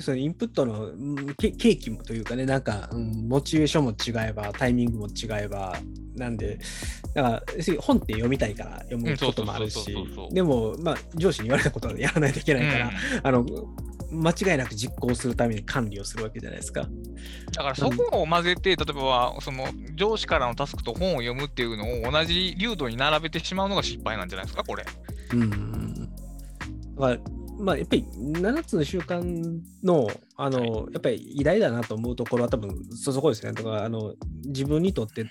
[0.00, 5.78] そインプットのうんけ契機もというかね、なんか、うんモチベーションも違えば、タイミングも違えば、
[6.16, 6.58] なんで、
[7.14, 7.42] だから、
[7.80, 9.86] 本って読みたいから読むこともあるし
[10.32, 12.90] でも、まあ、上司に言われたことはやらないといけないから、
[13.22, 13.44] あの、
[14.10, 16.88] 間違いなく実行するために管理をするわけじゃないですか。
[17.52, 24.84] だからそこを混ぜて、例えばその上司からのタスクと本を読むっていうのを同じ流度に並べてしまうのが失敗なんじゃないですか、これ。
[25.34, 26.10] うん。
[26.98, 27.18] だから、
[27.58, 33.52] まあ、やっぱり7つの習慣の、あの、やっぱり偉大だなと思うところは多分そそこですね。
[33.52, 34.14] だから、あの、
[34.46, 35.24] 自分にとって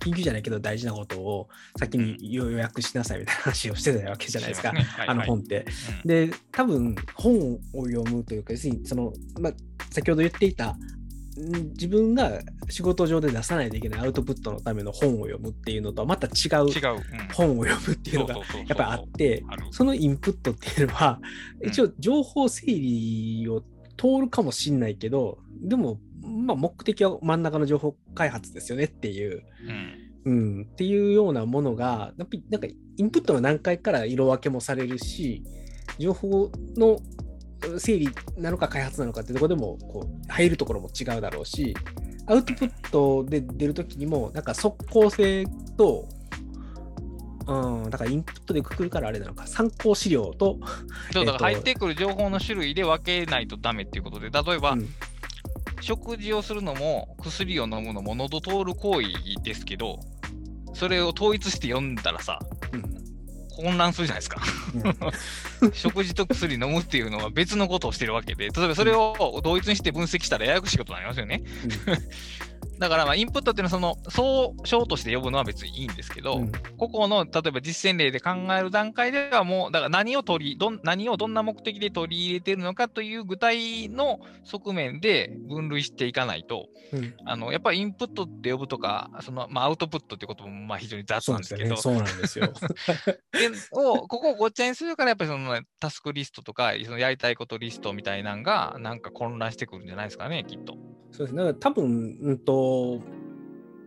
[0.00, 1.48] 緊急じゃないけど大事なことを
[1.78, 4.70] 先に予約しなさいみたいな話をしてたわけじゃないですか。
[4.70, 5.66] してますねはいあのはい本って。
[6.04, 9.52] うんで、多分本を読むというか、要するにその、まあ、
[9.90, 10.78] 先ほど言っていた、ん
[11.36, 16.30] 自分が仕事上で出さないといけないアウトプットのための本を読むっていうのとはまた違
[16.62, 16.66] う
[17.32, 21.20] 本を読むっていうのがやっぱりあってそのインプットっていうのは、
[21.60, 21.68] うん。
[21.68, 23.62] 一応情報整理を
[23.96, 30.04] 通るかもしんないけど、でも、まあ、目的は真ん中の情報開発ですよねっていう、うん。
[30.26, 35.42] うん、っていうようなものが、やっぱりなんかインプットの段階から色分けもされるし、
[35.98, 36.98] 情報の
[37.78, 41.74] 整理なのか開発なのかってところでもこう入るところも違うだろうし、
[42.26, 45.44] アウトプットで出るときにも、なんか即効性
[45.76, 46.08] と、
[47.46, 50.58] うん、だからインプットでくくるからあれなのか、参考資料と、
[51.12, 54.88] そうだからえっと入ってくる情報の種類で分けないとダメっていうことで、例えば、うん。
[55.80, 59.08] 食事をするのも薬を飲むのも喉通る行為
[59.42, 60.00] ですけど、
[60.72, 62.38] それを統一して読んだらさ、
[62.72, 63.03] うん
[63.56, 64.42] 混乱するじゃないですか。
[65.72, 71.42] 食事と薬飲むっていうのは別のことをしてるわけで、例えばそれを同一にして分析したらややこしいことになりますよね。
[72.78, 91.76] だからまあインプットっていうのはその総称として呼ぶのは別にいいんですけど、うん個々の例えば実践例で考える段階ではもうだから何を取りどん何をどんな目的で取り入れてるのかという具体の側面で分類していかないとうんあのやっぱりインプットって呼ぶとかその、まあ、アウトプットってこともまあ非常に雑なんんですすよね。
[91.76, 92.52] そうなんですよ。
[93.32, 100.76] でをここをごっちゃにするからやっぱりそのタスクリストとかそのやりたいことリストみたいなんがなんか混乱してくるんじゃないですかねきっと。
[101.10, 101.54] そうですね。
[101.54, 102.53] 多分、うんと、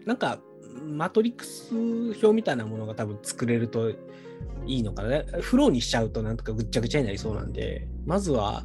[0.05, 0.39] なんか、
[0.85, 5.23] マトリックス表みたいなものが多分作れるといいのかな。
[5.41, 8.63] フローにしちゃうとなんとかぐっちゃぐちゃになりそうなんで、まずは、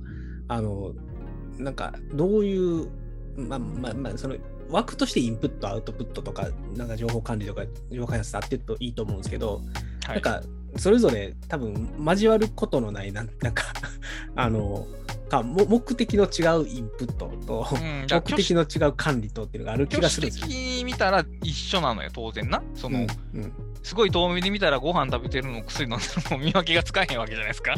[0.49, 0.95] あの、
[1.59, 2.89] なんか、どういう、
[3.37, 4.37] まあまあまあ、その、
[4.71, 9.61] 枠としてインプット、アウトプットとか、なんか情報管理とか、情報開発ってあってるといいと思うんですけど、
[10.07, 10.43] はい、なんか、
[10.77, 13.65] それぞれ多分交わることのない、なんなんか、
[14.35, 14.87] あの、
[15.33, 20.47] かも目的の違うインプットと、うん、目的の違う管理とっていうのがある気がするんですよ。
[20.47, 22.63] 的に見たら一緒なのよ当然な。
[22.75, 23.03] その、う
[23.37, 27.75] んうんすごい遠目で見たらご飯食べてるのも薬飲んでるのも見分けがつかへんわけじゃないですか。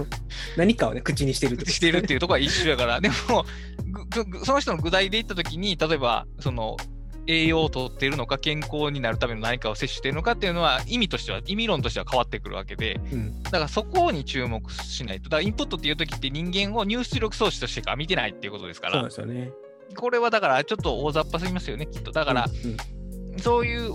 [0.56, 3.44] 何かをね、口にしてるってしてるっていうところは一緒やから、でも
[4.44, 6.78] その人の具体で言ったときに、例えばその
[7.26, 19.52] 栄養をとっているのか、健康になるための何かを摂取しているのかっていうのは、意味としては、意味論としては変わってくるわけで、うんだからそこに注目しないと、だからインプットっていうときって人間を入出力装置としてか見てないっていうことですかそうですよね。
[19.96, 22.12] これはだからちょっと大雑把すぎますよね、きっと。
[22.12, 22.76] だから、うん
[23.38, 23.94] そういう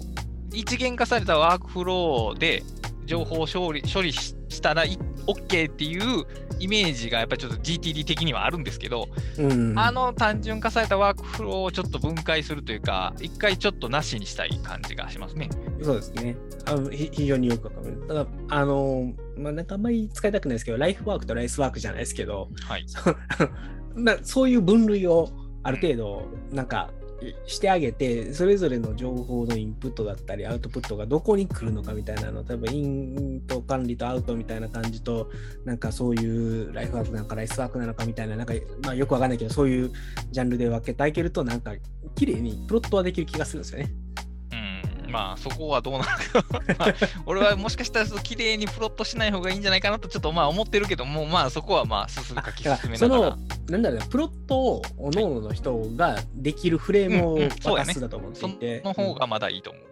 [0.54, 2.64] 一元化されたワークフローで
[3.08, 4.98] 情報を処理処理ししたらい
[5.28, 6.26] OK っていう
[6.60, 9.08] イメージがやっぱりちょっと GTD 的にはあるんですけど、
[9.38, 15.50] うんうんあの単純化されたワークフローをちょっと分解するというか、一回ちょっとなしにしたい感じがしますね。
[15.82, 16.36] そうですね。
[16.66, 18.04] あのひ非常によくわかる。
[18.08, 22.86] ただ、あの、まあ、なんかあんまり使いたくないですけど、ライフワークとライスワークじゃないですけど、はい。
[23.96, 25.30] まあ そういう分類を
[25.64, 26.90] ある程度、なんか、
[27.46, 35.30] してあげて、それぞれの情報のインプットだったり、アウトプットがどこに来るのかみたいなの、例えばインと管理とアウトみたいな感じと、
[35.66, 38.54] なんかそういうライフワークなのかライスワークなのかみたいな、なんか、
[38.84, 39.92] まあよくわかんないけど、そういう
[40.32, 41.74] ジャンルで分けてあげると、なんか、
[42.16, 43.92] 綺麗にプロットはできる気がするんですよね。
[45.06, 46.16] うん、まあそこはどうなのか、
[46.78, 46.94] まあ、
[47.26, 53.38] 俺はもしかしたら綺麗にプロットしない方がいいんじゃないかなとちょっとまあ思ってるけども、まあそこはまあ進むから、進めながら
[53.70, 54.82] なんだろうな、プロットを
[55.12, 59.84] 各々の人ができるフレームを渡すだと思ってそいて、の方がまだいいと思う。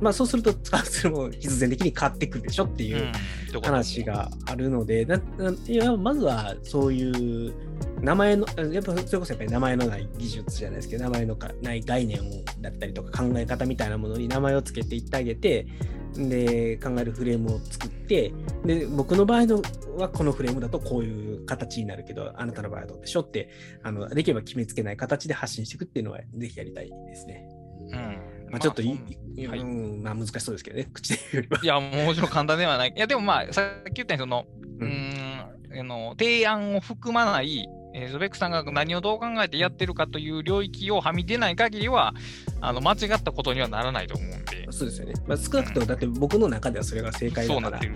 [0.00, 3.12] まあそうすると使うツールも必然的に変わってくるでしょっていう
[3.62, 5.06] 話があるので、
[5.66, 7.54] いやまずはそういう
[8.02, 12.22] 名前の、やっぱそれこそやっぱり名前のない技術じゃないですけど、名前のかない概念を
[12.60, 15.66] だったりとか考え方みたいなものに名前を付けていってあげて、
[16.14, 18.32] で、考えるフレームを作って、
[18.64, 19.62] で、僕の場合の
[19.96, 23.48] はこのフレームだとこういう形になるけど、あなたの場合はどうでしょうって、
[23.82, 27.48] あの、できれば決めつけない形で発信していくっていうのは、ぜひやりたいですね。
[27.92, 28.18] うん
[28.54, 28.92] まあ、ちょっとい、そ
[29.46, 31.60] うはいうん、まあ難しそうですけどね、 口で言うよりは。
[31.64, 32.94] いや、もちろん簡単ではない。
[32.96, 34.46] いや、でもまあ、さっき言ったように、その、
[34.78, 35.40] うん、
[35.80, 42.12] あの提案を含まない、えー、ゾベックさんが何をどう考えてやってるかという領域をはみ出ない限りは、
[42.60, 45.14] あの間違ったことにはならないと思うんで、そうですよね。
[45.26, 47.80] まあ、少なくとも、だって僕の中ではそれが正解だから。
[47.80, 47.90] そう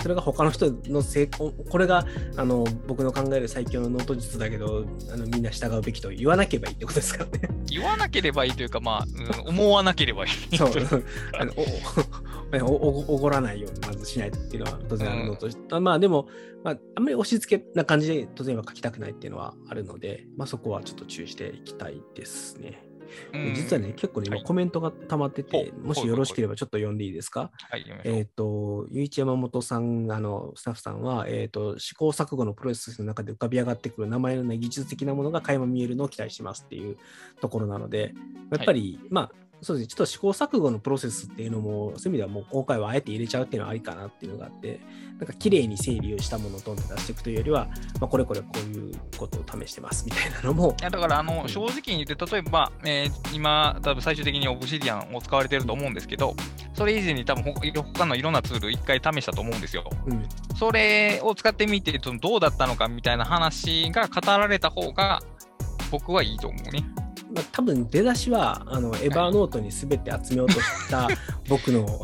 [0.00, 2.04] それが他の人の成功これが
[2.36, 7.48] あの僕の考える最強のノート術だけどあのみんな従うべきと言わなければいいってことですからね。
[7.66, 10.56] 言わなければいいというか、まあ、うん思わなければいい。
[10.56, 10.70] そう。
[11.38, 11.52] あの
[12.62, 16.28] おおごらないようにまずしないとっていうのは当然あるのと、まあでも、
[16.64, 22.82] まあ、あんまり押し付けな感じで当然は書きたくないっていうのはあるので、まあ、そこはちょっと注意していきたいですね。
[23.32, 23.54] うん。
[23.54, 24.44] 実はね結構ね今はい。
[24.44, 27.50] コメントが溜まってて、ほうもしよろしければちょっと読んでいいですか？
[28.04, 36.96] えっ、と、ゆういち山本さん、あの、スタッフさんは、えっ、と、試行錯誤のプロセスの中で浮かび上がってくる名前のない技術的なものが垣間見えるのを期待しますっていう
[37.40, 38.12] ところなので、
[38.50, 44.80] やっぱり、まあ、そうですね、ちょっと試行錯誤のプロセスっていうのも、そういう意味ではもう今回はあえて入れちゃうっていうのはありかなっていうのがあって、
[45.18, 47.66] なんか綺麗に整理をしたものをどんどん出していくというよりは、
[48.00, 56.34] まあ、これこれこういうことを試してますみたいなのもい、やだからあの、うん正直に言って、例えば、えー今、多分最終的にオブシディアンを使われてると思うんですけど、
[56.74, 57.54] それ以前に多分ほ
[57.94, 59.88] 他のいろんなツール一回試したと思うんですよ。
[60.06, 65.20] うん、それを使ってみて、どうだったのかみたいな話が語られた方が、
[65.90, 66.84] 僕はいいと思うね。
[67.36, 71.06] まあ、多分出だしはあのエヴァーノートに全て集めようとした
[71.50, 72.00] 僕の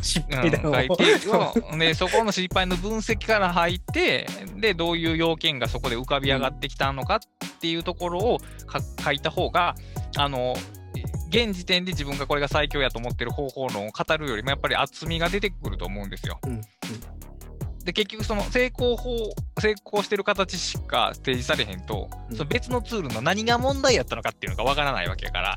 [0.00, 0.88] 失うん、敗談を、書い。
[0.96, 4.28] てでそこの失敗の分析から入って
[4.60, 7.20] でどういう要件がそこで浮かび上がってきたのかっ
[7.60, 9.74] ていうところをか書いた方が
[10.16, 10.56] あの
[11.30, 16.38] 現時点で自分がこれが最強やと思ってる方法論を語るよりもやっぱり厚みが出てくると思うんですよ。
[16.44, 16.60] うんうん
[17.86, 25.56] で結局その成功法成功してる形しか提示されへんと、うんその別のツールの何が問題やったのかっていうのがわからないわけやから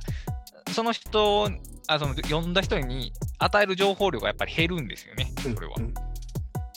[0.72, 1.50] その人
[1.88, 5.74] あその読んだ人に与える情報量がやっぱり減るんですよねそれは。
[5.78, 5.94] うん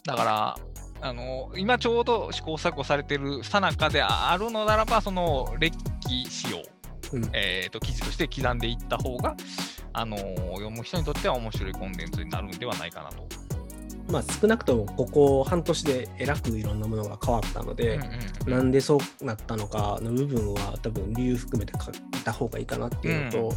[0.04, 0.56] だから、
[1.00, 5.76] あの今ちょうど試行錯誤されてるさなかであるのならば、その歴
[6.28, 6.62] 史を、
[7.12, 9.36] うんえー、と記事として刻んでいった方が、
[9.92, 13.26] あの読む人にとっては面白いコンテンツになるんではないかなと。
[14.12, 18.02] まあ、少なくともここ半年でえらくいろんなものが変わったので、うん
[18.46, 18.52] うん。
[18.52, 23.54] なんでそうなったのかの部分は多分理由含めて書いた方がいいかなっていうのと、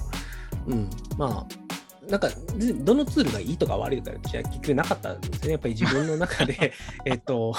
[0.68, 0.90] うん。
[1.18, 5.52] まあなんかでどのツールがいいとか悪いとかじゃ結局なかったんですよね。
[5.52, 6.74] やっぱり自分の中で
[7.06, 7.54] えっと、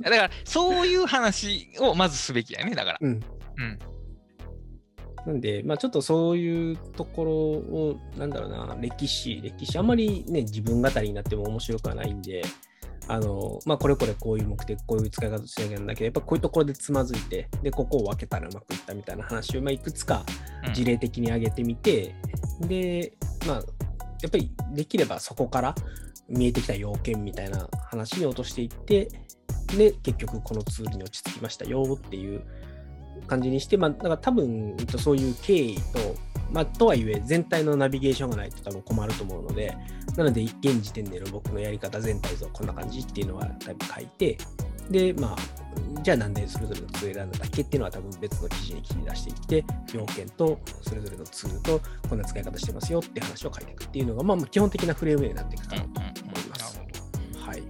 [0.00, 2.98] だから、そういう話をまずすべきやね、だから。
[3.00, 3.78] うん、うん。
[5.26, 12.42] なんで、まあ、ちょっとそういうところを、なんだろうな、歴史、歴史、あんまりね、自分語りになっても面白くはないんで、
[13.08, 20.24] あの、まあ、これこれこういう目的、こういう使い方しなきゃないんだけど、やっぱこういうところでつまずいて、で、ここを分けたらうまくいったみたいな話を、まあ、いくつか
[20.66, 20.74] うん。
[20.74, 22.14] 事例的に挙げてみて、
[22.60, 23.12] で、
[23.46, 23.62] まあ、や
[24.28, 25.74] っぱりできればそこから
[26.28, 29.08] 見えてきた要件みたいな話に落としていって、
[29.76, 32.42] で、結局このツールに落ち着きましたよっていう
[33.26, 35.82] 感じにして、まあ、だから多分、えっとそういう経緯と、
[36.50, 39.76] まあ、とはいえ、全体のナビゲーションがないと多分困ると思うので、
[40.16, 44.38] なので、現時点での僕のやり方全体像、こんな感じっていうのはだいぶ書いて、
[44.90, 45.36] で、まあ、
[46.02, 56.80] じゃあなんでそれぞれのツール選んだっけっていうのは多分別の記事に切り出していって、要件とそれぞれのツールとこんな使い方してますよって話を書いていくっていうのが、まあ、まあ基本的なフレームになっていくかなとうん思います。
[57.40, 57.62] はい。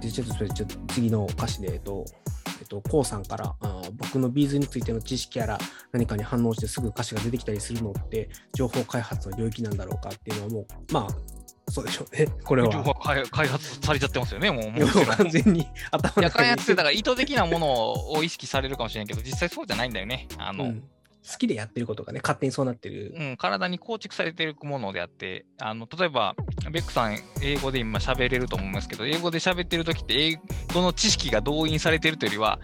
[0.00, 2.25] で、ちょっとそれ、ちょっと次の歌詞で、えっと、え
[2.66, 5.58] っと、こうさんから、あー僕のビーズについての知識やら
[5.92, 11.36] 何かに反応してすぐ歌詞が出てきたりするのって、情報開発の領域なんだろうかっていうのはもう、まあ、
[11.70, 12.26] そうでしょうね。
[12.44, 12.70] これは。
[12.70, 14.70] 情報開開発されちゃってますよね、もう。
[14.70, 20.28] もう完全に頭のいや、開中に発ってだから意図的なものを意識されるかもしれないけど、実際そうじゃないんだよね。
[20.38, 20.82] あの、うん
[21.30, 23.12] 好きでやってることがね、勝手にそうなってる。
[23.16, 26.36] うん、体に構築されているものであって、あの例えば、
[26.70, 30.36] ベックさん、英語で今喋れると思いますけど、英語で喋ってるときって、英
[30.72, 32.60] 語の知識が動員されてるというよりは、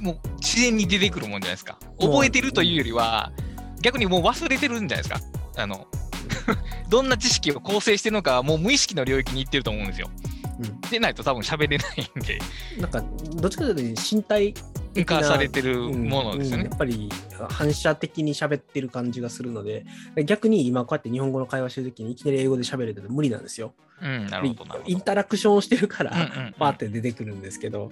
[0.00, 1.78] もう自然に出てくるもんじゃないですか。
[2.00, 3.30] 覚えてるというよりは、
[3.82, 5.20] 逆にもう忘れてるんじゃないですか。
[5.56, 5.86] あの
[6.88, 10.08] どんな知識を構成してるのか、もう無意識の領域に行ってると思うんですよ。
[10.60, 10.80] うん。
[10.90, 12.22] でないと多分喋れないん。
[12.22, 12.38] で、
[12.80, 12.90] なん。
[12.90, 13.02] か、
[13.36, 14.54] どっちかというと身体
[15.04, 16.08] 化されてるうん。
[16.08, 16.70] ものですよねうん。
[16.70, 16.74] や。
[16.74, 17.08] っぱり
[17.48, 19.84] 反射的に喋ってる感じがするので、
[20.26, 23.42] 逆に今こうやって日本語の会話してるときにいきなり英語で喋れてると無理なん。
[23.42, 23.74] ですよ。
[24.00, 24.92] うん、なるほど、なるほど。
[24.92, 26.20] インタラクションをしてるから、うん。
[26.20, 26.46] うん。
[26.46, 26.52] うん。
[26.58, 27.40] パーって出てくるん。
[27.40, 27.90] ですけど、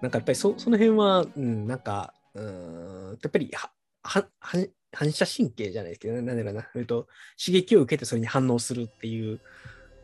[0.00, 0.10] なん。
[0.10, 1.78] かやっぱりそその辺は、うん、なん。
[1.78, 3.70] か、うーん、やっぱりは、
[4.02, 6.36] は、は反射神経じゃないですけど、なん。
[6.36, 7.08] だろうな、えっと、
[7.44, 9.40] 刺激を受けてそれに反応するっていう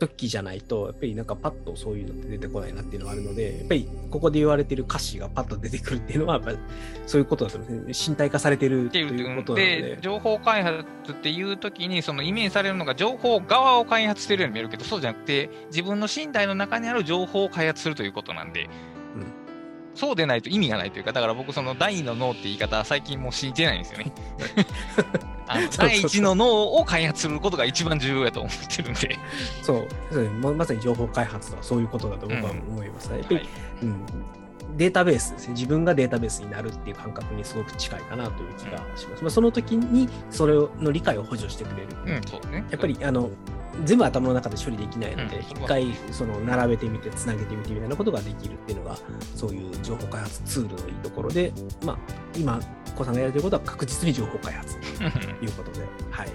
[0.08, 6.58] 時じゃないと、やっぱりなんかパッとそういうのって出てこないなっていうのがあるので、やっぱりここで言われてる歌詞がパッと出てくるっていうのは、やっぱり
[7.06, 8.12] そういうことだと思うんですね。
[8.12, 9.98] 身体化されてるっていうことなのでで。
[10.00, 18.68] 情報開発っていう時にそのイメージされるのが情報側を開発してるように見えるけどそうじゃなくて自分の身体の中にある情報を開発するということなんで、
[19.94, 24.12] そうでないと意味がないというかだから僕その第二の脳って言い方は最近もう信じてないんですよね。
[25.76, 29.18] 第一の脳を開発することが一番重要やと思ってるんで。
[29.62, 33.18] そうそうままさに情報開発とはそういうことだと僕は思いますね。
[33.18, 33.48] やっぱり、はい
[33.82, 34.06] うん、
[34.76, 35.54] データベースですね。
[35.54, 39.22] 自分がデータベースになるっていう感覚にすごく近いかなという気がします。
[39.22, 41.88] まあ、その時にそれの理解を補助してくれる。
[42.04, 42.64] うん、ね。
[42.70, 43.30] やっぱりあの
[43.84, 45.42] 全部頭の中で処理できないので、うん。
[45.42, 48.96] 一回その並べてみて、つなげてみてみたいなことができるっていうのが、
[49.34, 51.52] そういう情報開発ツールのいいところで、
[51.84, 51.98] まあ、
[52.36, 52.60] 今、
[52.96, 54.76] 小さんがやれてることは確実に情報開発。
[54.78, 55.04] と
[55.44, 55.80] いうことで、
[56.10, 56.30] はい。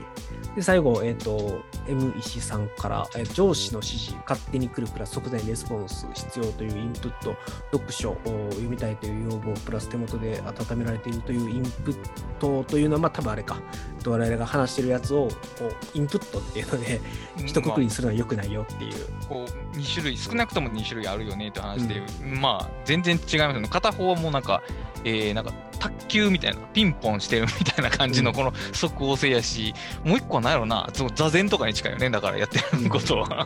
[0.56, 7.36] で、最後、えっ、と、M 石さんから、えー上司の指示、勝手に来るプラス即座にレスポンス必要というインプット、
[7.72, 8.18] 読書を
[8.49, 11.98] 読みたいという要望、プラス手元で温められているというインプッ
[12.40, 13.61] トというのは、まあ多分あれか、
[14.06, 16.99] 我々が話してるやつを、こう、インプットっていうので、
[17.45, 18.94] 一括りにするのは良くないよっていう。
[19.28, 22.02] こう2種類少なくとも2種類あるよねって話で、
[22.41, 23.68] まあ全然違いますよね。
[23.70, 24.61] 片方はもうなんか,、
[25.03, 28.36] えーなんか卓球みたいなピンポンしてるみたいな感じのうん。
[28.36, 33.45] この即応性やし、もう一個は何やろなその座禅とかに近いよねだからやってることは、だか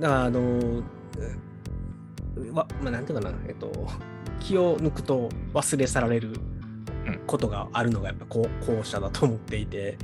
[0.00, 0.82] ら、あのー
[2.36, 3.70] うわ、まあ、なんていうかな、えっと、
[4.40, 6.32] 気を抜くと忘れ去られる
[7.06, 7.20] うん。
[7.26, 9.98] ことがあるのが、やっぱこう後者だと思っていて、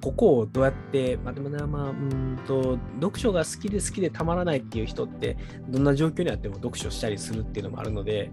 [0.00, 5.36] ここをどうやって、まあ、でもな、まあ、うーんと、読書が好きで好きでたまらないっていう人って、
[5.68, 8.30] どんな状況にあっても読書したりするっていうのもあるので、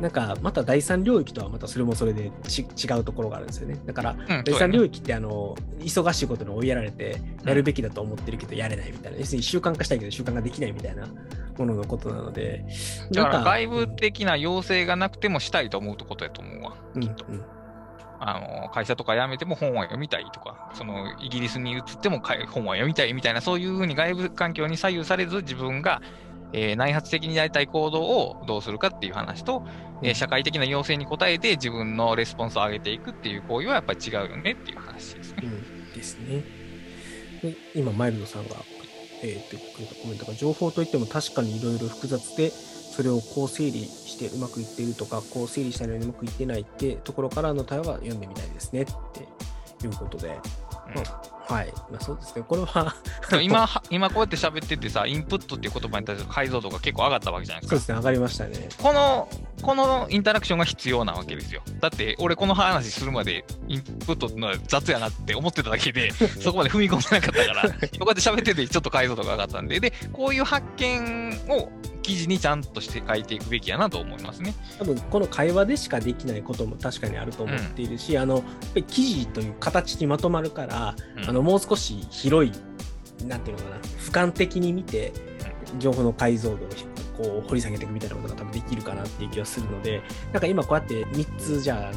[0.00, 3.78] なんか、また第三領域とはまたそれもそれでち違うところがあるんですよね。
[3.86, 11.06] だから、うん第三領域ってあの忙しいことに追いやられてやるべきだと思ってるけどやれないみたいな、要するに習慣化したいけど習慣ができないみたいな
[11.58, 12.64] もののことなので
[13.12, 17.24] だから外部的な要請がなくてもしたいと思うことやと思うわうんきっと
[18.24, 26.00] あの会社とか辞めても本は読みたいとかそのイギリスに移っても本は読みたいみたいなそういうふうに外部環境に左右されず自分が、
[26.52, 29.64] えー内発的にやりたい行動をどうするかっていう話と、
[30.02, 35.38] えー社会的な要請に応えて自分のレスポンスを上げていくっていう行為はやっぱり違うよねっていう話ですね。
[35.42, 35.92] うん。
[35.92, 36.44] ですね。
[37.42, 38.54] で今マイルドさんが、
[39.22, 42.52] えー、ってくれたコメントが情報といっても確かにいろいろ複雑で
[42.92, 50.30] それをこう整理してうまくいっているとかこう整理したのにうまくいってないってところからの対話は読んでみたいですねっていうことで、う
[51.00, 52.44] んはい、まあ、そうですね。
[52.46, 52.94] これは
[53.42, 57.76] 今は、今こうやって喋っててさ、インプットっていう言葉に対する解像度が結構上がったわけじゃないですか。
[57.76, 57.84] そうで。
[57.86, 57.96] すね。
[57.96, 58.68] 上がりましたね。
[58.78, 59.28] この、
[59.62, 61.62] このインタラクションが必要なわけですよ。
[61.80, 66.10] だって、俺この話するまでインプットの雑やなって思ってただけで、
[66.40, 71.70] そこまで踏み込んでなかったから、こうやって喋っててちょっと解像度が上がったんで、で、こういう発見を
[72.02, 74.54] 記事にちゃんとして書いていくべきやなと思いますね。
[74.78, 82.52] 多分この会話でしかできないことも確かにあると思っているし、あのやっぱり記事という形にまとまるから、うんあのもう少し広い
[83.26, 85.14] なんていうのかな俯瞰的に見て
[85.78, 86.58] 情報の解像度を
[87.16, 91.92] こう掘り下げていくみたいなことが多分できるかなっていう気がするのでなんか今こうやって3つじゃああ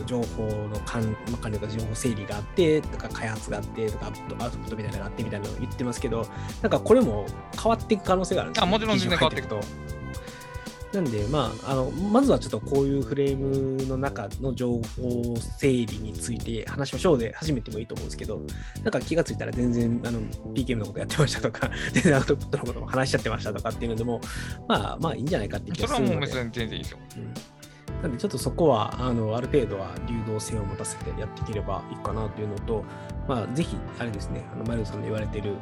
[0.00, 6.26] の、情報の管管理とか情報整理があってとか開発があってとかアウトプットみたいなのがあってみたいなのを言ってますけど
[6.62, 9.60] なんかこれも変わっていく可能性があるんですよあもちろん全然変わっていくと。
[10.92, 18.42] なんで、まあ、あの、まずはちょっとこういうフレームの中の情報整理について話しましょうで始めてもいいと思うんですけど、
[18.82, 20.20] なんか気がついたら全然、あの、
[20.54, 24.20] PKM のことやってましたとか、全然アウトプットのことも話しちゃってましたとかっていうのでも、
[24.68, 26.34] まあ、まあいいんじゃないかっていう気それはがするので。
[26.34, 26.98] もう別に全然いいですよ。
[27.16, 27.34] うん
[28.02, 32.84] なんでちょっとそこはあのある程度は流動性を持たせてやっていければいいかなというのと、
[33.28, 35.52] まあ、ぜひ、あれですね、あのマリオさんの言われてる、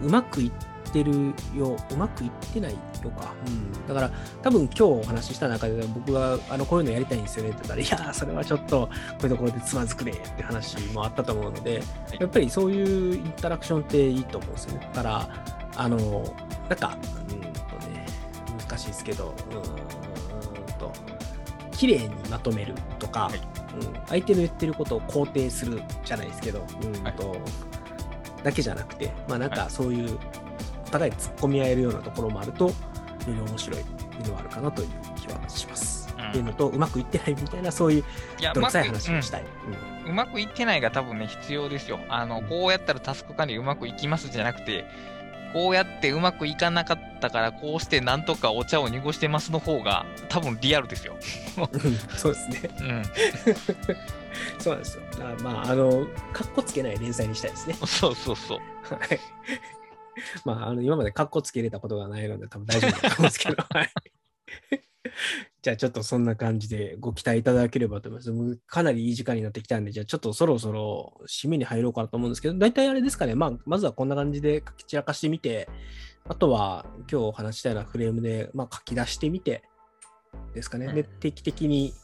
[0.00, 0.52] うん、うまくいっ
[0.92, 3.34] てるよ、うまくいってないよか。
[3.46, 4.10] うん、だから、
[4.42, 7.50] 多分今日お話しした中で、僕があのこういうのやりたいんですよね。
[7.50, 8.90] って言ったら、いやー、それはちょっとこ
[9.20, 11.82] ういうところでつまずくねって話もあったと思うので、
[12.18, 14.90] やっぱりそういうインタラクションっていいと思うんですよね。
[14.94, 15.44] だから、
[15.76, 15.98] あの、
[16.68, 16.96] なんか、
[17.30, 18.06] うんとね、
[18.68, 20.92] 難しいですけど、うーんと、
[21.72, 23.40] 綺麗にまとめるとか、はい。
[23.72, 27.36] うん、相手の言ってることを肯定するじゃないですけど、うんと、
[28.42, 30.41] だけじゃなくて、まあなんはかそういう、お
[30.92, 32.74] 互い突っ込み合えるようなところもあると、よ
[33.26, 33.80] り面白い
[34.26, 35.98] のはあるかなという気はします。
[35.98, 38.04] うんっていうのと、うまくいってないみたいな、そういう
[38.54, 39.44] 泥臭い話をしたい。
[40.06, 41.98] うまくいってないが多分ね、必要ですよ。
[42.08, 44.86] あの、こうやったらタスク管理うまくいきますじゃなくて、
[45.52, 51.16] こうやってうまくいかなかったから、こうしてなんとかお茶を濁してますの方が、多分リアルですよ。
[51.58, 52.70] うんそうですね。
[52.80, 53.02] うん。
[54.58, 55.02] そうなんですよ。
[55.20, 57.74] あまあ、あの、かっこつけない連載にしたいですね。
[57.86, 58.58] そうそうそう。
[58.58, 59.20] はい。
[60.44, 63.90] まあ、あの、今までかっこつけれたことがないので、多分大丈夫だと思うんですけど、 はい。
[65.62, 68.30] じゃあ、ちょっとそんな感じでご期待いただければと思います。
[68.32, 75.68] もうかなりいい時間になってきたんで、じゃあ、ちょっとそろそろ締めに入ろうかなと思うんですけど、大体あれですかね、まあ、まずはこんな感じで書き散らかしてみて、
[76.28, 79.62] あとは今日お話ししたようなフレームで、まあ、書き出してみて、
[80.54, 80.92] ですかね。
[80.92, 81.94] で、うん定期的に、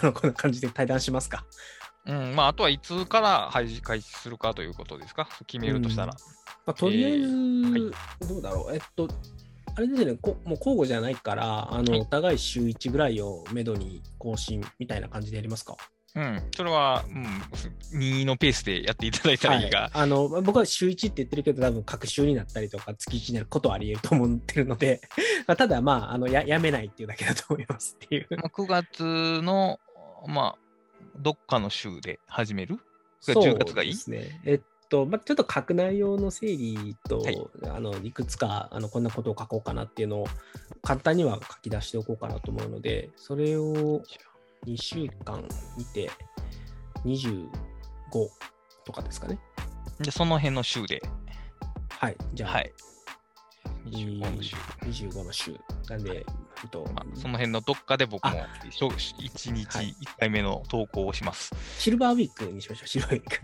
[0.00, 1.44] あの、こんな感じで対談しますか。
[2.06, 6.14] うん、まあ、あとはいつから配信開始するかということですか、決めるとしたら。
[6.66, 7.92] まあ、とりあえず、えー
[8.28, 9.08] どうだろう、えっと、
[9.74, 12.00] あれですよね、こもう交互じゃないから、あの、はい。
[12.00, 15.76] お互い週1ぐらいをめどに更新みたいな感じでやりますか？
[16.14, 17.24] うん、それは、うん、
[17.98, 25.00] 2のペースでやっていただいたらいいが、あの僕は週1って言ってるけど、多分各週になったりとか、月1になることはあり得ると思ってるので、
[25.48, 28.26] まあ、ただ、まああのや、やめないっていうだけだと思いますっていう。
[28.30, 29.80] まあ、9月の、
[30.28, 30.58] まあ、
[31.18, 32.78] どっかの週で始める？
[33.20, 33.92] そう10月がいい？
[33.94, 34.40] ですね。
[34.44, 34.60] えっ
[34.92, 40.26] と、まあ、ちょっと書く内容の整理と、はいあのいくつかあのこんなことを書こうかなっていうのを
[40.82, 44.02] 簡単には書き出しておこうかなと思うので、それを
[44.66, 45.42] 2週間
[45.78, 46.10] 見て、
[47.06, 47.48] 25
[48.84, 49.38] とかですかね。
[50.00, 51.02] じゃあその辺の週で、
[51.88, 52.16] はい。
[52.34, 52.72] じゃあ、はい。
[53.86, 54.56] 25の週。
[54.82, 55.56] 25の週。
[55.88, 56.26] なんで、
[56.68, 61.54] とまあ、その辺のどっかで僕も1日はい1回目の投稿をします。
[61.78, 63.40] シルバーウィークにしましょう、シルバーウィーク。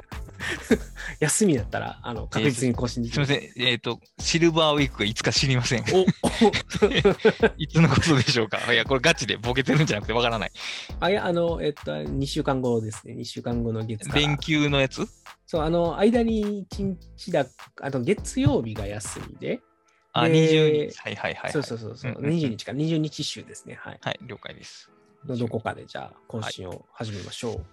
[1.21, 5.85] 休みだったら、あの、確実に更新できすみません、えっ、と、シルバーウィークがいつか知りません。
[5.93, 6.05] お
[7.59, 10.53] いつのことでしょうかいや、これガチでボケてるんじゃなくてわからない。
[11.01, 13.15] あ、いや、あの、えっと、2週間後ですね。
[13.15, 14.09] 2週間後の月。
[14.13, 15.07] 連休のやつ？
[15.47, 17.47] そう、あの、間に1日だ、
[17.81, 19.61] あと月曜日が休みで、
[20.13, 20.99] あ、で20日。
[20.99, 21.53] はいはいはい、はい。
[21.53, 23.75] そうそうそうそう、うんうんうん20日か、20日週ですね。
[23.75, 23.99] はい。
[24.01, 24.91] はい、了解です。
[25.27, 27.67] のどこかで、じゃあ、更新を始めましょう。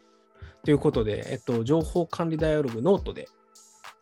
[0.64, 3.28] ということで、えっと、情報管理ダイアログノートで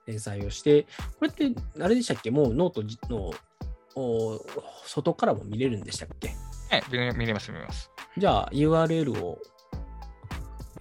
[0.06, 0.84] 連載をして、
[1.20, 1.52] これって、
[1.82, 2.32] あれでしたっけ？
[2.32, 3.32] もうノートの
[3.96, 4.40] お
[4.86, 6.30] 外からも見れるんでしたっけ？
[6.72, 7.92] はい、見れます、見れます。
[8.18, 9.40] じゃあ URL を、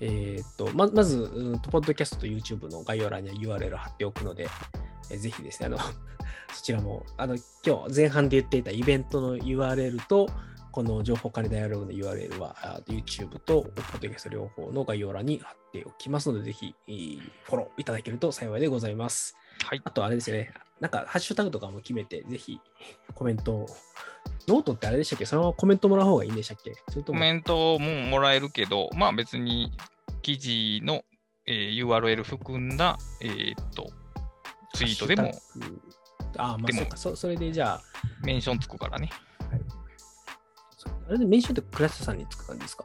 [0.01, 1.29] えーっと、ままず、
[1.71, 4.49] ポッドキャストと YouTube の概要欄には URL を貼っておくので、
[5.11, 5.79] えーぜひですね、あの、
[6.53, 10.29] そちらも、あの、今日前半で言っていたイベントの URL と、
[10.71, 19.37] この情報管理ダイアログの URL は、あ YouTube とポッドキャスト両方の概要欄に貼っておきますので、ぜひ、えーフォローいただけると幸いでございます。
[19.65, 19.83] はい。
[19.85, 22.59] あとあれですよね、なんかハッシュタグとかも決めて、ぜひ
[23.15, 23.67] コメントを。
[24.49, 25.27] ノートってあれでしたっけ？
[25.27, 26.73] そのままコメントもらう方がいいんでしたっけ？
[26.89, 29.73] それともコメントももらえるけど、まあ別に
[30.23, 31.05] 記事の、
[31.47, 33.91] えー URL 含んだ、えーっと、
[34.75, 35.33] ツイートでも。
[36.39, 37.83] ああ、まあそうかそ、それでじゃあ、
[38.25, 39.11] メンションつくからね。
[41.09, 42.85] あれでメンションって倉下さんにつく感じですか？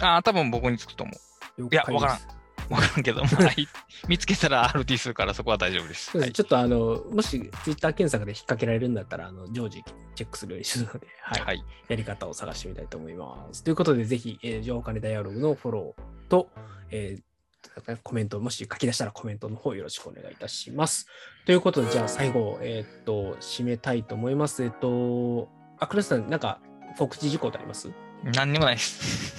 [0.00, 2.20] ああ、多分僕につくと思いやわからんう。
[2.70, 3.66] わからんけど、まあ、い
[4.06, 6.16] 見つけたら RT するからそこは大丈夫です。
[6.16, 9.82] はい、ちょっとあの、もしツイッター検索で引っ掛けられるんだったら、あの常時
[10.14, 11.64] チェックするようにするので、はいはい。
[11.88, 13.64] やり方を探してみたいと思います。
[13.64, 16.48] ということで、ぜひ、えー情報管理ダイアログのフォローと、
[16.90, 17.22] えー
[18.02, 21.06] コメント、もし書き出したらコメントの方よろしくお願いいたします。
[21.46, 24.62] ということで、じゃあ最後、えーっと、締めたいと思います。
[24.62, 26.60] えっと、あ、倉下さん、なんか
[26.98, 27.90] 告知事項ってあります？
[28.22, 29.34] 何にもないです。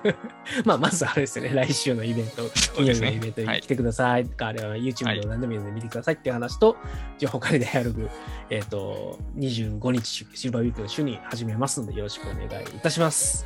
[0.64, 6.76] まあ、まずあれですよね、来週のイベント、う金曜日のイベントはいに来てくださいとか、あるいは YouTube はいでも何でもいいので見てくださいっていう話と、
[7.18, 8.08] 情報管理ダイアログ、
[8.48, 12.48] えっ、と、25日、シルバーウィークの週に始めますので、よろしくお願いい
[12.80, 13.44] たします。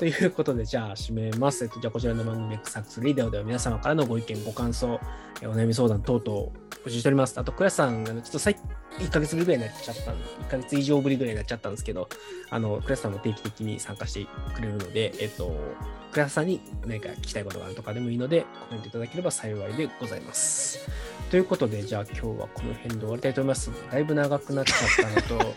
[0.00, 1.62] ということで、じゃあ、締めます。
[1.62, 4.98] えっと、じゃあ、こちらの番組 X サックスリーダーでは皆様からのご意見、ご感想、
[5.42, 6.48] えお悩み相談等々
[6.86, 7.38] 募集しております。
[7.38, 8.56] あと、倉さん、あのちょっと最
[8.98, 12.08] 1ヶ月ぶりぐらいになっちゃったんで1ヶ月以上ぶりぐらいになっちゃったんですけど、
[12.48, 15.54] あの、倉さんも定期的に参加してくれるので、えっと、
[16.12, 20.78] 倉さんに何か聞きたいことがあるとかでもいいので、コメントいただければ幸いでございます。
[21.30, 23.70] ということで、じゃあ今日はこの辺で終わりたいと思います。
[23.90, 25.54] だいぶ長くなっちゃったのと、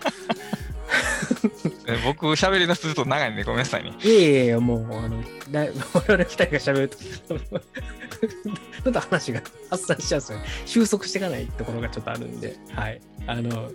[1.88, 3.94] え僕、喋り出すと長いんでごめんなさいね。
[4.04, 6.98] いえいえいえ、もう、あの、だい我々二人が喋ると、
[7.40, 10.46] ちょっと話が発散しちゃうんですよね。
[10.66, 13.02] 収束していかないところがちょっとあるんで、はい。
[13.26, 13.72] あの、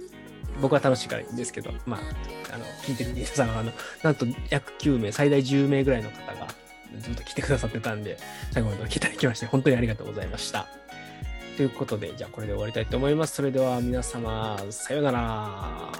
[0.60, 3.72] 僕は楽しいからいいんですけど、まあ、あの、聞いてる皆さんは、あの、
[4.02, 6.46] なんと約9名、最大10名ぐらいの方が
[7.00, 8.18] ずっと来てくださってたんで、
[8.52, 10.68] 最後までお聞きいただきまして、本当にありがとうございました。
[11.58, 13.34] ということで、じゃあこれで終わりたいと思います。
[13.34, 15.92] それでは皆様、さようなら。